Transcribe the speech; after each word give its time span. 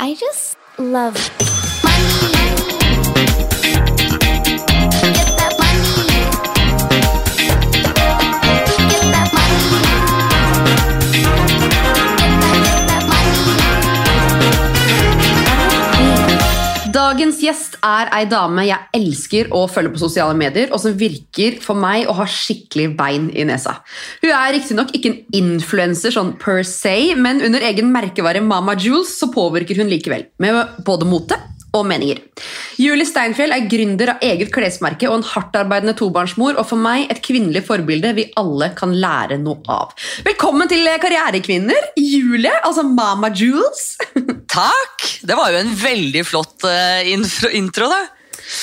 I 0.00 0.14
just 0.14 0.56
love 0.78 1.14
money. 1.84 2.63
Dagens 16.94 17.40
gjest 17.42 17.72
er 17.82 18.06
ei 18.14 18.26
dame 18.30 18.62
jeg 18.68 18.78
elsker 18.94 19.48
å 19.56 19.64
følge 19.66 19.96
på 19.96 20.02
sosiale 20.04 20.36
medier, 20.38 20.68
og 20.70 20.78
som 20.78 20.94
virker 20.94 21.56
for 21.64 21.74
meg 21.74 22.06
å 22.06 22.14
ha 22.20 22.26
skikkelig 22.30 22.92
bein 22.94 23.26
i 23.34 23.42
nesa. 23.48 23.80
Hun 24.22 24.30
er 24.30 24.52
riktignok 24.54 24.92
ikke 24.94 25.10
en 25.10 25.18
influenser 25.40 26.14
sånn 26.14 26.36
per 26.38 26.62
se, 26.68 26.94
men 27.18 27.42
under 27.42 27.66
egen 27.66 27.90
merkevare 27.90 28.44
Mama 28.46 28.76
Jules 28.78 29.16
så 29.18 29.26
påvirker 29.34 29.82
hun 29.82 29.90
likevel, 29.90 30.28
med 30.38 30.78
både 30.86 31.10
mote 31.10 31.40
og 31.74 31.86
meninger. 31.88 32.20
Julie 32.80 33.06
Steinfjell 33.08 33.54
er 33.54 33.66
gründer 33.70 34.14
av 34.14 34.24
eget 34.24 34.50
klesmerke 34.54 35.08
og 35.10 35.18
en 35.18 35.26
hardtarbeidende 35.26 35.96
tobarnsmor, 35.98 36.58
og 36.60 36.68
for 36.70 36.80
meg 36.80 37.08
et 37.12 37.22
kvinnelig 37.24 37.64
forbilde 37.68 38.14
vi 38.16 38.28
alle 38.40 38.70
kan 38.78 38.94
lære 38.94 39.38
noe 39.42 39.62
av. 39.70 39.94
Velkommen 40.26 40.70
til 40.70 40.86
Karrierekvinner, 41.02 41.90
Julie, 42.00 42.52
altså 42.62 42.86
Mama 42.86 43.30
Jules. 43.34 43.94
Takk! 44.54 45.08
Det 45.26 45.38
var 45.38 45.54
jo 45.54 45.62
en 45.64 45.74
veldig 45.80 46.24
flott 46.26 46.66
eh, 46.68 47.10
intro, 47.14 47.50
intro, 47.54 47.90
da. 47.90 48.04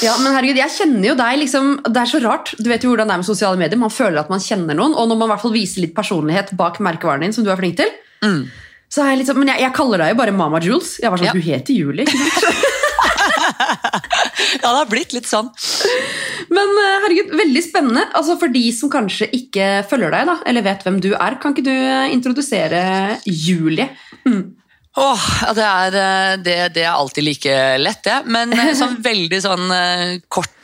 Ja, 0.05 0.13
men 0.21 0.35
herregud, 0.35 0.59
jeg 0.59 0.71
kjenner 0.75 1.07
jo 1.09 1.13
deg 1.17 1.39
liksom, 1.41 1.71
Det 1.89 1.97
er 2.03 2.09
så 2.11 2.19
rart. 2.21 2.51
Du 2.61 2.67
vet 2.69 2.83
jo 2.85 2.91
hvordan 2.91 3.09
det 3.09 3.15
er 3.15 3.21
med 3.23 3.27
sosiale 3.27 3.57
medier. 3.57 3.79
Man 3.81 3.91
føler 3.93 4.21
at 4.21 4.29
man 4.31 4.43
kjenner 4.43 4.77
noen, 4.77 4.93
og 4.93 5.09
når 5.09 5.17
man 5.17 5.27
i 5.27 5.31
hvert 5.33 5.43
fall 5.43 5.55
viser 5.55 5.83
litt 5.83 5.95
personlighet 5.97 6.53
bak 6.59 6.77
merkevaren 6.85 7.25
din, 7.25 7.33
som 7.33 7.47
du 7.47 7.49
er 7.51 7.57
flink 7.59 7.79
til, 7.79 7.89
så 8.91 9.01
er 9.01 9.13
jeg 9.15 9.23
liksom, 9.23 9.39
Men 9.41 9.53
jeg, 9.55 9.63
jeg 9.65 9.73
kaller 9.75 10.03
deg 10.03 10.13
jo 10.13 10.19
bare 10.21 10.35
Mama 10.35 10.61
Jules. 10.61 10.93
Jeg 11.01 11.09
var 11.09 11.21
sånn, 11.21 11.31
Ja. 11.31 11.33
Du 11.33 11.41
heter 11.41 11.73
Julie. 11.73 12.05
Ja, 14.61 14.69
det 14.71 14.77
har 14.77 14.89
blitt 14.89 15.13
litt 15.15 15.27
sånn. 15.29 15.49
Men 16.51 16.71
eh, 16.81 16.95
herregud, 17.05 17.35
veldig 17.39 17.61
spennende. 17.63 18.05
Altså 18.17 18.37
For 18.41 18.51
de 18.53 18.63
som 18.75 18.91
kanskje 18.91 19.29
ikke 19.37 19.69
følger 19.89 20.13
deg, 20.13 20.27
da, 20.29 20.37
eller 20.49 20.65
vet 20.65 20.83
hvem 20.85 20.99
du 21.03 21.11
er, 21.13 21.37
kan 21.41 21.55
ikke 21.55 21.67
du 21.67 21.75
eh, 21.75 22.09
introdusere 22.13 22.81
Julie? 23.25 23.87
Åh, 25.01 25.27
det, 25.55 25.65
er, 25.65 25.99
eh, 26.01 26.33
det, 26.43 26.57
det 26.75 26.83
er 26.83 26.93
alltid 26.93 27.23
like 27.23 27.59
lett, 27.79 28.03
det. 28.07 28.17
Men 28.27 28.51
sånn 28.81 28.97
veldig 29.03 29.41
sånn 29.43 29.75
eh, 29.75 30.17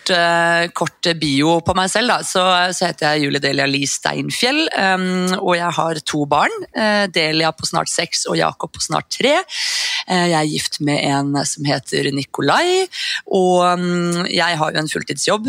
kort, 0.08 0.16
eh, 0.16 0.68
kort 0.74 1.08
bio 1.20 1.60
på 1.62 1.74
meg 1.76 1.90
selv, 1.92 2.08
da. 2.10 2.18
Så, 2.24 2.42
så 2.76 2.88
heter 2.88 3.14
jeg 3.16 3.26
Julie 3.26 3.42
Delia 3.44 3.66
Lie 3.68 3.88
Steinfjell, 3.88 4.68
um, 4.78 5.34
og 5.42 5.56
jeg 5.58 5.72
har 5.78 6.00
to 6.06 6.26
barn. 6.26 6.52
eh, 6.76 7.08
Delia 7.08 7.52
på 7.52 7.66
snart 7.68 7.90
seks 7.90 8.26
og 8.30 8.38
Jakob 8.38 8.72
på 8.74 8.82
snart 8.82 9.10
tre. 9.12 9.36
Eh, 10.08 10.28
Jeg 10.28 10.38
er 10.38 10.48
gift 10.52 10.80
med 10.82 11.04
en 11.04 11.46
som 11.46 11.66
heter 11.66 12.12
Nikolai, 12.14 12.88
og 13.28 13.80
mm, 13.80 14.28
jeg 14.32 14.58
har 14.58 14.72
jo 14.72 14.80
en 14.80 14.88
fulltidsjobb 14.92 15.48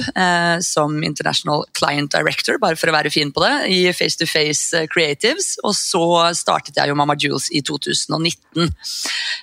som 0.62 1.02
International 1.04 1.64
Client 1.76 2.10
Director, 2.12 2.58
bare 2.58 2.76
for 2.76 2.90
å 2.90 2.94
være 2.94 3.10
fin 3.12 3.30
på 3.32 3.42
det, 3.42 3.52
i 3.70 3.92
Face 3.92 4.18
to 4.18 4.26
Face 4.26 4.74
Creatives. 4.92 5.56
Og 5.64 5.74
så 5.76 6.02
startet 6.34 6.76
jeg 6.78 6.88
jo 6.90 6.96
Mamma 6.98 7.14
Jules 7.18 7.48
i 7.54 7.60
2019. 7.62 8.72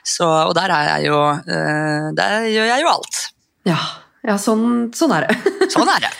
Så, 0.03 0.25
og 0.25 0.55
der 0.57 0.71
er 0.73 0.89
jeg 0.95 1.07
jo 1.09 1.19
Der 2.15 2.47
gjør 2.51 2.69
jeg 2.73 2.81
jo 2.83 2.91
alt. 2.91 3.21
Ja, 3.65 3.79
ja 4.25 4.37
sånn, 4.41 4.89
sånn 4.95 5.13
er 5.15 5.27
det. 5.27 5.35
Sånn 5.75 5.89
er 5.89 6.05
det. 6.05 6.11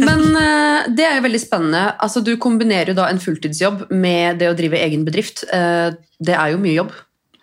Men 0.00 0.22
eh, 0.40 0.90
det 0.96 1.04
er 1.06 1.18
jo 1.18 1.24
veldig 1.26 1.40
spennende. 1.42 1.82
Altså, 2.02 2.22
du 2.24 2.34
kombinerer 2.40 2.92
jo 2.92 2.98
da 2.98 3.08
en 3.10 3.20
fulltidsjobb 3.20 3.88
med 3.92 4.40
det 4.40 4.50
å 4.50 4.56
drive 4.56 4.80
egen 4.80 5.04
bedrift. 5.06 5.44
Eh, 5.52 5.90
det 6.24 6.36
er 6.36 6.54
jo 6.54 6.60
mye 6.62 6.78
jobb 6.78 6.94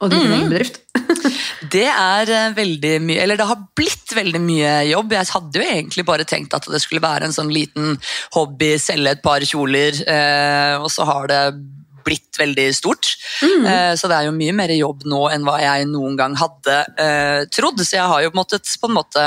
å 0.01 0.09
drive 0.09 0.29
mm. 0.29 0.37
egen 0.37 0.53
bedrift. 0.53 0.81
Det 1.71 1.85
er 1.87 2.29
eh, 2.33 2.53
veldig 2.57 2.95
mye, 3.05 3.19
eller 3.23 3.37
det 3.39 3.45
har 3.47 3.59
blitt 3.77 4.11
veldig 4.17 4.39
mye 4.43 4.71
jobb. 4.89 5.13
Jeg 5.13 5.29
hadde 5.29 5.59
jo 5.61 5.67
egentlig 5.75 6.03
bare 6.07 6.25
tenkt 6.27 6.55
at 6.57 6.65
det 6.67 6.81
skulle 6.83 7.03
være 7.03 7.29
en 7.29 7.35
sånn 7.35 7.51
liten 7.53 7.93
hobby, 8.33 8.73
selge 8.81 9.13
et 9.13 9.21
par 9.23 9.45
kjoler, 9.45 10.01
og 10.81 10.89
så 10.91 11.05
har 11.07 11.29
det 11.31 11.43
blitt 12.05 12.39
veldig 12.39 12.67
stort. 12.75 13.13
Eh, 13.41 13.93
så 13.97 14.09
det 14.09 14.17
er 14.17 14.27
jo 14.27 14.35
mye 14.35 14.55
mer 14.55 14.73
jobb 14.75 15.05
nå 15.09 15.21
enn 15.33 15.45
hva 15.47 15.57
jeg 15.61 15.87
noen 15.91 16.17
gang 16.19 16.35
hadde 16.39 16.77
eh, 17.01 17.41
trodd. 17.53 17.81
Så 17.85 17.97
jeg 17.97 18.09
har 18.13 18.25
jo 18.25 18.35
måttet 18.37 18.69
på 18.81 18.89
en 18.89 18.97
måte 18.97 19.25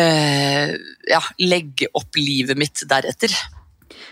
eh, 0.00 0.74
ja, 1.10 1.22
legge 1.42 1.90
opp 1.96 2.20
livet 2.20 2.58
mitt 2.60 2.84
deretter. 2.90 3.34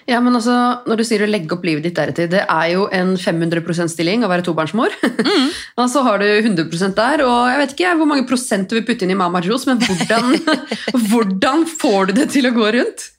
Ja, 0.09 0.23
men 0.25 0.33
altså, 0.39 0.55
Når 0.89 1.01
du 1.01 1.05
sier 1.05 1.25
å 1.25 1.29
legge 1.29 1.53
opp 1.53 1.67
livet 1.69 1.85
ditt 1.85 1.99
deretter, 1.99 2.31
det 2.33 2.45
er 2.47 2.71
jo 2.73 2.87
en 2.95 3.13
500 3.21 3.61
%-stilling 3.61 4.25
å 4.25 4.31
være 4.31 4.47
tobarnsmor. 4.47 4.95
og 5.81 5.91
så 5.93 6.05
har 6.07 6.23
du 6.23 6.29
100% 6.31 6.97
der, 6.97 7.25
og 7.27 7.51
jeg 7.53 7.61
vet 7.61 7.77
ikke 7.77 7.93
hvor 8.01 8.09
mange 8.09 8.25
prosent 8.29 8.71
du 8.71 8.79
vil 8.79 8.87
putte 8.89 9.05
inn 9.05 9.13
i 9.13 9.19
Mama 9.19 9.43
Jules, 9.45 9.69
men 9.69 9.83
hvordan, 9.85 10.39
hvordan 11.11 11.69
får 11.69 12.09
du 12.09 12.17
det 12.23 12.31
til 12.33 12.49
å 12.49 12.57
gå 12.57 12.73
rundt? 12.79 13.11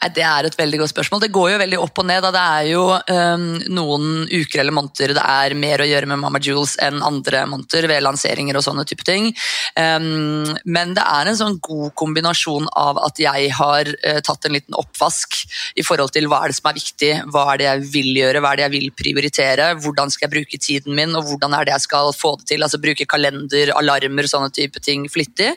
Nei, 0.00 0.10
Det 0.14 0.24
er 0.24 0.48
et 0.48 0.56
veldig 0.58 0.80
godt 0.82 0.92
spørsmål. 0.92 1.22
Det 1.22 1.32
går 1.34 1.50
jo 1.52 1.60
veldig 1.62 1.80
opp 1.82 2.00
og 2.00 2.06
ned. 2.08 2.24
Da. 2.24 2.30
Det 2.34 2.44
er 2.44 2.68
jo 2.72 2.84
um, 2.96 3.46
noen 3.74 4.06
uker 4.30 4.62
eller 4.62 4.74
måneder 4.74 5.14
det 5.18 5.24
er 5.24 5.56
mer 5.58 5.82
å 5.82 5.88
gjøre 5.88 6.08
med 6.10 6.22
Mama 6.22 6.40
Jules 6.42 6.76
enn 6.84 7.02
andre 7.04 7.44
måneder 7.50 7.88
ved 7.90 8.04
lanseringer 8.04 8.58
og 8.58 8.64
sånne 8.64 8.86
type 8.88 9.04
ting. 9.06 9.30
Um, 9.76 10.48
men 10.64 10.94
det 10.96 11.04
er 11.04 11.28
en 11.28 11.38
sånn 11.38 11.58
god 11.64 11.92
kombinasjon 11.98 12.68
av 12.78 13.00
at 13.04 13.20
jeg 13.22 13.52
har 13.58 13.92
uh, 13.92 14.20
tatt 14.24 14.48
en 14.48 14.56
liten 14.56 14.78
oppvask 14.78 15.40
i 15.78 15.86
forhold 15.86 16.14
til 16.16 16.28
hva 16.30 16.37
er 16.40 16.50
det 16.50 16.58
som 16.58 16.68
er 16.70 16.78
viktig, 16.78 17.10
hva 17.32 17.44
er 17.52 17.60
det 17.60 17.66
jeg 17.68 17.86
vil 17.94 18.10
gjøre, 18.20 18.42
hva 18.44 18.52
er 18.52 18.60
det 18.60 18.66
jeg 18.66 18.74
vil 18.76 18.92
prioritere, 19.02 19.70
hvordan 19.82 20.12
skal 20.14 20.28
jeg 20.28 20.34
bruke 20.36 20.62
tiden 20.62 20.96
min, 20.98 21.16
og 21.18 21.26
hvordan 21.30 21.56
er 21.56 21.68
det 21.68 21.76
jeg 21.76 21.86
skal 21.88 22.12
få 22.16 22.36
det 22.40 22.50
til. 22.52 22.66
Altså 22.66 22.82
bruke 22.82 23.08
kalender, 23.08 23.74
alarmer, 23.78 24.30
sånne 24.30 24.52
type 24.54 24.82
ting 24.84 25.08
flittig. 25.12 25.52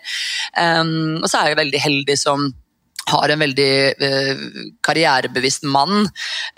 Um, 0.58 1.22
og 1.22 1.30
så 1.30 1.42
er 1.42 1.52
jeg 1.52 1.64
veldig 1.64 1.86
heldig 1.86 2.18
som 2.20 2.52
har 3.10 3.32
en 3.34 3.42
veldig 3.42 3.72
eh, 4.06 4.42
karrierebevisst 4.86 5.66
mann 5.70 6.06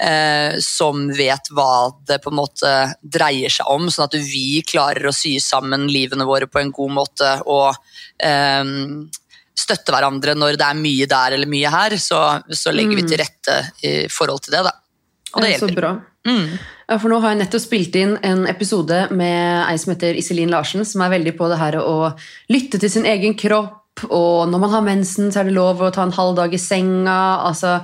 eh, 0.02 0.60
som 0.62 1.08
vet 1.16 1.50
hva 1.56 1.94
det 2.08 2.20
på 2.24 2.34
en 2.34 2.40
måte 2.42 2.74
dreier 3.02 3.54
seg 3.54 3.70
om, 3.72 3.88
sånn 3.92 4.10
at 4.10 4.18
vi 4.20 4.62
klarer 4.68 5.08
å 5.08 5.16
sy 5.16 5.38
sammen 5.44 5.88
livene 5.92 6.28
våre 6.28 6.50
på 6.52 6.62
en 6.62 6.74
god 6.76 6.96
måte 7.00 7.32
og 7.48 7.72
eh, 8.20 8.64
støtte 9.58 9.94
hverandre 9.94 10.34
når 10.36 10.58
det 10.60 10.66
er 10.66 10.80
mye 10.80 11.06
der 11.10 11.36
eller 11.38 11.50
mye 11.50 11.70
her, 11.74 11.96
så, 12.02 12.22
så 12.50 12.72
legger 12.74 12.98
vi 12.98 13.04
til 13.08 13.20
rette 13.22 13.58
i 13.86 13.94
forhold 14.12 14.42
til 14.46 14.56
det. 14.58 14.64
Da. 14.66 14.74
Og 15.34 15.42
det 15.46 15.54
Så 15.60 15.68
hjelper. 15.68 15.80
bra. 15.82 15.92
Mm. 16.24 16.48
Ja, 16.88 16.98
for 17.00 17.10
nå 17.12 17.18
har 17.24 17.34
jeg 17.34 17.42
nettopp 17.44 17.64
spilt 17.64 17.96
inn 18.00 18.14
en 18.24 18.46
episode 18.48 18.98
med 19.12 19.66
ei 19.68 19.78
som 19.82 19.92
heter 19.94 20.16
Iselin 20.20 20.52
Larsen, 20.54 20.86
som 20.88 21.04
er 21.04 21.12
veldig 21.16 21.34
på 21.40 21.50
det 21.52 21.60
her 21.60 21.78
å 21.82 22.14
lytte 22.54 22.80
til 22.82 22.92
sin 22.92 23.08
egen 23.10 23.36
kropp, 23.40 24.08
og 24.10 24.50
når 24.50 24.60
man 24.64 24.72
har 24.74 24.86
mensen, 24.88 25.30
så 25.32 25.42
er 25.44 25.50
det 25.52 25.56
lov 25.58 25.82
å 25.86 25.92
ta 25.94 26.02
en 26.08 26.16
halv 26.16 26.36
dag 26.40 26.54
i 26.54 26.62
senga. 26.62 27.20
altså 27.46 27.78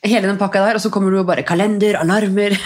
Hele 0.00 0.24
den 0.30 0.38
pakka 0.40 0.62
der, 0.64 0.78
og 0.78 0.80
så 0.80 0.88
kommer 0.88 1.12
du 1.12 1.18
og 1.20 1.26
bare 1.28 1.44
kalender, 1.44 1.98
alarmer 2.00 2.54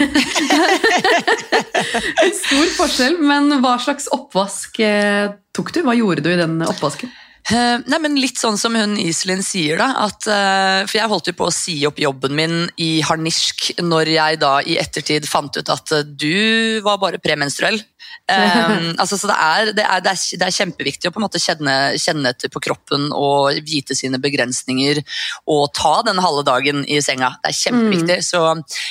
En 2.23 2.31
stor 2.35 2.69
forskjell, 2.77 3.17
men 3.23 3.49
hva 3.63 3.75
slags 3.81 4.07
oppvask 4.15 4.79
eh, 4.83 5.27
tok 5.55 5.73
du? 5.75 5.81
Hva 5.85 5.95
gjorde 5.97 6.23
du 6.25 6.31
i 6.31 6.39
den 6.39 6.57
oppvasken? 6.65 7.11
Eh, 7.45 7.77
nei, 7.85 7.97
men 8.01 8.15
Litt 8.17 8.39
sånn 8.41 8.57
som 8.57 8.73
hun 8.77 8.95
Iselin 8.97 9.43
sier, 9.45 9.77
da. 9.77 9.91
At, 10.07 10.25
eh, 10.25 10.81
for 10.87 10.97
jeg 10.97 11.09
holdt 11.11 11.27
jo 11.29 11.35
på 11.37 11.49
å 11.49 11.53
si 11.53 11.75
opp 11.85 11.99
jobben 12.01 12.33
min 12.33 12.55
i 12.81 13.03
harnisk 13.05 13.67
når 13.83 14.09
jeg 14.15 14.39
da 14.41 14.53
i 14.65 14.79
ettertid 14.81 15.27
fant 15.29 15.53
ut 15.53 15.69
at 15.69 15.93
eh, 15.93 16.07
du 16.07 16.81
var 16.85 16.97
bare 17.01 17.21
premenstruell. 17.21 17.77
Um, 18.25 18.95
altså, 19.01 19.19
så 19.21 19.29
det 19.29 19.35
er, 19.37 19.69
det, 19.77 19.85
er, 19.85 20.01
det, 20.01 20.15
er, 20.15 20.39
det 20.41 20.47
er 20.47 20.55
kjempeviktig 20.55 21.09
å 21.09 21.13
på 21.13 21.21
en 21.21 21.25
måte 21.27 21.41
kjenne, 21.41 21.75
kjenne 22.01 22.31
etter 22.33 22.49
på 22.49 22.63
kroppen 22.65 23.11
og 23.13 23.59
vite 23.67 23.93
sine 23.97 24.17
begrensninger 24.21 25.03
og 25.51 25.67
ta 25.77 25.99
den 26.07 26.21
halve 26.23 26.41
dagen 26.47 26.81
i 26.89 26.97
senga. 27.05 27.35
Det 27.43 27.51
er 27.51 27.59
kjempeviktig. 27.59 28.17
Så 28.25 28.41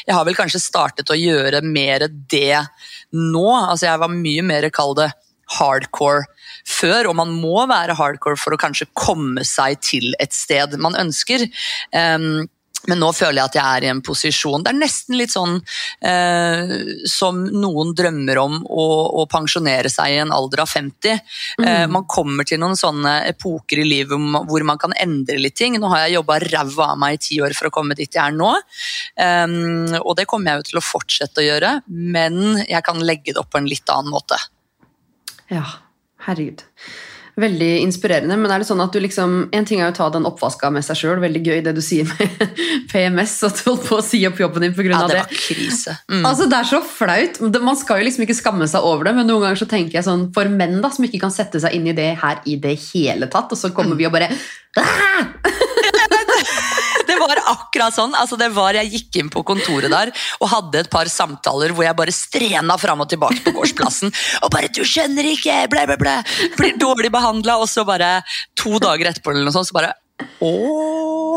jeg 0.06 0.14
har 0.14 0.28
vel 0.28 0.38
kanskje 0.38 0.62
startet 0.62 1.10
å 1.10 1.18
gjøre 1.18 1.64
mer 1.66 2.06
det 2.06 2.62
nå. 3.10 3.48
Altså, 3.64 3.88
jeg 3.88 4.04
var 4.04 4.14
mye 4.14 4.46
mer, 4.46 4.70
kall 4.74 4.94
det, 5.00 5.10
hardcore 5.58 6.28
før, 6.64 7.10
og 7.10 7.18
man 7.20 7.34
må 7.36 7.66
være 7.70 7.96
hardcore 7.98 8.40
for 8.40 8.56
å 8.56 8.60
kanskje 8.60 8.90
komme 8.96 9.44
seg 9.46 9.80
til 9.84 10.12
et 10.22 10.34
sted 10.36 10.76
man 10.80 10.98
ønsker. 10.98 11.46
Um, 11.92 12.46
men 12.90 13.00
nå 13.00 13.10
føler 13.16 13.38
jeg 13.38 13.48
at 13.48 13.56
jeg 13.58 13.64
er 13.64 13.86
i 13.86 13.90
en 13.92 14.02
posisjon 14.04 14.64
Det 14.64 14.72
er 14.72 14.76
nesten 14.76 15.16
litt 15.18 15.32
sånn 15.32 15.56
eh, 16.04 16.74
som 17.08 17.40
noen 17.48 17.94
drømmer 17.96 18.40
om 18.42 18.58
å, 18.64 18.86
å 19.22 19.26
pensjonere 19.30 19.90
seg 19.92 20.12
i 20.12 20.18
en 20.22 20.32
alder 20.34 20.64
av 20.64 20.70
50. 20.70 21.22
Eh, 21.64 21.84
man 21.90 22.06
kommer 22.10 22.46
til 22.48 22.60
noen 22.62 22.76
sånne 22.78 23.16
epoker 23.30 23.80
i 23.80 23.86
livet 23.88 24.20
hvor 24.48 24.66
man 24.66 24.80
kan 24.80 24.94
endre 25.00 25.38
litt 25.40 25.56
ting. 25.58 25.78
Nå 25.80 25.90
har 25.92 26.04
jeg 26.04 26.18
jobba 26.18 26.40
ræva 26.44 26.90
av 26.92 27.00
meg 27.00 27.16
i 27.16 27.22
ti 27.28 27.40
år 27.44 27.56
for 27.56 27.70
å 27.70 27.74
komme 27.74 27.96
dit 27.98 28.10
jeg 28.10 28.22
er 28.24 28.36
nå, 28.36 28.52
Eh, 29.14 29.46
og 30.00 30.14
det 30.18 30.24
kommer 30.30 30.50
jeg 30.50 30.60
jo 30.60 30.66
til 30.68 30.78
å 30.80 30.84
fortsette 30.84 31.40
å 31.40 31.44
gjøre, 31.44 31.70
men 31.86 32.60
jeg 32.64 32.82
kan 32.86 32.98
legge 33.02 33.32
det 33.32 33.40
opp 33.40 33.52
på 33.54 33.60
en 33.60 33.68
litt 33.70 33.90
annen 33.92 34.10
måte. 34.10 34.38
Ja, 35.52 35.64
herregud. 36.28 36.64
Veldig 37.34 37.70
inspirerende, 37.82 38.36
men 38.38 38.52
er 38.54 38.62
det 38.62 38.68
sånn 38.68 38.82
at 38.84 38.94
du 38.94 39.00
liksom 39.02 39.32
En 39.50 39.64
ting 39.66 39.80
er 39.80 39.88
jo 39.88 39.94
å 39.96 39.96
ta 39.96 40.06
den 40.14 40.26
oppvaska 40.28 40.68
med 40.70 40.84
seg 40.86 41.00
sjøl, 41.00 41.16
veldig 41.18 41.40
gøy 41.42 41.64
det 41.66 41.72
du 41.74 41.80
sier 41.82 42.06
med 42.06 42.52
PMS, 42.92 43.34
at 43.48 43.58
du 43.58 43.72
holdt 43.72 43.88
på 43.88 43.98
å 43.98 44.04
si 44.06 44.20
opp 44.28 44.38
jobben 44.38 44.68
din 44.68 44.76
pga. 44.76 44.92
Ja, 44.92 45.00
det 45.10 45.16
det. 45.16 45.24
var 45.24 45.34
krise. 45.34 45.96
Mm. 46.12 46.22
Altså, 46.22 46.46
Det 46.50 46.60
er 46.60 46.70
så 46.70 46.80
flaut. 46.86 47.42
Man 47.58 47.80
skal 47.80 48.00
jo 48.00 48.06
liksom 48.06 48.26
ikke 48.28 48.38
skamme 48.38 48.70
seg 48.70 48.86
over 48.86 49.10
det, 49.10 49.16
men 49.18 49.26
noen 49.30 49.48
ganger 49.48 49.64
så 49.64 49.70
tenker 49.70 49.98
jeg 49.98 50.06
sånn 50.06 50.28
for 50.36 50.52
menn 50.62 50.78
da, 50.84 50.92
som 50.94 51.08
ikke 51.08 51.24
kan 51.26 51.34
sette 51.34 51.58
seg 51.64 51.74
inn 51.74 51.90
i 51.90 51.96
det 51.96 52.12
her 52.22 52.38
i 52.46 52.54
det 52.62 52.76
hele 52.92 53.26
tatt, 53.32 53.50
og 53.50 53.58
så 53.58 53.74
kommer 53.74 53.98
vi 53.98 54.06
og 54.06 54.14
bare 54.14 54.30
«Ah!» 54.78 55.63
Akkurat 57.54 57.94
sånn. 57.96 58.14
Altså, 58.18 58.38
det 58.40 58.50
var, 58.54 58.76
jeg 58.78 58.92
gikk 58.92 59.20
inn 59.22 59.30
på 59.32 59.44
kontoret 59.46 59.92
der 59.92 60.12
og 60.40 60.50
hadde 60.50 60.82
et 60.82 60.90
par 60.92 61.08
samtaler 61.10 61.74
hvor 61.74 61.86
jeg 61.86 61.96
bare 61.98 62.14
strena 62.14 62.76
fram 62.80 63.04
og 63.04 63.10
tilbake 63.12 63.44
på 63.46 63.54
gårdsplassen. 63.56 64.12
Og 64.44 64.50
bare 64.52 64.68
'du 64.68 64.82
skjønner 64.86 65.26
ikke', 65.30 65.64
ble, 65.72 65.86
ble, 65.88 65.96
ble. 66.00 66.14
Blir 66.58 66.76
dårlig 66.80 67.10
behandla. 67.14 67.56
Og 67.62 67.68
så 67.70 67.84
bare 67.86 68.18
to 68.58 68.78
dager 68.82 69.10
etterpå 69.10 69.32
eller 69.32 69.46
noe 69.46 69.54
sånt, 69.54 69.70
så 69.70 69.76
bare 69.76 69.94
Å, 70.44 70.52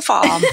faen. 0.06 0.44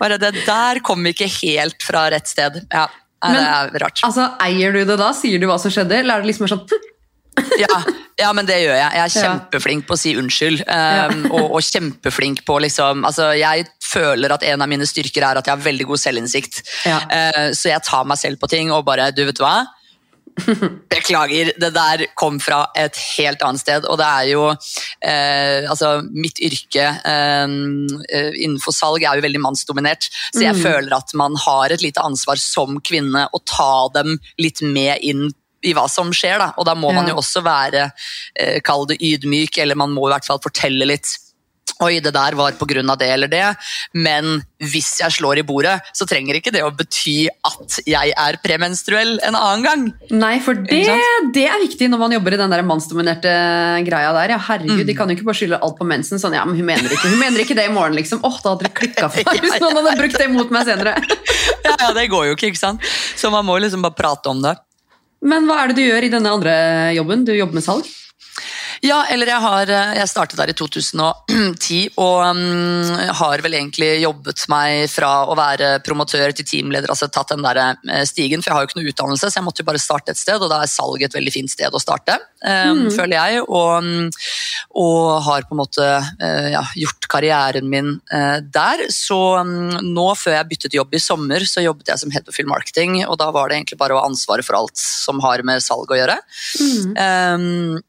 Bare 0.00 0.18
det 0.20 0.34
der 0.44 0.80
kom 0.84 1.04
ikke 1.08 1.28
helt 1.40 1.84
fra 1.86 2.08
rett 2.12 2.28
sted. 2.28 2.58
Ja, 2.72 2.88
det 3.24 3.40
er 3.40 3.70
rart. 3.80 4.02
Altså, 4.04 4.26
Eier 4.42 4.74
du 4.74 4.82
det 4.84 4.98
da? 5.00 5.12
Sier 5.16 5.40
du 5.40 5.46
hva 5.48 5.56
som 5.62 5.72
skjedde? 5.72 6.02
Eller 6.02 6.18
er 6.18 6.24
det 6.24 6.32
liksom 6.32 6.50
sånn 6.50 6.66
«Hm, 6.68 6.90
Ja, 7.58 7.82
ja, 8.18 8.30
men 8.36 8.46
det 8.46 8.60
gjør 8.62 8.76
jeg. 8.78 8.90
Jeg 8.94 9.02
er 9.04 9.14
kjempeflink 9.14 9.86
på 9.88 9.96
å 9.96 9.98
si 9.98 10.14
unnskyld. 10.18 10.64
Um, 10.68 11.24
og, 11.32 11.56
og 11.58 11.66
kjempeflink 11.66 12.44
på 12.46 12.58
liksom 12.62 13.02
altså, 13.06 13.32
Jeg 13.38 13.66
føler 13.82 14.34
at 14.36 14.46
en 14.46 14.62
av 14.62 14.70
mine 14.70 14.86
styrker 14.86 15.26
er 15.26 15.40
at 15.40 15.48
jeg 15.48 15.56
har 15.56 15.64
veldig 15.64 15.88
god 15.90 16.02
selvinnsikt. 16.02 16.62
Ja. 16.86 17.00
Uh, 17.10 17.48
så 17.56 17.72
jeg 17.72 17.86
tar 17.86 18.06
meg 18.06 18.20
selv 18.22 18.42
på 18.42 18.50
ting 18.50 18.70
og 18.74 18.86
bare 18.86 19.10
Du, 19.14 19.24
vet 19.26 19.42
hva? 19.42 19.64
Beklager, 20.90 21.52
det 21.60 21.70
der 21.74 22.04
kom 22.18 22.40
fra 22.42 22.64
et 22.78 22.98
helt 23.16 23.42
annet 23.46 23.62
sted. 23.62 23.86
Og 23.90 23.98
det 24.00 24.06
er 24.08 24.30
jo 24.32 24.48
eh, 24.50 25.68
Altså, 25.70 25.92
mitt 26.10 26.40
yrke 26.42 26.88
eh, 26.90 27.54
eh, 28.08 28.30
innenfor 28.42 28.74
salg 28.74 29.04
er 29.04 29.18
jo 29.18 29.24
veldig 29.26 29.42
mannsdominert, 29.44 30.08
så 30.34 30.46
jeg 30.46 30.58
føler 30.58 30.94
at 30.96 31.14
man 31.18 31.38
har 31.44 31.74
et 31.74 31.84
lite 31.84 32.02
ansvar 32.02 32.40
som 32.42 32.80
kvinne 32.82 33.28
å 33.30 33.42
ta 33.46 33.86
dem 33.94 34.16
litt 34.42 34.62
med 34.64 35.06
inn 35.06 35.28
i 35.64 35.74
hva 35.76 35.88
som 35.90 36.12
skjer, 36.14 36.38
da. 36.42 36.52
Og 36.60 36.68
da 36.68 36.74
må 36.78 36.92
man 36.94 37.08
jo 37.10 37.16
også 37.22 37.42
være, 37.44 37.90
eh, 38.36 38.60
kall 38.64 38.86
det 38.90 39.00
ydmyk, 39.00 39.58
eller 39.64 39.74
man 39.80 39.90
må 39.96 40.08
i 40.08 40.14
hvert 40.14 40.26
fall 40.28 40.42
fortelle 40.44 40.86
litt. 40.86 41.18
Oi, 41.82 41.96
det 41.98 42.12
der 42.14 42.36
var 42.38 42.52
pga. 42.54 42.82
det 43.00 43.06
eller 43.10 43.26
det, 43.26 43.56
men 43.98 44.44
hvis 44.62 45.00
jeg 45.00 45.10
slår 45.10 45.40
i 45.40 45.42
bordet, 45.42 45.72
så 45.96 46.06
trenger 46.06 46.36
ikke 46.38 46.52
det 46.54 46.62
å 46.62 46.70
bety 46.70 47.26
at 47.48 47.78
jeg 47.88 48.12
er 48.14 48.36
premenstruell 48.44 49.18
en 49.26 49.34
annen 49.34 49.64
gang. 49.64 49.82
Nei, 50.14 50.38
for 50.44 50.54
det, 50.54 50.84
det 51.34 51.46
er 51.50 51.58
viktig 51.64 51.88
når 51.90 51.98
man 51.98 52.14
jobber 52.14 52.36
i 52.36 52.38
den 52.38 52.52
der 52.52 52.62
mannsdominerte 52.62 53.32
greia 53.88 54.12
der. 54.14 54.36
Ja, 54.36 54.38
herregud, 54.38 54.84
Mm. 54.84 54.86
De 54.86 54.94
kan 54.94 55.08
jo 55.10 55.16
ikke 55.16 55.26
bare 55.26 55.40
skylde 55.40 55.58
alt 55.66 55.76
på 55.80 55.86
mensen. 55.88 56.20
Sånn, 56.22 56.36
ja, 56.36 56.44
men 56.46 56.56
hun 56.60 56.66
mener 56.68 56.94
ikke, 56.94 57.10
hun 57.10 57.18
mener 57.18 57.42
ikke 57.42 57.56
det 57.58 57.66
i 57.66 57.72
morgen, 57.74 57.96
liksom. 57.98 58.20
Åh, 58.22 58.38
da 58.44 58.54
hadde 58.54 58.68
det 58.68 58.74
klikka 58.78 59.10
for 59.10 59.24
meg 59.32 59.42
hvis 59.42 59.58
noen 59.64 59.80
hadde 59.80 59.98
brukt 59.98 60.18
det 60.20 60.30
mot 60.30 60.54
meg 60.54 60.70
senere. 60.70 60.94
Ja, 61.64 61.74
ja, 61.80 61.90
det 61.96 62.10
går 62.12 62.26
jo 62.28 62.32
ikke, 62.36 62.50
ikke 62.52 62.60
sant? 62.60 62.82
Så 63.16 63.30
man 63.32 63.44
må 63.48 63.56
liksom 63.60 63.82
bare 63.84 63.96
prate 63.96 64.28
om 64.28 64.40
det. 64.44 64.52
Men 65.24 65.48
hva 65.48 65.62
er 65.62 65.72
det 65.72 65.78
du 65.78 65.86
gjør 65.86 66.04
i 66.04 66.12
denne 66.12 66.32
andre 66.36 66.54
jobben? 66.96 67.24
Du 67.24 67.32
jobber 67.32 67.56
med 67.56 67.64
salg? 67.64 67.88
Ja, 68.82 69.04
eller 69.12 69.28
jeg 69.30 69.42
har 69.44 69.70
eh, 69.70 69.92
Jeg 70.00 70.10
startet 70.10 70.40
der 70.40 70.50
i 70.50 70.56
2010 70.56 71.94
og 72.00 72.18
um, 72.24 72.92
har 73.20 73.42
vel 73.44 73.56
egentlig 73.58 73.90
jobbet 74.02 74.44
meg 74.50 74.88
fra 74.90 75.10
å 75.30 75.36
være 75.38 75.78
promotør 75.84 76.32
til 76.34 76.46
teamleder, 76.48 76.90
altså 76.90 77.08
tatt 77.12 77.34
den 77.34 77.44
der 77.44 77.60
eh, 77.62 78.02
stigen, 78.08 78.42
for 78.42 78.50
jeg 78.50 78.56
har 78.56 78.64
jo 78.64 78.70
ikke 78.70 78.80
noe 78.80 78.90
utdannelse, 78.92 79.30
så 79.30 79.40
jeg 79.40 79.46
måtte 79.46 79.62
jo 79.62 79.68
bare 79.68 79.82
starte 79.82 80.14
et 80.14 80.20
sted, 80.20 80.42
og 80.42 80.50
da 80.50 80.62
er 80.64 80.70
salg 80.70 81.04
et 81.04 81.14
veldig 81.14 81.34
fint 81.34 81.52
sted 81.52 81.74
å 81.74 81.82
starte, 81.82 82.16
eh, 82.44 82.72
føler 82.94 83.16
jeg, 83.16 83.44
og, 83.44 83.86
mm, 83.86 84.10
og 84.80 85.00
har 85.28 85.46
på 85.46 85.54
en 85.54 85.60
måte 85.60 85.86
uh, 85.86 86.48
ja, 86.50 86.64
gjort 86.78 87.08
karrieren 87.10 87.68
min 87.70 87.94
uh, 88.12 88.38
der. 88.42 88.86
Så 88.92 89.18
um, 89.38 89.70
nå, 89.84 90.06
før 90.18 90.38
jeg 90.38 90.50
byttet 90.50 90.76
jobb 90.78 90.94
i 90.96 91.02
sommer, 91.02 91.46
så 91.48 91.64
jobbet 91.64 91.92
jeg 91.92 92.02
som 92.02 92.14
head 92.14 92.28
of 92.28 92.36
film 92.36 92.50
marketing, 92.52 93.00
og 93.06 93.18
da 93.22 93.30
var 93.34 93.50
det 93.50 93.60
egentlig 93.60 93.80
bare 93.80 93.96
å 93.96 94.02
ha 94.02 94.10
ansvaret 94.10 94.46
for 94.46 94.58
alt 94.58 94.78
som 94.80 95.22
har 95.24 95.44
med 95.46 95.62
salg 95.64 95.90
å 95.90 96.00
gjøre. 96.00 96.18
Um, 96.98 97.82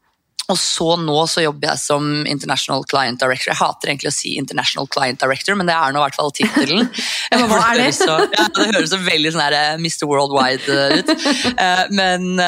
og 0.46 0.58
så 0.60 0.92
nå 1.02 1.16
så 1.26 1.42
jobber 1.42 1.72
jeg 1.72 1.80
som 1.82 2.04
International 2.28 2.84
Client 2.86 3.18
Director. 3.18 3.50
Jeg 3.50 3.58
hater 3.58 3.90
egentlig 3.90 4.12
å 4.12 4.14
si 4.14 4.36
International 4.38 4.86
Client 4.94 5.18
Director, 5.18 5.56
men 5.58 5.66
det 5.66 5.74
er 5.74 5.94
nå 5.94 5.98
i 5.98 6.04
hvert 6.04 6.18
fall 6.18 6.30
tittelen. 6.36 6.86
det? 7.32 7.40
høres 7.50 7.98
så, 7.98 8.18
ja, 8.30 8.46
det 8.54 8.68
høres 8.70 8.92
så 8.92 9.00
veldig 9.02 9.32
sånn 9.34 9.42
her 9.42 9.56
eh, 9.58 9.72
Mr. 9.82 10.06
Worldwide 10.06 10.76
eh, 10.76 10.94
ut. 11.00 11.12
Eh, 11.50 11.82
Men, 11.96 12.38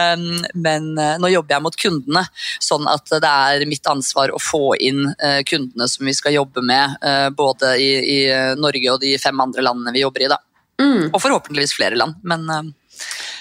men 0.55 0.89
nå 0.95 1.31
jobber 1.33 1.57
jeg 1.57 1.65
mot 1.65 1.77
kundene, 1.79 2.23
sånn 2.63 2.87
at 2.91 3.11
det 3.11 3.29
er 3.29 3.65
mitt 3.71 3.87
ansvar 3.91 4.31
å 4.35 4.41
få 4.43 4.77
inn 4.83 5.07
kundene 5.49 5.89
som 5.91 6.07
vi 6.09 6.15
skal 6.17 6.35
jobbe 6.37 6.63
med, 6.65 6.97
både 7.37 7.75
i, 7.81 7.91
i 8.15 8.19
Norge 8.59 8.93
og 8.93 9.01
de 9.03 9.15
fem 9.21 9.41
andre 9.43 9.65
landene 9.65 9.95
vi 9.95 10.03
jobber 10.05 10.27
i. 10.27 10.31
da. 10.31 10.39
Mm, 10.83 11.09
Og 11.13 11.21
forhåpentligvis 11.23 11.75
flere 11.79 11.99
land, 11.99 12.19
men 12.23 12.47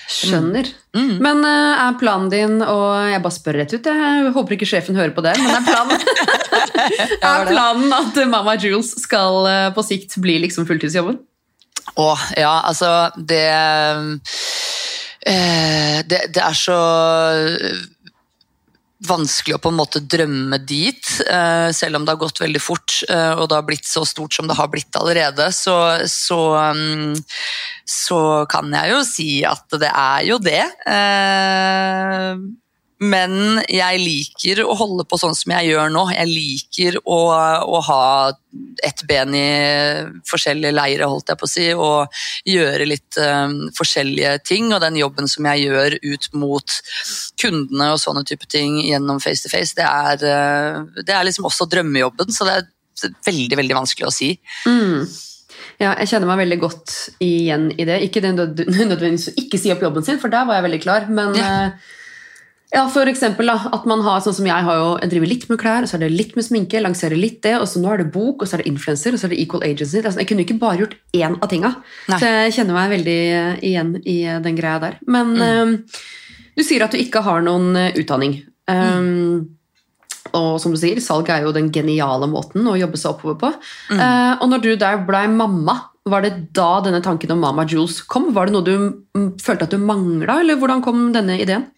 skjønner. 0.07 0.69
Mm. 0.95 1.17
Men 1.23 1.43
uh, 1.43 1.83
er 1.87 1.97
planen 1.99 2.29
din 2.31 2.57
og 2.63 3.09
Jeg 3.11 3.21
bare 3.23 3.35
spør 3.35 3.59
rett 3.61 3.75
ut, 3.75 3.89
jeg 3.91 4.33
håper 4.35 4.57
ikke 4.57 4.69
sjefen 4.69 4.97
hører 4.99 5.13
på 5.15 5.23
det, 5.25 5.35
men 5.41 5.57
er 5.57 5.65
planen, 5.67 5.99
er 7.31 7.49
planen 7.51 7.97
at 7.97 8.21
Mama 8.31 8.55
Jules 8.61 8.93
skal 9.03 9.41
uh, 9.47 9.69
på 9.75 9.85
sikt 9.85 10.17
bli 10.23 10.39
liksom 10.45 10.67
fulltidsjobben? 10.69 11.19
Å, 11.97 12.09
ja, 12.37 12.55
altså 12.67 12.91
det 13.17 13.45
uh, 13.51 14.15
det, 16.07 16.21
det 16.31 16.39
er 16.39 16.55
så 16.55 16.77
vanskelig 19.05 19.57
å 19.57 19.61
på 19.61 19.69
en 19.69 19.77
måte 19.77 20.01
drømme 20.01 20.57
dit, 20.65 21.09
eh, 21.29 21.69
selv 21.75 21.99
om 21.99 22.05
det 22.05 22.15
har 22.15 22.21
gått 22.21 22.41
veldig 22.41 22.61
fort 22.61 23.03
eh, 23.09 23.33
og 23.37 23.49
det 23.49 23.59
har 23.59 23.67
blitt 23.67 23.85
så 23.85 24.01
stort 24.07 24.33
som 24.33 24.49
det 24.49 24.57
har 24.57 24.71
blitt 24.73 24.97
allerede, 24.97 25.51
så, 25.53 25.77
så, 26.09 26.39
mm, 26.73 27.13
så 27.85 28.21
kan 28.49 28.73
jeg 28.73 28.95
jo 28.95 29.01
si 29.05 29.31
at 29.45 29.77
det 29.77 29.91
er 29.91 30.25
jo 30.31 30.39
det. 30.41 30.63
Men 32.99 33.59
jeg 33.69 33.99
liker 34.01 34.63
å 34.65 34.73
holde 34.79 35.03
på 35.05 35.19
sånn 35.21 35.35
som 35.37 35.51
jeg 35.53 35.69
gjør 35.69 35.91
nå. 35.93 36.03
Jeg 36.15 36.29
liker 36.31 36.95
å, 37.05 37.17
å 37.61 37.81
ha 37.85 38.05
ett 38.85 39.03
ben 39.09 39.35
i 39.37 39.43
forskjellige 40.25 40.73
leire, 40.73 41.05
holdt 41.11 41.29
jeg 41.29 41.37
på 41.37 41.45
å 41.45 41.51
si, 41.51 41.67
og 41.77 42.17
gjøre 42.49 42.87
litt 42.89 43.19
um, 43.21 43.67
forskjellige 43.77 44.31
ting. 44.49 44.71
Og 44.73 44.81
den 44.81 44.97
jobben 44.97 45.29
som 45.29 45.45
jeg 45.51 45.67
gjør 45.67 45.97
ut 46.01 46.27
mot 46.41 46.77
kundene 47.43 47.91
og 47.93 48.01
sånne 48.01 48.25
type 48.25 48.49
ting 48.49 48.79
gjennom 48.81 49.21
face 49.21 49.45
to 49.45 49.51
face, 49.53 49.77
det 49.77 49.85
er, 49.85 50.25
eh, 50.25 50.81
det 51.05 51.13
er 51.13 51.27
liksom 51.29 51.45
også 51.51 51.69
drømmejobben. 51.69 52.33
Så 52.33 52.47
det 52.49 52.55
er 52.57 53.13
veldig, 53.29 53.59
veldig 53.61 53.77
vanskelig 53.77 54.09
å 54.09 54.13
si. 54.15 54.31
Mm. 54.65 55.05
Ja, 55.77 55.91
jeg 56.01 56.09
kjenner 56.09 56.31
meg 56.31 56.41
veldig 56.41 56.57
godt 56.63 56.95
igjen 57.21 57.69
i 57.77 57.85
det. 57.85 57.99
Ikke 58.07 58.23
nødvendigvis 58.25 59.29
å 59.29 59.35
ikke 59.37 59.61
si 59.61 59.69
opp 59.73 59.85
jobben 59.85 60.05
sin, 60.05 60.17
for 60.21 60.33
der 60.33 60.49
var 60.49 60.57
jeg 60.57 60.65
veldig 60.65 60.81
klar. 60.81 61.05
Men 61.13 61.37
Ja. 61.37 61.51
eh, 61.67 61.93
ja, 62.73 62.83
for 62.91 63.07
eksempel 63.07 63.47
da, 63.47 63.55
at 63.71 63.85
man 63.87 64.01
har 64.03 64.19
sånn 64.25 64.35
som 64.35 64.47
jeg 64.49 64.65
har 64.67 64.75
jo, 64.75 64.87
jeg 64.99 65.11
driver 65.13 65.29
litt 65.31 65.45
med 65.47 65.59
klær, 65.61 65.85
og 65.85 65.89
så 65.89 65.95
er 65.95 66.03
det 66.03 66.09
litt 66.17 66.33
med 66.35 66.45
sminke, 66.45 66.81
lanserer 66.83 67.15
litt 67.19 67.39
det, 67.45 67.55
og 67.61 67.67
så 67.71 67.79
nå 67.79 67.93
er 67.93 68.03
det 68.03 68.09
bok, 68.11 68.41
og 68.43 68.49
så 68.49 68.57
er 68.57 68.63
det 68.63 68.71
influencer, 68.73 69.15
og 69.15 69.21
så 69.21 69.29
er 69.29 69.35
det 69.35 69.39
equal 69.43 69.63
agency. 69.63 70.01
Altså, 70.03 70.19
jeg 70.19 70.27
kunne 70.31 70.43
ikke 70.43 70.59
bare 70.59 70.81
gjort 70.81 70.97
én 71.15 71.37
av 71.39 71.47
tinga. 71.51 71.73
Nei. 72.11 72.19
Så 72.19 72.31
jeg 72.33 72.55
kjenner 72.57 72.75
meg 72.75 72.95
veldig 72.97 73.19
eh, 73.37 73.53
igjen 73.71 73.93
i 74.03 74.17
eh, 74.27 74.41
den 74.43 74.59
greia 74.59 74.81
der. 74.83 74.97
Men 75.07 75.31
eh, 75.39 76.01
du 76.57 76.63
sier 76.65 76.83
at 76.83 76.91
du 76.91 76.99
ikke 76.99 77.23
har 77.23 77.45
noen 77.45 77.71
utdanning. 77.95 78.41
Um, 78.67 79.47
Og 80.35 80.57
som 80.59 80.73
du 80.73 80.77
sier, 80.79 80.99
salg 80.99 81.29
er 81.31 81.45
jo 81.45 81.53
den 81.55 81.69
geniale 81.71 82.27
måten 82.27 82.67
å 82.67 82.75
jobbe 82.75 82.99
seg 82.99 83.13
oppover 83.13 83.37
på. 83.45 83.51
Eh, 83.95 84.33
og 84.43 84.49
når 84.51 84.65
du 84.65 84.73
der 84.75 84.99
blei 85.07 85.23
mamma, 85.31 85.77
var 86.07 86.23
det 86.23 86.51
da 86.55 86.81
denne 86.83 86.99
tanken 87.03 87.31
om 87.31 87.39
Mama 87.43 87.63
Jules 87.63 88.01
kom? 88.11 88.33
Var 88.35 88.47
det 88.47 88.55
noe 88.57 88.67
du 88.67 88.75
mm, 89.15 89.29
følte 89.43 89.67
at 89.67 89.71
du 89.71 89.79
mangla, 89.79 90.41
eller 90.43 90.59
hvordan 90.59 90.83
kom 90.83 91.07
denne 91.15 91.39
ideen? 91.39 91.69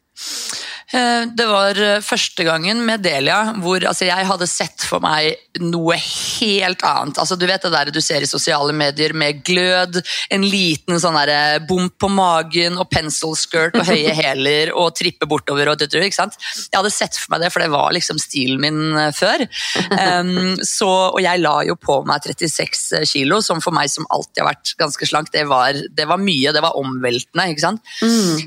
Eh, 0.93 1.25
Det 1.35 1.45
var 1.45 1.77
eh, 1.77 1.99
første 2.01 2.43
gangen 2.47 2.79
med 2.85 3.03
Delia 3.05 3.53
hvor 3.61 3.83
altså, 3.85 4.07
jeg 4.07 4.25
hadde 4.25 4.47
sett 4.49 4.81
for 4.87 5.03
meg 5.03 5.35
noe 5.61 5.95
helt 5.99 6.81
annet. 6.87 7.19
Altså, 7.21 7.35
du 7.37 7.45
vet 7.49 7.61
det 7.65 7.71
der 7.73 7.91
du 7.93 7.99
ser 8.01 8.23
i 8.23 8.29
sosiale 8.29 8.73
medier 8.73 9.13
med 9.13 9.41
glød, 9.45 9.99
en 10.33 10.45
liten 10.47 10.99
sånn 11.01 11.17
der 11.19 11.59
bump 11.67 11.97
på 11.99 12.09
magen 12.09 12.79
og 12.79 12.87
penselskirt 12.93 13.75
og 13.77 13.85
høye 13.89 14.13
hæler 14.21 14.71
og 14.73 14.95
trippe 14.97 15.27
bortover. 15.29 15.69
og 15.73 15.79
tutu, 15.81 15.99
ikke 16.01 16.15
sant? 16.17 16.37
Jeg 16.39 16.77
hadde 16.79 16.93
sett 16.95 17.17
for 17.19 17.35
meg 17.35 17.43
det, 17.43 17.51
for 17.53 17.63
det 17.65 17.71
var 17.73 17.93
liksom 17.95 18.21
stilen 18.21 18.61
min 18.63 18.81
eh, 18.97 19.11
før. 19.15 19.45
Um, 19.93 20.55
så, 20.65 20.89
og 21.11 21.19
jeg 21.23 21.41
la 21.43 21.55
jo 21.67 21.75
på 21.79 21.99
meg 22.07 22.23
36 22.25 23.03
kilo, 23.11 23.41
som 23.45 23.61
for 23.61 23.75
meg 23.75 23.91
som 23.91 24.07
alltid 24.09 24.41
har 24.41 24.49
vært 24.53 24.73
ganske 24.79 25.09
slank, 25.11 25.31
det 25.35 25.45
var, 25.49 25.75
det 25.75 26.07
var 26.09 26.21
mye. 26.21 26.53
Det 26.55 26.63
var 26.63 26.77
omveltende. 26.79 27.49
ikke 27.51 27.65
sant? 27.67 27.93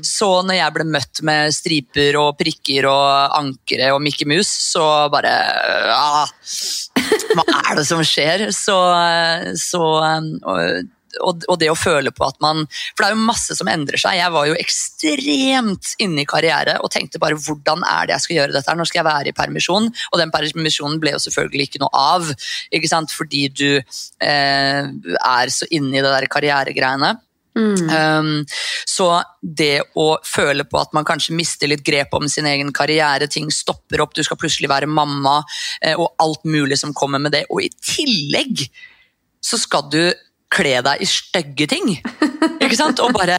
Så 0.07 0.29
når 0.47 0.59
jeg 0.59 0.75
ble 0.75 0.87
møtt 0.89 1.21
med 1.25 1.53
striper 1.55 2.17
og 2.19 2.32
prikker 2.39 2.87
og 2.89 3.37
ankere 3.39 3.91
og 3.95 4.01
Mikke 4.03 4.27
Mus, 4.29 4.49
så 4.73 4.83
bare 5.13 5.31
ah, 5.93 6.33
Hva 7.33 7.45
er 7.61 7.79
det 7.79 7.85
som 7.87 8.03
skjer? 8.05 8.49
Så, 8.55 8.75
så 9.59 9.83
og, 9.83 10.91
og, 11.21 11.43
og 11.49 11.57
det 11.61 11.69
å 11.71 11.77
føle 11.77 12.13
på 12.15 12.25
at 12.25 12.39
man 12.43 12.63
For 12.65 13.03
det 13.03 13.09
er 13.09 13.15
jo 13.15 13.25
masse 13.27 13.57
som 13.57 13.69
endrer 13.69 14.01
seg. 14.01 14.17
Jeg 14.19 14.33
var 14.33 14.47
jo 14.49 14.57
ekstremt 14.59 15.93
inne 16.03 16.23
i 16.23 16.29
karriere 16.29 16.79
og 16.81 16.91
tenkte 16.93 17.21
bare 17.21 17.37
hvordan 17.39 17.85
er 17.87 18.07
det 18.09 18.17
jeg 18.17 18.25
skal 18.25 18.39
gjøre 18.39 18.57
dette 18.57 18.77
når 18.77 18.89
skal 18.89 19.01
jeg 19.01 19.09
være 19.09 19.33
i 19.33 19.37
permisjon? 19.37 19.91
Og 20.11 20.21
den 20.21 20.33
permisjonen 20.33 21.01
ble 21.03 21.15
jo 21.15 21.21
selvfølgelig 21.25 21.69
ikke 21.69 21.83
noe 21.83 22.05
av, 22.13 22.33
ikke 22.73 22.89
sant? 22.91 23.13
fordi 23.13 23.45
du 23.53 23.69
eh, 23.77 24.81
er 24.89 25.53
så 25.53 25.67
inne 25.73 25.99
i 25.99 26.01
det 26.01 26.09
der 26.09 26.29
karrieregreiene. 26.31 27.13
Um, 27.55 28.31
så 28.89 29.07
det 29.41 29.83
å 29.99 30.07
føle 30.25 30.65
på 30.65 30.79
at 30.81 30.93
man 30.95 31.05
kanskje 31.07 31.35
mister 31.37 31.69
litt 31.69 31.85
grep 31.85 32.15
om 32.17 32.27
sin 32.31 32.47
egen 32.49 32.73
karriere, 32.75 33.29
ting 33.29 33.51
stopper 33.53 34.03
opp, 34.03 34.15
du 34.15 34.23
skal 34.25 34.39
plutselig 34.41 34.71
være 34.71 34.89
mamma, 34.89 35.41
eh, 35.81 35.97
og 35.97 36.13
alt 36.23 36.43
mulig 36.49 36.79
som 36.81 36.95
kommer 36.97 37.21
med 37.21 37.35
det. 37.35 37.45
Og 37.49 37.63
i 37.65 37.71
tillegg 37.77 38.65
så 39.43 39.59
skal 39.59 39.89
du 39.93 40.03
kle 40.53 40.75
deg 40.85 41.01
i 41.01 41.07
stygge 41.09 41.67
ting. 41.69 41.89
Ikke 42.63 42.77
sant? 42.77 43.01
Og 43.03 43.13
bare, 43.15 43.37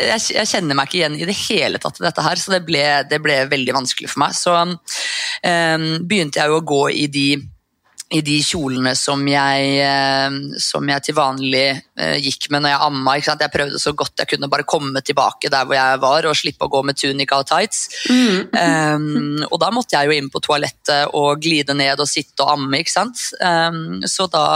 jeg, 0.00 0.22
jeg 0.34 0.48
kjenner 0.48 0.78
meg 0.78 0.88
ikke 0.88 1.00
igjen 1.00 1.18
i 1.18 1.26
det 1.28 1.36
hele 1.44 1.80
tatt 1.82 2.00
i 2.00 2.06
dette 2.06 2.24
her, 2.24 2.40
så 2.40 2.54
det 2.54 2.62
ble, 2.66 2.84
det 3.10 3.20
ble 3.22 3.42
veldig 3.50 3.74
vanskelig 3.76 4.10
for 4.10 4.22
meg. 4.22 4.36
Så 4.38 4.54
um, 4.56 5.86
begynte 6.08 6.40
jeg 6.40 6.50
jo 6.50 6.58
å 6.60 6.66
gå 6.66 6.82
i 6.94 7.06
de 7.12 7.26
i 8.08 8.20
de 8.24 8.38
kjolene 8.40 8.94
som 8.96 9.20
jeg, 9.28 9.64
eh, 9.84 10.36
som 10.64 10.86
jeg 10.88 11.04
til 11.04 11.16
vanlig 11.18 11.66
eh, 11.76 12.16
gikk 12.24 12.46
med 12.54 12.64
når 12.64 12.72
jeg 12.72 12.84
amma. 12.86 13.16
Ikke 13.18 13.28
sant? 13.28 13.42
Jeg 13.44 13.52
prøvde 13.52 13.80
så 13.82 13.92
godt 13.96 14.22
jeg 14.22 14.30
kunne 14.30 14.48
bare 14.48 14.64
komme 14.68 15.02
tilbake 15.04 15.50
der 15.52 15.66
hvor 15.68 15.76
jeg 15.76 15.98
var 16.00 16.28
og 16.28 16.38
slippe 16.38 16.64
å 16.64 16.72
gå 16.72 16.80
med 16.88 16.96
tunika 16.96 17.40
og 17.42 17.48
tights. 17.50 17.82
Mm. 18.08 18.38
Um, 18.48 19.42
og 19.50 19.58
da 19.60 19.68
måtte 19.74 19.98
jeg 19.98 20.08
jo 20.08 20.16
inn 20.16 20.30
på 20.32 20.40
toalettet 20.44 21.12
og 21.18 21.42
glide 21.44 21.76
ned 21.76 22.00
og 22.00 22.08
sitte 22.08 22.46
og 22.46 22.54
amme. 22.54 22.80
ikke 22.80 22.94
sant? 22.94 23.20
Um, 23.42 24.00
så 24.08 24.24
da, 24.32 24.46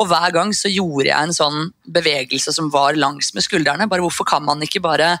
og 0.00 0.08
hver 0.08 0.32
gang 0.32 0.54
så 0.56 0.72
gjorde 0.72 1.10
jeg 1.10 1.18
en 1.18 1.36
sånn 1.36 1.58
bevegelse 1.84 2.54
som 2.56 2.70
var 2.72 2.96
langs 2.96 3.34
med 3.36 3.44
skuldrene. 3.44 3.88
bare 3.90 4.04
Hvorfor 4.06 4.28
kan 4.28 4.46
man 4.46 4.64
ikke 4.64 4.80
bare 4.84 5.18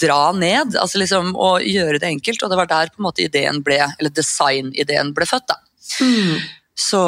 dra 0.00 0.30
ned 0.32 0.72
altså 0.80 1.02
liksom, 1.02 1.34
og 1.36 1.68
gjøre 1.68 2.00
det 2.00 2.08
enkelt? 2.14 2.46
Og 2.46 2.52
det 2.52 2.60
var 2.62 2.72
der 2.72 2.94
på 2.94 3.02
en 3.02 3.08
måte 3.10 3.26
ideen 3.26 3.60
ble, 3.66 3.82
eller 3.98 4.16
designideen 4.16 5.12
ble 5.12 5.28
født. 5.28 5.52
da. 5.52 5.60
Mm. 6.00 6.40
Så, 6.80 7.00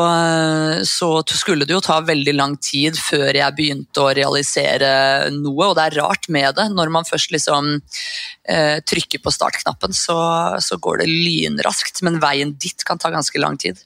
så, 0.84 1.08
skulle 1.32 1.64
det 1.64 1.72
jo 1.72 1.82
ta 1.84 1.96
veldig 2.04 2.34
lang 2.36 2.56
tid 2.60 2.98
før 2.98 3.32
jeg 3.38 3.56
begynte 3.56 4.02
å 4.02 4.12
realisere 4.16 4.90
noe. 5.32 5.70
Og 5.70 5.76
det 5.78 5.86
er 5.86 5.98
rart 6.02 6.28
med 6.32 6.58
det. 6.58 6.66
Når 6.76 6.92
man 6.92 7.08
først 7.08 7.32
liksom 7.32 7.72
eh, 7.78 8.82
trykker 8.84 9.22
på 9.24 9.32
startknappen, 9.32 9.96
så, 9.96 10.18
så, 10.60 10.76
går 10.82 11.02
det 11.02 11.08
lynraskt. 11.08 12.02
Men 12.04 12.20
veien 12.22 12.52
dit 12.60 12.84
kan 12.84 13.00
ta 13.00 13.12
ganske 13.14 13.40
lang 13.40 13.56
tid. 13.60 13.80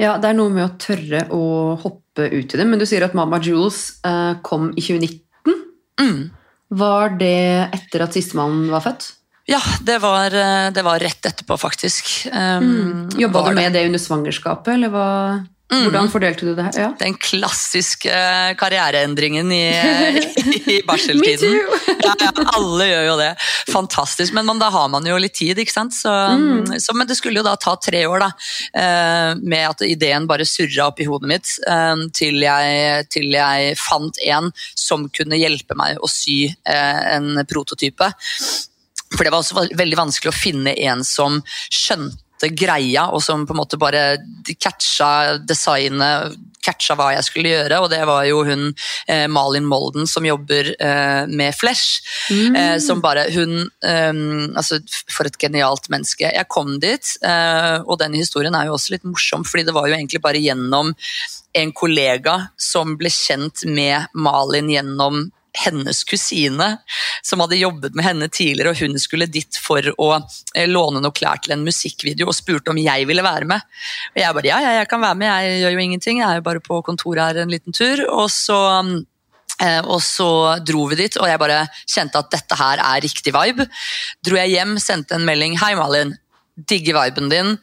Ja, 0.00 0.16
det 0.20 0.30
er 0.30 0.36
noe 0.36 0.52
med 0.52 0.66
å 0.66 0.74
tørre 0.80 1.26
å 1.32 1.44
hoppe 1.80 2.28
ut 2.32 2.52
i 2.52 2.60
det. 2.60 2.68
Men 2.68 2.80
du 2.80 2.86
sier 2.88 3.06
at 3.06 3.16
Mama 3.16 3.40
Jules 3.42 4.02
eh, 4.04 4.34
kom 4.44 4.70
i 4.74 4.84
2019. 4.84 5.62
Mm. 6.02 6.26
Var 6.76 7.16
det 7.20 7.44
etter 7.72 8.04
at 8.04 8.16
sistemann 8.16 8.66
var 8.72 8.84
født? 8.84 9.14
Ja, 9.46 9.60
det 9.80 9.98
var, 10.02 10.26
eh, 10.34 10.70
det 10.74 10.82
var, 10.82 10.98
rett 10.98 11.26
etterpå, 11.26 11.56
faktisk. 11.56 12.26
Um, 12.32 12.64
mm. 12.64 13.10
Jobba 13.18 13.48
du 13.48 13.54
med 13.54 13.72
det. 13.72 13.86
under 13.86 14.02
svangerskapet, 14.02 14.74
eller 14.74 14.90
hva? 14.90 15.10
Mm. 15.66 15.80
Hvordan 15.82 16.10
fordelte 16.10 16.46
du 16.46 16.52
det 16.54 16.64
her? 16.68 16.76
Ja. 16.78 16.88
Den 16.98 17.14
klassiske 17.18 18.18
karriereendringen 18.58 19.48
i, 19.50 19.64
i 20.74 20.76
barseltiden. 20.86 21.56
ja, 22.06 22.12
ja, 22.22 22.30
alle 22.54 22.86
gjør 22.86 23.06
jo 23.08 23.16
det. 23.18 23.32
Fantastisk. 23.70 24.34
Men 24.34 24.46
man, 24.46 24.62
da 24.62 24.70
har 24.74 24.90
man 24.90 25.06
jo 25.06 25.18
litt 25.18 25.34
tid, 25.38 25.58
ikke 25.62 25.74
sant. 25.74 25.94
Så, 25.94 26.10
mm. 26.10 26.78
så, 26.82 26.94
men 26.94 27.10
det 27.10 27.18
skulle 27.18 27.42
jo 27.42 27.46
da 27.46 27.56
ta 27.58 27.74
tre 27.82 28.04
år, 28.06 28.26
da. 28.26 28.30
Eh, 28.82 29.32
med 29.42 29.66
at 29.72 29.82
ideen 29.86 30.26
bare 30.30 30.46
surra 30.46 30.90
opp 30.92 31.02
i 31.02 31.08
hodet 31.10 31.30
mitt 31.34 31.56
eh, 31.66 32.06
til, 32.14 32.38
jeg, 32.46 33.10
til 33.14 33.34
jeg 33.34 33.74
fant 33.78 34.22
en 34.26 34.54
som 34.74 35.06
kunne 35.10 35.38
hjelpe 35.38 35.78
meg 35.78 35.98
å 35.98 36.10
sy 36.10 36.46
en 36.62 37.44
prototype. 37.50 38.10
For 39.16 39.24
det 39.24 39.32
var 39.32 39.42
også 39.42 39.66
veldig 39.76 39.98
vanskelig 39.98 40.32
å 40.32 40.36
finne 40.36 40.76
en 40.86 41.04
som 41.06 41.40
skjønte 41.72 42.50
greia, 42.52 43.08
og 43.16 43.22
som 43.24 43.46
på 43.48 43.54
en 43.54 43.62
måte 43.62 43.80
bare 43.80 44.18
catcha 44.60 45.38
designet, 45.40 46.36
catcha 46.66 46.96
hva 46.98 47.12
jeg 47.14 47.26
skulle 47.26 47.52
gjøre. 47.52 47.78
Og 47.84 47.90
det 47.92 48.02
var 48.08 48.26
jo 48.28 48.42
hun 48.46 48.66
eh, 49.08 49.26
Malin 49.30 49.66
Molden 49.68 50.08
som 50.10 50.26
jobber 50.26 50.72
eh, 50.74 51.22
med 51.30 51.56
Flesh. 51.56 52.02
Mm. 52.30 52.58
Eh, 52.58 52.76
som 52.82 53.02
bare 53.04 53.26
Hun 53.32 53.68
ehm, 53.86 54.52
Altså, 54.56 54.80
for 55.12 55.28
et 55.28 55.38
genialt 55.40 55.88
menneske. 55.92 56.26
Jeg 56.26 56.50
kom 56.52 56.76
dit, 56.82 57.14
eh, 57.22 57.78
og 57.84 58.00
den 58.02 58.16
historien 58.18 58.54
er 58.54 58.68
jo 58.68 58.76
også 58.76 58.96
litt 58.96 59.06
morsom, 59.06 59.46
fordi 59.46 59.66
det 59.68 59.76
var 59.76 59.88
jo 59.88 59.96
egentlig 59.96 60.22
bare 60.24 60.42
gjennom 60.42 60.92
en 61.56 61.72
kollega 61.72 62.36
som 62.60 62.96
ble 63.00 63.10
kjent 63.12 63.64
med 63.70 64.10
Malin 64.12 64.68
gjennom 64.72 65.26
hennes 65.56 66.02
kusine 66.04 66.68
som 67.24 67.42
hadde 67.42 67.58
jobbet 67.58 67.96
med 67.96 68.06
henne 68.06 68.28
tidligere, 68.28 68.72
og 68.72 68.80
hun 68.80 68.98
skulle 69.00 69.28
dit 69.30 69.58
for 69.60 69.84
å 69.96 70.08
eh, 70.18 70.68
låne 70.68 71.02
noe 71.02 71.14
klær 71.16 71.40
til 71.42 71.56
en 71.56 71.64
musikkvideo 71.66 72.28
og 72.30 72.36
spurte 72.36 72.72
om 72.72 72.80
jeg 72.80 73.08
ville 73.08 73.24
være 73.24 73.48
med. 73.48 73.64
Og 74.14 74.22
jeg 74.22 74.38
bare 74.38 74.50
ja, 74.52 74.60
ja, 74.64 74.74
jeg 74.80 74.90
kan 74.90 75.02
være 75.04 75.20
med, 75.22 75.30
jeg 75.30 75.62
gjør 75.62 75.76
jo 75.76 75.84
ingenting, 75.86 76.22
jeg 76.22 76.28
er 76.28 76.40
jo 76.40 76.48
bare 76.48 76.64
på 76.64 76.80
kontoret 76.86 77.24
her 77.24 77.42
en 77.44 77.54
liten 77.54 77.76
tur. 77.76 78.04
Og 78.10 78.28
så 78.32 78.60
eh, 79.62 79.80
og 79.82 79.98
så 80.04 80.30
dro 80.66 80.86
vi 80.92 81.00
dit, 81.02 81.18
og 81.20 81.30
jeg 81.30 81.42
bare 81.42 81.64
kjente 81.84 82.20
at 82.20 82.30
dette 82.34 82.60
her 82.60 82.84
er 82.84 83.02
riktig 83.04 83.34
vibe. 83.36 83.68
Dro 84.24 84.40
jeg 84.42 84.56
hjem, 84.58 84.76
sendte 84.82 85.18
en 85.18 85.26
melding. 85.28 85.58
Hei, 85.62 85.74
Malin. 85.78 86.16
Digger 86.56 86.96
viben 86.96 87.28
din 87.28 87.58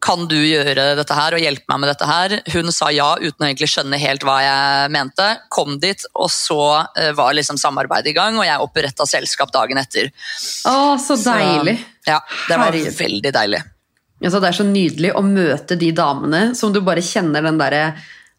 kan 0.00 0.24
du 0.30 0.36
gjøre 0.36 0.94
dette 0.98 1.16
her 1.16 1.36
og 1.36 1.42
hjelpe 1.42 1.68
meg 1.68 1.82
med 1.82 1.90
dette 1.92 2.08
her? 2.08 2.34
Hun 2.54 2.72
sa 2.72 2.88
ja 2.94 3.10
uten 3.20 3.44
å 3.44 3.48
egentlig 3.48 3.68
skjønne 3.72 4.00
helt 4.00 4.24
hva 4.24 4.38
jeg 4.44 4.92
mente. 4.94 5.26
Kom 5.52 5.76
dit, 5.82 6.06
og 6.16 6.30
så 6.32 6.60
uh, 6.86 7.10
var 7.18 7.34
liksom 7.36 7.60
samarbeidet 7.60 8.14
i 8.14 8.16
gang, 8.16 8.38
og 8.40 8.48
jeg 8.48 8.64
oppretta 8.64 9.06
selskap 9.08 9.52
dagen 9.54 9.80
etter. 9.80 10.08
Å, 10.70 10.96
så 11.00 11.18
deilig. 11.20 11.76
Så, 11.82 12.14
ja, 12.14 12.22
det 12.48 12.56
var 12.62 12.72
Herre. 12.72 12.94
veldig 13.02 13.34
deilig. 13.36 13.60
Altså, 14.20 14.40
det 14.40 14.48
er 14.50 14.56
så 14.56 14.66
nydelig 14.68 15.12
å 15.16 15.24
møte 15.24 15.76
de 15.80 15.92
damene 15.96 16.50
som 16.56 16.72
du 16.72 16.82
bare 16.84 17.04
kjenner 17.04 17.44
den 17.44 17.60
derre 17.60 17.84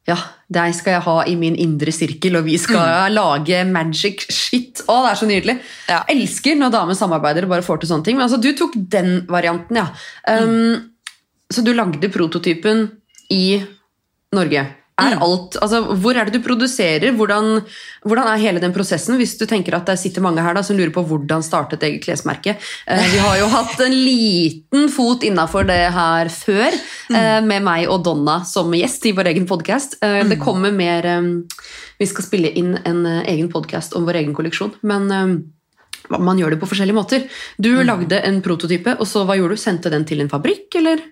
ja, 0.10 0.16
deg 0.50 0.74
skal 0.74 0.96
jeg 0.96 1.06
ha 1.06 1.16
i 1.30 1.36
min 1.38 1.54
indre 1.62 1.92
sirkel, 1.94 2.40
og 2.40 2.48
vi 2.48 2.56
skal 2.60 2.82
mm. 2.82 3.14
lage 3.14 3.60
magic 3.70 4.24
shit. 4.34 4.82
Å, 4.90 4.96
det 5.06 5.12
er 5.12 5.20
så 5.20 5.28
nydelig. 5.30 5.56
Ja. 5.92 6.00
Elsker 6.10 6.58
når 6.58 6.74
damer 6.74 6.98
samarbeider 6.98 7.46
og 7.46 7.54
bare 7.54 7.66
får 7.66 7.84
til 7.84 7.92
sånne 7.92 8.08
ting. 8.08 8.18
Men 8.18 8.26
altså, 8.26 8.42
du 8.42 8.50
tok 8.58 8.74
den 8.92 9.22
varianten, 9.30 9.78
ja. 9.78 9.86
Um, 10.26 10.56
mm. 10.56 10.91
Så 11.52 11.64
du 11.66 11.74
lagde 11.76 12.12
prototypen 12.14 12.88
i 13.32 13.62
Norge. 14.36 14.68
Er 15.02 15.16
mm. 15.16 15.22
alt, 15.24 15.56
altså, 15.64 15.80
hvor 16.04 16.18
er 16.18 16.28
det 16.28 16.38
du 16.38 16.46
produserer? 16.46 17.14
Hvordan, 17.16 17.62
hvordan, 18.04 18.28
er 18.28 18.42
hele 18.42 18.62
den 18.62 18.74
prosessen? 18.76 19.16
Hvis 19.18 19.34
du 19.40 19.48
tenker 19.50 19.76
at 19.78 19.88
det 19.90 19.98
sitter 20.00 20.24
mange 20.24 20.44
her 20.44 20.56
da, 20.56 20.64
som 20.66 20.78
lurer 20.78 20.92
på 20.94 21.04
hvordan 21.08 21.44
startet 21.46 21.84
eget 21.88 22.04
klesmerke. 22.06 22.58
Eh, 22.86 23.06
vi 23.14 23.22
har 23.24 23.40
jo 23.40 23.48
hatt 23.56 23.82
en 23.82 23.96
liten 23.96 24.92
fot 24.94 25.26
innafor 25.26 25.66
det 25.70 25.80
her 25.96 26.30
før, 26.34 26.78
mm. 27.10 27.18
eh, 27.18 27.40
med 27.48 27.66
meg 27.66 27.88
og 27.90 28.04
Donna 28.06 28.42
som 28.48 28.76
gjest 28.78 29.10
i 29.10 29.16
vår 29.18 29.32
egen 29.34 29.48
podkast. 29.50 29.98
Eh, 30.04 30.22
mm. 30.22 30.36
Det 30.36 30.42
kommer 30.44 30.76
mer 30.76 31.10
Vi 32.02 32.06
skal 32.10 32.26
spille 32.26 32.52
inn 32.58 32.76
en 32.86 33.06
egen 33.06 33.50
podkast 33.52 33.96
om 33.98 34.06
vår 34.06 34.22
egen 34.22 34.38
kolleksjon. 34.38 34.76
men 34.82 35.10
man 36.10 36.40
gjør 36.40 36.56
det 36.56 36.62
på 36.62 36.70
forskjellige 36.72 36.98
måter. 36.98 37.26
Du 37.58 37.72
mm. 37.76 37.86
lagde 37.88 38.22
en 38.28 38.42
prototype, 38.46 38.98
og 39.00 39.10
så 39.10 39.26
hva 39.28 39.38
gjorde 39.40 39.58
du? 39.58 39.62
Sendte 39.62 39.92
den 39.94 40.08
til 40.08 40.24
en 40.24 40.32
fabrikk, 40.32 40.70
eller? 40.82 41.04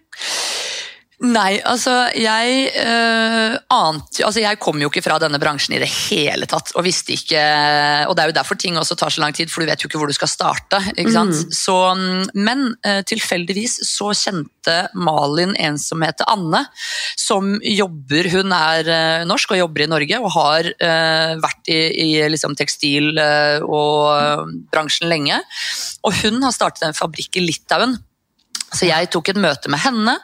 Nei, 1.20 1.58
altså 1.68 1.92
jeg 2.16 2.70
øh, 2.80 3.56
ante 3.76 4.24
Altså 4.24 4.40
jeg 4.40 4.60
kom 4.64 4.80
jo 4.80 4.88
ikke 4.88 5.04
fra 5.04 5.18
denne 5.20 5.40
bransjen 5.42 5.76
i 5.76 5.82
det 5.82 5.90
hele 5.92 6.48
tatt 6.48 6.72
og 6.80 6.86
visste 6.86 7.12
ikke 7.12 7.42
Og 8.08 8.16
det 8.16 8.24
er 8.24 8.32
jo 8.32 8.36
derfor 8.38 8.60
ting 8.60 8.80
også 8.80 8.96
tar 8.96 9.12
så 9.12 9.20
lang 9.20 9.36
tid, 9.36 9.52
for 9.52 9.60
du 9.60 9.68
vet 9.68 9.84
jo 9.84 9.90
ikke 9.90 10.00
hvor 10.00 10.08
du 10.08 10.16
skal 10.16 10.32
starte. 10.32 10.80
ikke 10.96 11.12
sant? 11.12 11.36
Mm. 11.36 11.52
Så, 11.52 11.76
men 12.40 12.64
øh, 12.88 13.02
tilfeldigvis 13.04 13.82
så 13.90 14.14
kjente 14.16 14.78
Malin 14.96 15.56
en 15.60 15.80
som 15.82 16.04
heter 16.06 16.28
Anne, 16.32 16.64
som 17.20 17.52
jobber 17.64 18.30
Hun 18.32 18.56
er 18.56 18.88
øh, 18.88 19.28
norsk 19.28 19.56
og 19.56 19.64
jobber 19.64 19.86
i 19.86 19.92
Norge 19.92 20.20
og 20.24 20.32
har 20.38 20.72
vært 20.80 21.72
i, 21.72 21.80
i 22.04 22.10
liksom 22.32 22.56
tekstil- 22.58 23.20
og 23.20 24.52
bransjen 24.72 25.10
lenge. 25.12 25.40
Og 26.06 26.16
hun 26.24 26.40
har 26.44 26.56
startet 26.56 26.88
en 26.88 26.98
fabrikk 26.98 27.40
i 27.40 27.44
Litauen 27.44 27.98
så 28.70 28.88
jeg 28.90 29.10
tok 29.14 29.32
et 29.32 29.42
møte 29.42 29.72
med 29.72 29.82
henne, 29.82 30.16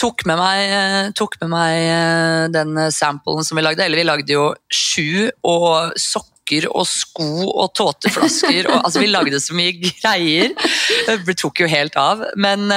tok 0.00 0.24
med 0.28 0.40
meg, 0.40 1.14
tok 1.18 1.36
med 1.42 1.52
meg 1.52 1.78
eh, 1.84 2.44
den 2.54 2.78
samplen 2.94 3.44
som 3.44 3.58
vi 3.58 3.64
lagde. 3.66 3.84
Eller 3.84 4.00
vi 4.00 4.08
lagde 4.08 4.36
jo 4.36 4.50
sju 4.72 5.28
og 5.42 5.96
sokker 6.00 6.31
sokker 6.52 6.68
og 6.72 6.86
sko 6.86 7.48
og 7.48 7.72
tåteflasker. 7.76 8.68
Og, 8.68 8.84
altså, 8.84 9.00
vi 9.00 9.10
lagde 9.10 9.40
så 9.40 9.54
mye 9.56 9.72
greier. 9.80 10.52
Det 11.26 11.36
tok 11.38 11.62
jo 11.62 11.68
helt 11.68 11.96
av. 11.96 12.22
Men, 12.36 12.68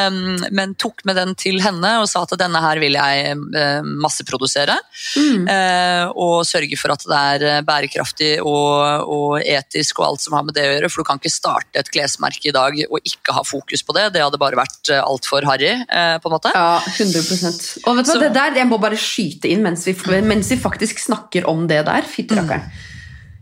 men, 0.51 0.75
tok 0.75 1.03
med 1.05 1.15
den 1.15 1.35
til 1.35 1.61
henne 1.63 1.99
og 2.01 2.07
sa 2.09 2.23
at 2.23 2.35
denne 2.39 2.61
her 2.61 2.79
vil 2.79 2.95
jeg 2.95 3.35
masseprodusere. 4.01 4.77
Mm. 5.17 5.47
Eh, 5.47 6.05
og 6.15 6.45
sørge 6.47 6.77
for 6.79 6.93
at 6.93 7.05
det 7.05 7.19
er 7.19 7.65
bærekraftig 7.65 8.39
og, 8.41 9.05
og, 9.05 9.39
etisk 9.41 9.99
og 9.99 10.09
alt 10.09 10.25
som 10.25 10.35
har 10.37 10.45
med 10.45 10.55
det 10.55 10.65
å 10.65 10.73
gjøre. 10.73 10.91
For 10.91 11.03
du 11.03 11.09
kan 11.09 11.21
ikke 11.21 11.33
starte 11.33 11.81
et 11.81 11.91
klesmerke 11.91 12.49
i 12.49 12.55
dag 12.55 12.79
og 12.89 12.99
ikke 13.03 13.35
ha 13.35 13.45
fokus 13.45 13.83
på 13.85 13.95
det. 13.97 14.09
Det 14.15 14.23
hadde 14.23 14.41
bare 14.41 14.59
vært 14.59 14.93
eh, 14.93 15.03
altfor 15.03 15.47
harry. 15.49 15.73
Eh, 15.75 16.15
på 16.21 16.31
en 16.31 16.37
måte. 16.37 16.51
Ja, 16.55 16.79
100% 16.79 17.85
Og 17.85 17.99
vet 17.99 18.09
du 18.09 18.13
hva, 18.15 18.19
det 18.25 18.33
der, 18.35 18.59
Jeg 18.61 18.69
må 18.69 18.79
bare 18.81 18.99
skyte 18.99 19.49
inn 19.51 19.63
mens 19.65 19.85
vi, 19.87 19.95
mens 20.25 20.51
vi 20.51 20.59
faktisk 20.59 21.01
snakker 21.03 21.47
om 21.49 21.65
det 21.69 21.83
der. 21.87 22.05
Fytti 22.09 22.37
rakkeren. 22.37 22.65
Mm. 22.65 22.91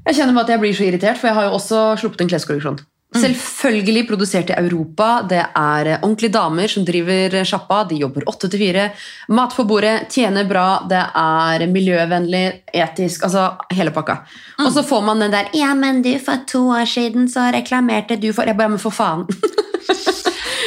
Jeg 0.03 0.17
kjenner 0.17 0.35
bare 0.35 0.49
at 0.49 0.55
jeg 0.55 0.63
blir 0.63 0.75
så 0.75 0.87
irritert, 0.87 1.19
for 1.19 1.29
jeg 1.29 1.37
har 1.37 1.47
jo 1.47 1.59
også 1.59 1.83
sluppet 2.01 2.25
en 2.25 2.33
kleskolleksjon. 2.33 2.81
Selvfølgelig 3.13 4.07
produsert 4.09 4.49
i 4.49 4.55
Europa. 4.57 5.21
Det 5.29 5.41
er 5.43 5.89
eh, 5.91 5.99
ordentlige 6.01 6.33
damer 6.33 6.71
som 6.71 6.85
driver 6.87 7.35
eh, 7.37 7.45
sjappa. 7.45 7.83
De 7.89 7.99
jobber 8.01 8.25
åtte 8.29 8.49
til 8.49 8.63
fire. 8.65 8.87
Mat 9.37 9.53
på 9.53 9.65
bordet, 9.69 10.07
tjener 10.13 10.47
bra, 10.49 10.81
det 10.89 11.01
er 11.21 11.67
miljøvennlig, 11.69 12.43
etisk, 12.73 13.27
altså 13.27 13.51
hele 13.73 13.93
pakka. 13.93 14.17
Og 14.65 14.71
så 14.73 14.85
får 14.87 15.05
man 15.05 15.21
den 15.21 15.35
der 15.35 15.51
'Ja, 15.53 15.73
men 15.77 16.01
du, 16.01 16.17
for 16.19 16.41
to 16.47 16.65
år 16.73 16.89
siden 16.89 17.29
så 17.29 17.51
reklamerte 17.53 18.19
du 18.19 18.31
for 18.33 18.43
Jeg 18.43 18.57
bare, 18.57 18.69
men 18.69 18.79
for 18.79 18.91
faen. 18.91 19.27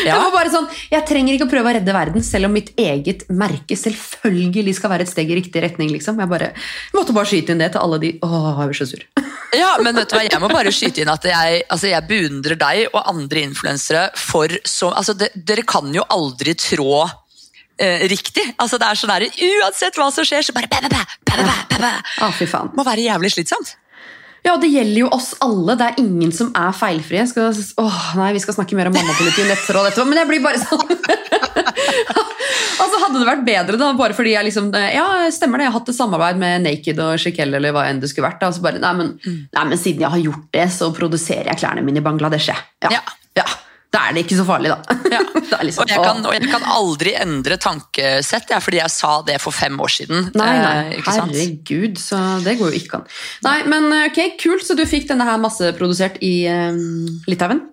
Ja. 0.06 0.20
Jeg, 0.22 0.32
bare 0.34 0.50
sånn, 0.52 0.66
jeg 0.92 1.02
trenger 1.08 1.34
ikke 1.34 1.46
å 1.48 1.50
prøve 1.50 1.70
å 1.70 1.74
redde 1.78 1.94
verden, 1.94 2.22
selv 2.22 2.46
om 2.46 2.52
mitt 2.54 2.68
eget 2.78 3.24
merke 3.32 3.74
selvfølgelig 3.74 4.76
skal 4.78 4.92
være 4.92 5.06
et 5.06 5.10
steg 5.10 5.32
i 5.32 5.38
riktig 5.40 5.62
retning. 5.64 5.90
liksom. 5.90 6.20
Jeg, 6.22 6.30
bare, 6.30 6.52
jeg 6.54 6.94
måtte 6.94 7.16
bare 7.16 7.26
skyte 7.26 7.56
inn 7.56 7.58
det 7.64 7.72
til 7.74 7.82
alle 7.82 7.98
de 7.98 8.12
Åh, 8.22 8.60
jeg 8.60 8.70
blir 8.70 8.78
så 8.78 8.86
sur. 8.92 9.02
Ja, 9.56 9.74
men 9.82 9.96
vet 9.96 10.10
du 10.10 10.16
hva, 10.18 10.24
jeg 10.26 10.40
må 10.42 10.50
bare 10.52 10.72
skyte 10.74 11.02
inn 11.02 11.12
at 11.12 11.24
jeg, 11.28 11.62
altså 11.72 11.90
jeg 11.90 12.06
beundrer 12.08 12.58
deg 12.60 12.90
og 12.92 13.00
andre 13.12 13.44
influensere 13.46 14.08
for 14.18 14.52
så 14.66 14.92
altså 14.92 15.16
de, 15.18 15.30
Dere 15.36 15.64
kan 15.68 15.88
jo 15.94 16.04
aldri 16.12 16.54
trå 16.58 17.04
eh, 17.78 18.06
riktig. 18.10 18.44
Altså 18.60 18.80
det 18.80 18.90
er 18.90 19.00
sånn 19.00 19.12
der, 19.14 19.26
Uansett 19.62 19.98
hva 20.00 20.10
som 20.14 20.26
skjer, 20.26 20.44
så 20.46 20.54
bare 20.56 20.70
bæ, 20.70 20.80
bæ, 20.86 20.92
bæ, 20.92 21.02
bæ, 21.26 21.40
bæ, 21.40 21.56
bæ, 21.72 21.80
bæ. 21.82 21.92
Å, 22.26 22.30
fy 22.36 22.48
faen. 22.50 22.72
Må 22.76 22.86
være 22.86 23.06
jævlig 23.08 23.32
slitsomt. 23.36 23.76
Ja, 24.46 24.54
det 24.62 24.68
gjelder 24.70 25.00
jo 25.00 25.08
oss 25.14 25.32
alle. 25.42 25.74
Det 25.78 25.86
er 25.88 26.00
ingen 26.02 26.30
som 26.34 26.52
er 26.54 26.74
feilfrie. 26.76 27.24
Skal, 27.26 27.50
åh, 27.82 28.02
nei, 28.20 28.30
Vi 28.36 28.42
skal 28.44 28.54
snakke 28.54 28.78
mer 28.78 28.90
om 28.90 28.94
mammapoliti 28.94 29.42
og 29.42 29.50
nettråd 29.50 29.90
etterpå, 29.90 30.06
men 30.06 30.20
jeg 30.22 30.30
blir 30.30 30.44
bare 30.44 30.60
sånn 30.62 30.86
Altså, 32.76 33.00
Hadde 33.00 33.20
det 33.20 33.26
vært 33.26 33.44
bedre, 33.46 33.78
da, 33.80 33.90
bare 33.98 34.14
fordi 34.16 34.34
jeg 34.36 34.48
liksom 34.48 34.70
Ja, 34.74 35.06
stemmer 35.34 35.58
det, 35.58 35.66
jeg 35.66 35.72
har 35.72 35.78
hatt 35.80 35.90
et 35.90 35.98
samarbeid 35.98 36.40
med 36.40 36.64
Naked 36.66 37.02
og 37.02 37.18
Shekel 37.22 37.58
eller 37.58 37.74
hva 37.74 37.86
enn 37.90 38.00
det 38.02 38.10
skulle 38.12 38.28
vært. 38.28 38.40
Da, 38.42 38.52
så 38.54 38.62
bare, 38.64 38.80
nei 38.82 38.94
men, 38.98 39.14
nei, 39.26 39.64
men 39.72 39.80
siden 39.80 40.04
jeg 40.06 40.14
har 40.14 40.24
gjort 40.28 40.48
det, 40.54 40.66
så 40.74 40.92
produserer 40.94 41.50
jeg 41.50 41.62
klærne 41.62 41.84
mine 41.86 42.02
i 42.02 42.06
Bangladesh. 42.06 42.52
jeg. 42.52 42.68
Ja. 42.86 42.98
Ja. 42.98 43.02
ja. 43.42 43.46
Da 43.96 44.06
er 44.06 44.16
det 44.16 44.26
ikke 44.26 44.38
så 44.38 44.46
farlig, 44.48 44.72
da. 44.74 44.96
Ja. 45.16 45.22
er 45.60 45.64
liksom, 45.64 45.84
Og 45.86 45.92
jeg, 45.92 46.02
kan, 46.02 46.24
og 46.26 46.34
jeg 46.34 46.50
kan 46.50 46.64
aldri 46.68 47.14
endre 47.16 47.56
tankesett, 47.62 48.50
ja, 48.52 48.60
fordi 48.62 48.80
jeg 48.82 48.92
sa 48.92 49.12
det 49.26 49.38
for 49.42 49.54
fem 49.54 49.78
år 49.80 49.92
siden. 49.98 50.30
Nei, 50.36 50.50
nei, 50.60 50.74
Eh, 50.86 51.00
herregud, 51.06 52.00
så 52.00 52.18
det 52.44 52.56
går 52.60 52.74
jo 52.74 52.80
ikke 52.80 53.00
an. 53.00 53.06
Nei, 53.46 53.56
men 53.70 53.88
ok, 54.04 54.20
kult, 54.40 54.66
så 54.66 54.76
du 54.78 54.84
fikk 54.88 55.08
denne 55.10 55.26
her 55.28 55.40
masseprodusert 55.40 56.20
i 56.24 56.34
eh, 56.50 56.84
Litauen? 57.30 57.64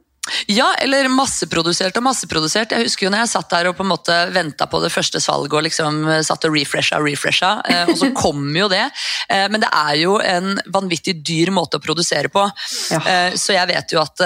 Ja, 0.48 0.70
eller 0.80 1.10
masseprodusert 1.12 1.98
og 2.00 2.06
masseprodusert. 2.06 2.72
Jeg 2.72 2.88
husker 2.88 3.06
jo 3.06 3.12
når 3.12 3.26
jeg 3.26 3.32
satt 3.34 3.50
der 3.52 3.68
og 3.68 3.76
på 3.76 3.84
en 3.84 3.90
måte 3.92 4.16
venta 4.32 4.70
på 4.72 4.80
det 4.80 4.92
første 4.94 5.20
salget 5.20 5.56
og 5.60 5.66
liksom 5.66 5.98
eh, 6.08 6.22
satt 6.24 6.48
og 6.48 6.56
refresha 6.56 7.02
og 7.02 7.10
refresha, 7.10 7.50
eh, 7.68 7.92
og 7.92 7.98
så 8.00 8.08
kom 8.24 8.46
jo 8.56 8.70
det. 8.72 8.86
Eh, 9.28 9.50
men 9.52 9.60
det 9.66 9.68
er 9.68 9.98
jo 10.00 10.16
en 10.24 10.54
vanvittig 10.72 11.18
dyr 11.28 11.52
måte 11.52 11.80
å 11.80 11.84
produsere 11.84 12.32
på. 12.32 12.46
Ja. 12.94 13.02
Så 13.36 13.56
jeg 13.56 13.68
vet 13.70 13.92
jo 13.92 14.00
at 14.02 14.22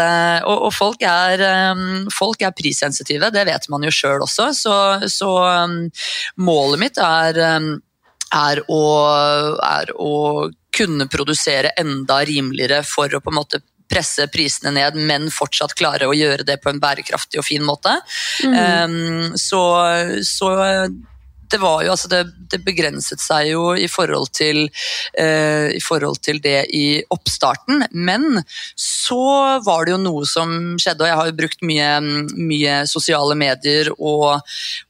Og, 0.47 0.69
folk, 0.73 1.01
er, 1.01 1.41
folk 2.13 2.41
er 2.45 2.53
prissensitive, 2.55 3.29
det 3.33 3.45
vet 3.47 3.67
man 3.71 3.85
jo 3.85 3.91
sjøl 3.93 4.23
også, 4.25 4.49
så, 4.55 4.75
så 5.09 5.31
målet 6.43 6.81
mitt 6.81 7.01
er 7.01 7.39
er 8.35 8.61
å, 8.67 8.83
er 9.63 9.93
å 9.95 10.13
kunne 10.77 11.07
produsere 11.11 11.73
enda 11.79 12.19
rimeligere 12.27 12.83
for 12.85 13.13
å 13.13 13.21
på 13.23 13.31
en 13.31 13.39
måte 13.39 13.61
presse 13.89 14.27
prisene 14.33 14.73
ned, 14.77 14.97
men 15.09 15.29
fortsatt 15.33 15.75
klare 15.77 16.09
å 16.09 16.15
gjøre 16.15 16.47
det 16.47 16.59
på 16.63 16.71
en 16.71 16.81
bærekraftig 16.83 17.41
og 17.41 17.47
fin 17.47 17.63
måte. 17.65 17.93
Um, 18.43 19.35
så, 19.39 19.61
så 20.27 20.51
det 21.51 21.59
var 21.61 21.83
jo, 21.83 21.93
altså 21.93 22.09
det, 22.11 22.21
det 22.51 22.59
begrenset 22.65 23.21
seg 23.23 23.51
jo 23.53 23.71
i 23.77 23.87
forhold, 23.91 24.31
til, 24.35 24.65
eh, 25.19 25.69
i 25.75 25.81
forhold 25.83 26.19
til 26.25 26.41
det 26.43 26.67
i 26.75 26.99
oppstarten, 27.13 27.85
men 27.93 28.41
så 28.75 29.59
var 29.65 29.85
det 29.85 29.95
jo 29.95 30.01
noe 30.03 30.27
som 30.29 30.53
skjedde, 30.79 31.05
og 31.05 31.11
jeg 31.11 31.19
har 31.21 31.29
jo 31.31 31.37
brukt 31.41 31.65
mye, 31.67 31.91
mye 32.35 32.79
sosiale 32.89 33.37
medier 33.39 33.91
og, 33.95 34.41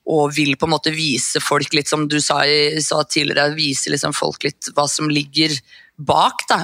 og 0.10 0.24
vil 0.36 0.56
på 0.58 0.70
en 0.70 0.76
måte 0.78 0.94
vise 0.96 1.42
folk 1.44 1.78
litt, 1.78 1.90
som 1.92 2.08
du 2.10 2.20
sa, 2.24 2.42
sa 2.84 3.04
tidligere, 3.06 3.54
vise 3.58 3.94
liksom 3.94 4.16
folk 4.18 4.48
litt 4.48 4.72
hva 4.74 4.88
som 4.90 5.12
ligger 5.12 5.54
bak, 5.98 6.44
da, 6.50 6.60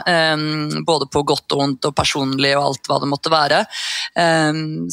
både 0.86 1.08
på 1.10 1.24
godt 1.26 1.56
og 1.56 1.62
vondt 1.62 1.88
og 1.90 1.96
personlig 1.98 2.52
og 2.58 2.68
alt 2.68 2.90
hva 2.90 3.00
det 3.02 3.10
måtte 3.10 3.32
være. 3.34 3.64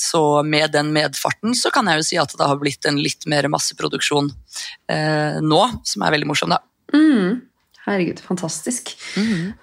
Så 0.01 0.23
med 0.49 0.73
den 0.73 0.95
medfarten 0.95 1.53
så 1.59 1.73
kan 1.75 1.91
jeg 1.91 2.01
jo 2.01 2.07
si 2.09 2.21
at 2.21 2.33
det 2.39 2.49
har 2.49 2.61
blitt 2.61 2.89
en 2.89 3.01
litt 3.03 3.27
mer 3.31 3.51
masseproduksjon 3.53 4.31
uh, 4.33 5.37
nå, 5.45 5.61
som 5.87 6.07
er 6.07 6.17
veldig 6.17 6.31
morsom, 6.31 6.55
da. 6.55 6.61
Mm. 6.95 7.43
Herregud, 7.87 8.21
fantastisk. 8.23 8.93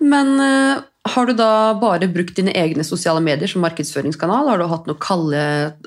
Men 0.02 0.34
uh, 0.42 0.86
har 1.08 1.28
du 1.30 1.36
da 1.38 1.74
bare 1.80 2.10
brukt 2.12 2.36
dine 2.38 2.54
egne 2.58 2.84
sosiale 2.88 3.22
medier 3.24 3.50
som 3.50 3.64
markedsføringskanal? 3.64 4.50
Har 4.52 4.62
du 4.62 4.68
hatt 4.72 4.88
noe 4.90 5.00
kalde, 5.02 5.42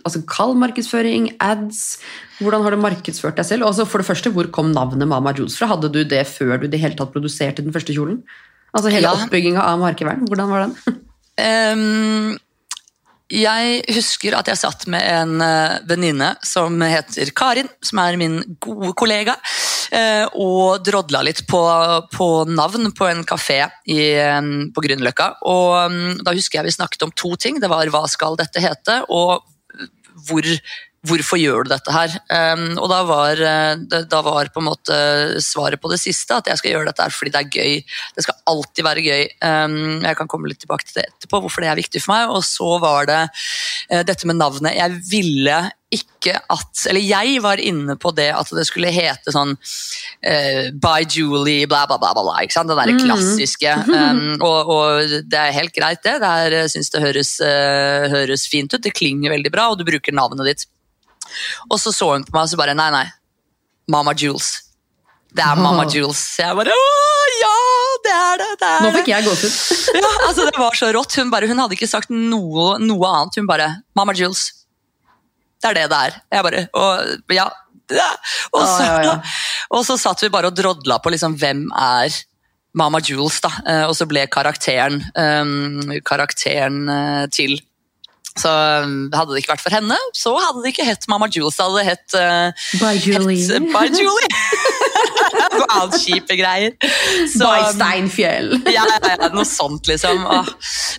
altså 0.05 0.23
kald 0.31 0.57
markedsføring, 0.61 1.33
ads? 1.43 1.99
Hvordan 2.41 2.64
har 2.64 2.77
du 2.77 2.85
markedsført 2.85 3.41
deg 3.41 3.49
selv? 3.49 3.69
Altså 3.69 3.87
for 3.88 4.01
det 4.01 4.09
første, 4.09 4.33
Hvor 4.33 4.49
kom 4.55 4.73
navnet 4.73 5.11
Mama 5.11 5.35
Jules 5.37 5.59
fra? 5.59 5.69
Hadde 5.75 5.93
du 5.93 6.05
det 6.05 6.25
før 6.31 6.57
du 6.62 6.69
det 6.71 6.81
hele 6.81 6.97
tatt 6.97 7.12
produserte 7.12 7.64
den 7.67 7.75
første 7.75 7.97
kjolen? 7.97 8.23
Altså 8.77 8.93
Hele 8.93 9.09
Ja. 9.09 9.17
oppbygginga 9.17 9.63
av 9.67 9.81
markevern, 9.83 10.27
hvordan 10.29 10.51
var 10.53 10.67
den? 10.67 11.01
Um, 11.41 12.39
jeg 13.31 13.85
husker 13.95 14.35
at 14.35 14.49
jeg 14.51 14.59
satt 14.59 14.87
med 14.91 15.05
en 15.07 15.37
uh, 15.43 15.79
venninne 15.87 16.33
som 16.47 16.75
heter 16.83 17.31
Karin, 17.37 17.69
som 17.83 18.01
er 18.03 18.19
min 18.19 18.41
gode 18.63 18.91
kollega, 18.99 19.37
eh, 19.95 20.27
og 20.35 20.83
drodla 20.87 21.23
litt 21.23 21.45
på, 21.47 21.61
på 22.11 22.29
navn 22.51 22.91
på 22.97 23.07
en 23.07 23.23
kafé 23.27 23.61
i, 23.87 24.01
på 24.75 24.83
Grünerløkka. 24.83 25.29
Og 25.47 26.23
da 26.27 26.35
husker 26.35 26.59
jeg 26.59 26.71
vi 26.71 26.75
snakket 26.75 27.07
om 27.07 27.15
to 27.15 27.37
ting. 27.39 27.61
Det 27.63 27.71
var 27.71 27.87
hva 27.95 28.03
skal 28.11 28.39
dette 28.39 28.63
hete, 28.63 29.01
og 29.09 29.47
hvor 30.27 30.47
Hvorfor 31.01 31.39
gjør 31.41 31.65
du 31.65 31.71
dette 31.73 31.93
her? 31.95 32.13
Um, 32.29 32.75
og 32.77 32.91
da 32.93 32.99
var, 33.09 33.41
eh, 33.41 34.03
da 34.05 34.19
var 34.21 34.51
på 34.53 34.61
en 34.61 34.67
måte 34.67 34.97
svaret 35.41 35.81
på 35.81 35.89
det 35.89 35.97
siste 36.03 36.37
at 36.37 36.51
jeg 36.51 36.61
skal 36.61 36.75
gjøre 36.75 36.91
dette 36.91 37.07
her 37.07 37.15
fordi 37.15 37.33
det 37.33 37.41
er 37.41 37.55
gøy. 37.57 37.79
Det 38.19 38.25
skal 38.27 38.37
alltid 38.53 38.85
være 38.85 39.05
gøy. 39.07 39.23
Um, 39.41 39.79
jeg 40.05 40.19
kan 40.19 40.29
komme 40.29 40.51
litt 40.51 40.61
tilbake 40.61 40.85
til 40.85 40.99
det 40.99 41.07
etterpå, 41.09 41.41
hvorfor 41.41 41.65
det 41.65 41.71
er 41.73 41.79
viktig 41.81 42.03
for 42.05 42.13
meg. 42.13 42.35
Og 42.37 42.45
så 42.45 42.75
var 42.83 43.09
det 43.09 43.21
eh, 43.89 44.03
dette 44.05 44.29
med 44.29 44.37
navnet. 44.43 44.77
Jeg 44.77 44.99
ville 45.09 45.61
ikke 45.91 46.37
at 46.53 46.83
Eller 46.87 47.03
jeg 47.03 47.41
var 47.43 47.59
inne 47.59 47.97
på 47.99 48.13
det 48.15 48.29
at 48.31 48.53
det 48.55 48.63
skulle 48.69 48.93
hete 48.95 49.33
sånn 49.35 49.57
uh, 49.57 50.67
By 50.85 51.01
Julie, 51.09 51.65
bla, 51.67 51.81
bla, 51.89 51.97
bla. 51.99 52.13
bla, 52.15 52.37
ikke 52.45 52.55
sant? 52.55 52.71
Det 52.71 52.77
derre 52.77 52.99
klassiske. 53.01 53.73
Um, 53.89 54.37
og, 54.51 54.71
og 54.71 55.17
det 55.25 55.41
er 55.41 55.57
helt 55.57 55.73
greit, 55.75 56.05
det. 56.05 56.19
det 56.21 56.35
er, 56.45 56.59
jeg 56.61 56.75
syns 56.77 56.93
det 56.93 57.03
høres, 57.09 57.33
uh, 57.41 58.05
høres 58.13 58.45
fint 58.53 58.77
ut. 58.77 58.85
Det 58.85 58.93
klinger 59.01 59.33
veldig 59.33 59.55
bra, 59.57 59.71
og 59.73 59.81
du 59.81 59.87
bruker 59.89 60.15
navnet 60.15 60.53
ditt. 60.53 60.69
Og 61.71 61.79
så 61.83 61.93
så 61.95 62.12
hun 62.14 62.27
på 62.27 62.35
meg 62.37 62.47
og 62.47 62.53
så 62.53 62.59
bare 62.61 62.75
Nei, 62.79 62.90
nei. 62.95 63.07
Mama 63.90 64.14
Jules. 64.16 64.51
Det 65.31 65.43
er 65.45 65.59
Mama. 65.59 65.85
Jules. 65.90 66.19
Så 66.35 66.43
jeg 66.43 66.57
bare 66.59 66.75
Å, 66.75 66.87
ja! 67.40 67.57
Det 68.05 68.14
er 68.16 68.40
det! 68.40 68.49
det 68.61 68.69
er 68.69 68.85
Nå 68.87 68.90
fikk 68.97 69.11
jeg 69.12 69.27
gåsehud. 69.27 69.59
Ja, 70.01 70.11
altså 70.29 70.47
Det 70.49 70.57
var 70.59 70.79
så 70.79 70.88
rått. 70.95 71.14
Hun, 71.21 71.31
bare, 71.31 71.51
hun 71.51 71.61
hadde 71.62 71.77
ikke 71.77 71.90
sagt 71.90 72.11
noe, 72.11 72.73
noe 72.83 73.11
annet. 73.11 73.38
Hun 73.38 73.51
bare 73.51 73.69
Mama 73.99 74.14
Jules. 74.16 74.49
Det 75.61 75.71
er 75.71 75.77
det 75.83 75.87
det 75.93 76.01
er. 76.09 76.16
Jeg 76.33 76.47
bare 76.47 76.64
og, 76.81 77.35
ja. 77.37 77.47
Og, 77.90 78.62
så, 78.64 78.83
Ja, 78.87 78.90
ja, 78.90 78.99
ja. 79.07 79.14
og 79.77 79.85
så 79.87 79.99
satt 80.01 80.23
vi 80.23 80.31
bare 80.33 80.51
og 80.51 80.57
drodla 80.59 81.01
på 81.03 81.12
liksom, 81.12 81.37
hvem 81.38 81.66
er 81.75 82.14
Mama 82.79 83.01
Jules, 83.03 83.40
da. 83.43 83.51
Eh, 83.66 83.85
Og 83.88 83.97
så 83.99 84.07
ble 84.11 84.23
karakteren, 84.31 85.01
um, 85.19 85.90
karakteren 86.07 86.85
eh, 86.88 87.25
til. 87.35 87.59
Så 88.40 88.50
eh, 88.50 88.87
hadde 89.16 89.35
det 89.35 89.42
ikke 89.42 89.55
vært 89.55 89.64
for 89.64 89.74
henne, 89.74 89.96
så 90.16 90.35
hadde 90.38 90.64
det 90.64 90.72
ikke 90.74 90.87
hett 90.88 91.07
Mama 91.11 91.29
Jules. 91.33 91.59
Det 91.59 91.66
hadde 91.66 91.87
hett 91.88 92.16
uh, 92.16 92.68
By 92.81 92.94
Julie. 93.00 93.61
By 93.72 93.90
Julie. 93.92 94.31
Noe 95.50 95.66
annet 95.76 95.98
kjipe 96.00 96.37
greier. 96.38 96.76
Så, 97.29 97.44
By 97.44 97.72
Steinfjell. 97.74 98.55
ja, 98.76 98.85
ja, 98.87 99.00
ja, 99.12 99.29
noe 99.35 99.46
sånt, 99.48 99.90
liksom. 99.90 100.24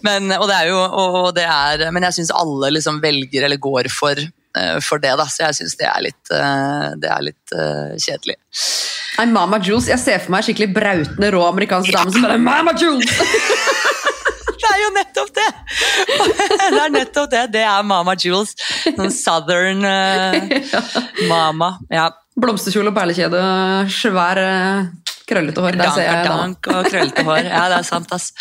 Men, 0.05 0.31
og 0.37 0.47
det 0.49 0.59
er 0.59 0.71
jo, 0.71 0.79
og 0.81 1.31
det 1.37 1.47
er, 1.47 1.87
men 1.93 2.05
jeg 2.09 2.19
syns 2.19 2.33
alle 2.35 2.71
liksom 2.75 3.01
velger 3.03 3.47
eller 3.47 3.61
går 3.61 3.89
for, 3.93 4.19
eh, 4.19 4.77
for 4.83 5.01
det, 5.03 5.13
da. 5.19 5.27
Så 5.31 5.45
jeg 5.47 5.61
syns 5.61 5.77
det 5.79 5.89
er 5.89 6.05
litt, 6.09 6.33
eh, 6.35 6.87
det 7.01 7.11
er 7.11 7.27
litt 7.31 7.57
kjedelig. 8.01 8.37
Nei, 9.19 9.27
Mama 9.33 9.59
Jules, 9.61 9.89
Jeg 9.91 9.99
ser 10.01 10.21
for 10.23 10.33
meg 10.33 10.45
skikkelig 10.47 10.71
brautende 10.75 11.33
rå 11.35 11.43
amerikansk 11.49 11.91
dame 11.93 12.13
som 12.15 12.25
bare 12.25 12.39
Mama 12.41 12.73
Jules! 12.79 13.11
Det 14.61 14.71
er 14.71 14.81
jo 14.83 14.89
nettopp 14.95 15.31
det! 15.35 15.49
Det 16.71 16.79
er 16.79 16.91
nettopp 16.93 17.29
det. 17.31 17.43
Det 17.55 17.61
er 17.65 17.85
Mama 17.85 18.15
Jules. 18.19 18.53
Sånn 18.85 19.11
southern 19.13 19.85
eh, 19.87 20.51
mama. 21.29 21.73
Ja. 21.91 22.09
Blomsterkjole 22.41 22.93
og 22.93 22.95
perlekjede, 22.95 23.41
svær, 23.91 24.39
uh, 24.39 25.15
krøllete 25.27 25.63
hår. 25.63 25.77
Der 25.81 25.91
ser 25.95 26.07
jeg 26.07 26.27
da. 26.27 26.37
Dank 26.39 26.69
og 26.71 26.87
krøllete 26.87 27.25
hår. 27.27 27.41
Ja, 27.49 27.65
det 27.73 27.81
er 27.81 27.87
sant, 27.87 28.13
ass. 28.15 28.31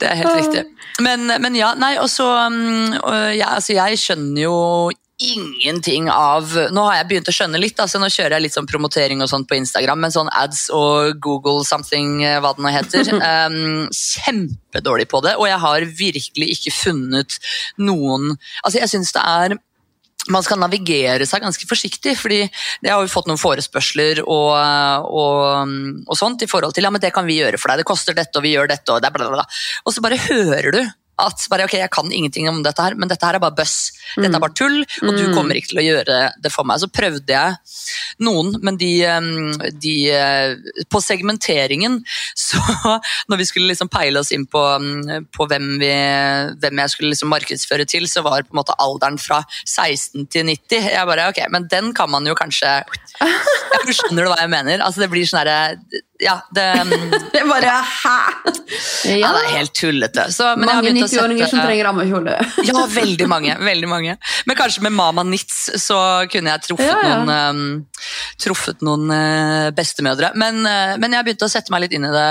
Det 0.00 0.08
er 0.08 0.22
helt 0.22 0.32
riktig. 0.38 0.64
Men, 1.04 1.28
men 1.44 1.58
ja, 1.58 1.74
nei, 1.76 1.96
og 2.00 2.08
så 2.08 2.24
um, 2.46 2.94
ja, 3.36 3.52
altså, 3.52 3.76
jeg 3.76 4.00
skjønner 4.00 4.46
jo 4.46 4.56
ingenting 5.22 6.10
av 6.12 6.50
Nå 6.76 6.82
har 6.88 6.98
jeg 6.98 7.08
begynt 7.08 7.28
å 7.30 7.34
skjønne 7.34 7.60
litt, 7.60 7.78
altså 7.80 8.00
nå 8.00 8.08
kjører 8.12 8.36
jeg 8.36 8.46
litt 8.46 8.56
sånn 8.56 8.68
promotering 8.68 9.22
og 9.24 9.30
sånt 9.30 9.48
på 9.48 9.56
Instagram, 9.56 10.02
men 10.04 10.12
sånn 10.12 10.28
ads 10.36 10.66
og 10.76 11.16
Google 11.24 11.64
something, 11.64 12.20
eh, 12.24 12.36
hva 12.42 12.52
det 12.56 12.64
nå 12.64 12.72
heter. 12.74 13.12
Um, 13.16 13.86
kjempedårlig 14.16 15.08
på 15.12 15.22
det, 15.24 15.36
og 15.40 15.48
jeg 15.48 15.62
har 15.62 15.88
virkelig 16.02 16.50
ikke 16.58 16.74
funnet 16.76 17.38
noen 17.80 18.34
Altså, 18.36 18.80
jeg 18.80 18.92
syns 18.92 19.14
det 19.16 19.22
er 19.22 19.56
man 20.32 20.42
skal 20.42 20.58
navigere 20.58 21.26
seg 21.28 21.44
ganske 21.44 21.68
forsiktig, 21.70 22.16
fordi 22.18 22.40
jeg 22.42 22.90
har 22.90 22.98
jo 22.98 23.10
fått 23.12 23.28
noen 23.30 23.38
forespørsler 23.38 24.24
og, 24.24 24.52
og, 25.06 25.74
og 26.02 26.18
sånt 26.18 26.42
i 26.42 26.48
forhold 26.50 26.74
til 26.74 26.86
ja, 26.86 26.90
men 26.90 27.02
det 27.02 27.12
kan 27.14 27.28
vi 27.28 27.38
gjøre 27.38 27.60
for 27.62 27.70
deg, 27.70 27.84
det 27.84 27.88
koster 27.88 28.16
dette, 28.16 28.34
og 28.34 28.46
vi 28.46 28.56
gjør 28.56 28.72
dette, 28.72 28.90
og 28.90 29.04
det 29.04 29.10
er 29.10 29.14
bla, 29.14 29.28
bla, 29.30 29.44
bla. 29.44 29.60
Og 29.86 29.94
så 29.94 30.02
bare 30.02 30.18
hører 30.26 30.74
du 30.74 30.80
at 31.16 31.46
bare, 31.48 31.64
ok, 31.64 31.78
jeg 31.80 31.92
kan 31.94 32.10
ingenting 32.12 32.48
om 32.50 32.58
dette 32.64 32.82
her, 32.82 32.96
men 32.98 33.08
dette 33.08 33.24
her 33.24 33.38
er 33.38 33.42
bare 33.42 33.56
bøss. 33.56 33.76
Dette 34.18 34.36
er 34.36 34.42
bare 34.42 34.56
tull, 34.56 34.82
og 35.06 35.16
du 35.16 35.24
kommer 35.32 35.56
ikke 35.56 35.72
til 35.72 35.80
å 35.80 35.86
gjøre 35.86 36.18
det 36.44 36.52
for 36.52 36.68
meg. 36.68 36.82
Så 36.82 36.90
prøvde 36.92 37.32
jeg 37.32 37.56
noen, 38.26 38.52
men 38.64 38.76
de, 38.80 38.90
de 39.80 39.94
uh, 40.12 40.82
På 40.92 41.00
segmenteringen, 41.04 41.98
så 42.46 42.60
når 43.30 43.40
vi 43.40 43.48
skulle 43.48 43.70
liksom 43.72 43.90
peile 43.92 44.20
oss 44.20 44.32
inn 44.36 44.44
på, 44.50 44.62
på 45.32 45.48
hvem, 45.48 45.70
vi, 45.80 45.92
hvem 46.60 46.84
jeg 46.84 46.94
skulle 46.94 47.14
liksom 47.14 47.32
markedsføre 47.32 47.88
til, 47.88 48.08
så 48.10 48.24
var 48.26 48.44
på 48.44 48.52
en 48.52 48.60
måte 48.60 48.76
alderen 48.82 49.20
fra 49.20 49.40
16 49.64 50.28
til 50.32 50.48
90. 50.52 50.90
Jeg 50.92 51.08
bare, 51.08 51.30
ok, 51.32 51.46
Men 51.52 51.68
den 51.72 51.94
kan 51.96 52.12
man 52.12 52.28
jo 52.28 52.36
kanskje 52.36 52.82
jeg 53.86 53.96
Skjønner 53.96 54.26
du 54.26 54.30
hva 54.30 54.42
jeg 54.42 54.52
mener? 54.52 54.82
Altså, 54.84 55.02
det 55.02 55.10
blir 55.12 55.24
sånn 55.28 55.40
herre 55.44 56.02
Ja, 56.22 56.36
det 56.54 56.64
um, 56.80 56.92
Jeg 57.34 57.44
bare 57.48 57.72
hæ? 57.84 58.18
ja, 59.16 59.30
det 59.34 59.42
er 59.42 59.50
helt 59.58 59.74
tullete. 59.76 60.26
Så, 60.32 60.48
men 60.56 60.68
Mange 60.70 60.92
90-åringer 60.96 61.50
som 61.50 61.60
trenger 61.60 61.90
ammekjole. 61.90 62.36
Ja, 62.66 62.86
veldig 62.90 63.28
mange. 63.30 63.56
veldig 63.60 63.88
mange. 63.90 64.16
Men 64.48 64.58
kanskje 64.58 64.82
med 64.86 64.94
Mama 64.96 65.22
Nitz 65.26 65.68
så 65.82 65.98
kunne 66.32 66.54
jeg 66.54 66.64
truffet 66.66 66.88
Ja, 66.88 66.96
ja. 67.04 67.18
noen, 67.24 67.60
um, 67.60 68.14
truffet 68.42 68.82
noen 68.86 69.12
uh, 69.12 69.68
bestemødre. 69.76 70.32
Men, 70.40 70.62
uh, 70.64 70.96
men 71.00 71.12
jeg 71.12 71.20
har 71.20 71.28
begynt 71.28 71.46
å 71.46 71.50
sette 71.52 71.74
meg 71.74 71.84
litt 71.84 71.96
inn 71.96 72.08
i 72.08 72.14
det 72.14 72.30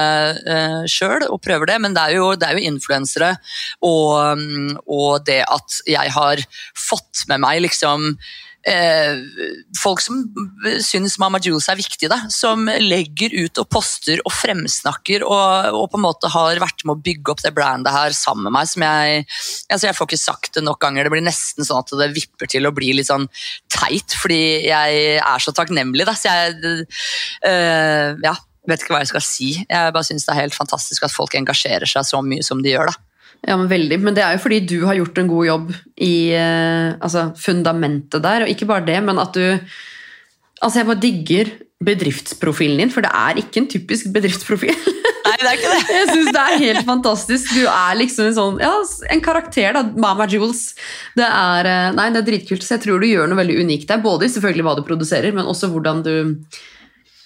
uh, 0.50 0.82
sjøl 0.90 1.28
og 1.30 1.42
prøver 1.46 1.74
det. 1.74 1.80
Men 1.86 1.98
det 1.98 2.08
er 2.08 2.18
jo, 2.20 2.32
det 2.40 2.50
er 2.50 2.58
jo 2.58 2.66
influensere 2.72 3.36
og, 3.86 4.40
um, 4.40 4.74
og 4.90 5.22
det 5.30 5.44
at 5.46 5.80
jeg 5.90 6.16
har 6.16 6.42
fått 6.74 7.26
med 7.30 7.44
meg 7.46 7.62
liksom 7.68 8.16
folk 9.78 10.02
som 10.02 10.24
syns 10.82 11.20
Mama 11.22 11.38
Jules 11.44 11.68
er 11.70 11.78
viktig, 11.78 12.08
da, 12.10 12.18
som 12.34 12.66
legger 12.82 13.36
ut 13.36 13.60
og 13.62 13.68
poster 13.70 14.22
og 14.26 14.34
fremsnakker 14.34 15.26
og, 15.28 15.78
og 15.78 15.86
på 15.92 16.00
en 16.00 16.06
måte 16.06 16.32
har 16.34 16.62
vært 16.64 16.82
med 16.86 16.96
å 16.96 17.04
bygge 17.06 17.36
opp 17.36 17.44
det 17.46 17.54
brandet 17.54 17.94
her 17.94 18.16
sammen 18.18 18.48
med 18.48 18.56
meg. 18.58 18.72
som 18.72 18.86
Jeg 18.88 19.28
altså 19.70 19.90
jeg 19.90 19.98
får 20.00 20.10
ikke 20.10 20.22
sagt 20.24 20.58
det 20.58 20.66
nok 20.66 20.82
ganger, 20.82 21.06
det 21.06 21.14
blir 21.14 21.26
nesten 21.26 21.68
sånn 21.68 21.84
at 21.84 21.94
det 22.02 22.12
vipper 22.16 22.50
til 22.50 22.66
å 22.66 22.74
bli 22.76 22.94
litt 22.98 23.10
sånn 23.12 23.28
teit, 23.72 24.18
fordi 24.18 24.42
jeg 24.66 25.06
er 25.20 25.44
så 25.44 25.54
takknemlig. 25.56 26.08
Da, 26.08 26.16
så 26.18 26.34
jeg 26.34 26.86
eh, 27.46 28.16
ja, 28.26 28.36
vet 28.70 28.82
ikke 28.82 28.96
hva 28.96 29.04
jeg 29.04 29.14
skal 29.14 29.26
si. 29.26 29.52
Jeg 29.62 29.96
bare 29.96 30.08
syns 30.08 30.26
det 30.26 30.34
er 30.34 30.46
helt 30.46 30.58
fantastisk 30.58 31.06
at 31.06 31.14
folk 31.14 31.38
engasjerer 31.38 31.90
seg 31.90 32.08
så 32.08 32.22
mye 32.26 32.46
som 32.46 32.64
de 32.66 32.74
gjør. 32.74 32.92
da. 32.92 33.05
Ja, 33.46 33.58
men 33.60 33.70
veldig. 33.70 34.00
Men 34.02 34.16
det 34.18 34.24
er 34.26 34.36
jo 34.36 34.42
fordi 34.42 34.62
du 34.66 34.80
har 34.88 34.98
gjort 34.98 35.20
en 35.22 35.30
god 35.30 35.46
jobb 35.46 35.74
i 36.02 36.16
eh, 36.34 36.96
altså, 36.98 37.28
fundamentet 37.38 38.24
der. 38.24 38.46
Og 38.46 38.52
ikke 38.52 38.68
bare 38.70 38.88
det, 38.88 39.02
men 39.06 39.22
at 39.22 39.38
du 39.38 39.60
Altså, 40.64 40.80
jeg 40.80 40.88
bare 40.88 41.04
digger 41.04 41.50
bedriftsprofilen 41.84 42.80
din, 42.80 42.90
for 42.90 43.04
det 43.04 43.10
er 43.12 43.42
ikke 43.42 43.60
en 43.60 43.68
typisk 43.70 44.08
bedriftsprofil. 44.16 44.72
Nei, 44.72 45.34
det 45.42 45.50
er 45.50 45.58
ikke 45.58 45.74
det. 45.74 45.82
Jeg 45.98 46.08
syns 46.14 46.30
det 46.32 46.42
er 46.42 46.62
helt 46.62 46.88
fantastisk. 46.88 47.52
Du 47.58 47.66
er 47.68 47.98
liksom 48.00 48.30
en 48.30 48.38
sånn 48.38 48.62
Ja, 48.64 48.72
en 49.12 49.24
karakter, 49.26 49.76
da. 49.76 49.82
Mama 50.00 50.26
Jules. 50.32 50.64
Det 51.20 51.28
er, 51.28 51.70
eh, 51.70 51.90
nei, 51.98 52.08
det 52.16 52.22
er 52.22 52.28
dritkult. 52.30 52.64
Så 52.66 52.78
jeg 52.78 52.86
tror 52.86 53.04
du 53.04 53.10
gjør 53.10 53.28
noe 53.30 53.42
veldig 53.42 53.58
unikt 53.68 53.92
der. 53.92 54.02
Både 54.02 54.30
i 54.30 54.32
selvfølgelig 54.32 54.66
hva 54.66 54.78
du 54.80 54.86
produserer, 54.88 55.36
men 55.36 55.52
også 55.52 55.70
hvordan 55.74 56.02
du 56.08 56.14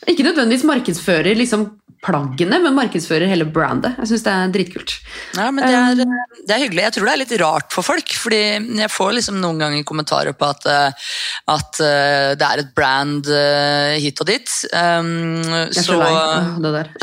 ikke 0.10 0.25
nødvendigvis 0.25 0.65
markedsfører 0.67 1.38
liksom 1.38 1.69
plaggene, 2.03 2.59
men 2.63 2.75
markedsfører 2.77 3.27
hele 3.29 3.47
brandet. 3.49 3.97
Jeg 3.99 4.12
syns 4.12 4.23
det 4.25 4.33
er 4.33 4.53
dritkult. 4.53 4.93
Ja, 5.35 5.49
men 5.51 5.65
det 5.65 5.75
er, 5.75 6.19
det 6.47 6.55
er 6.55 6.62
hyggelig. 6.63 6.85
Jeg 6.85 6.95
tror 6.95 7.09
det 7.09 7.13
er 7.13 7.21
litt 7.21 7.33
rart 7.41 7.75
for 7.75 7.85
folk, 7.85 8.13
fordi 8.23 8.39
jeg 8.79 8.91
får 8.93 9.12
liksom 9.17 9.39
noen 9.43 9.59
ganger 9.59 9.88
kommentarer 9.88 10.38
på 10.38 10.47
at, 10.47 10.69
eh, 10.71 11.09
at 11.55 11.81
eh, 11.83 12.29
det 12.39 12.47
er 12.47 12.63
et 12.63 12.71
brand 12.77 13.27
eh, 13.33 13.97
hit 13.99 14.23
og 14.23 14.29
dit. 14.31 14.55
Um, 14.71 15.43
Jeg 15.43 15.83
er 15.83 15.88
så 15.89 15.99
lei 15.99 16.13
av 16.15 16.63
det 16.63 16.75
der. 16.79 16.93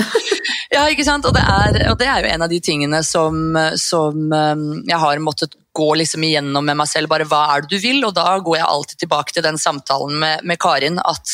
Ja, 0.76 0.82
ikke 0.90 1.06
sant? 1.06 1.24
Og 1.28 1.32
det, 1.32 1.40
er, 1.40 1.76
og 1.92 1.96
det 2.00 2.08
er 2.10 2.24
jo 2.24 2.30
en 2.34 2.42
av 2.44 2.50
de 2.50 2.58
tingene 2.60 2.98
som, 3.06 3.54
som 3.80 4.26
um, 4.28 4.64
jeg 4.84 4.98
har 5.00 5.22
måttet 5.22 5.54
gå 5.76 5.88
liksom 6.00 6.24
igjennom 6.26 6.64
med 6.66 6.78
meg 6.80 6.88
selv. 6.90 7.10
bare 7.12 7.26
Hva 7.28 7.42
er 7.54 7.64
det 7.64 7.76
du 7.76 7.82
vil? 7.82 8.00
Og 8.08 8.14
da 8.16 8.36
går 8.42 8.58
jeg 8.58 8.68
alltid 8.68 9.02
tilbake 9.04 9.36
til 9.36 9.44
den 9.46 9.58
samtalen 9.60 10.18
med, 10.22 10.44
med 10.48 10.60
Karin. 10.62 11.00
At 11.04 11.32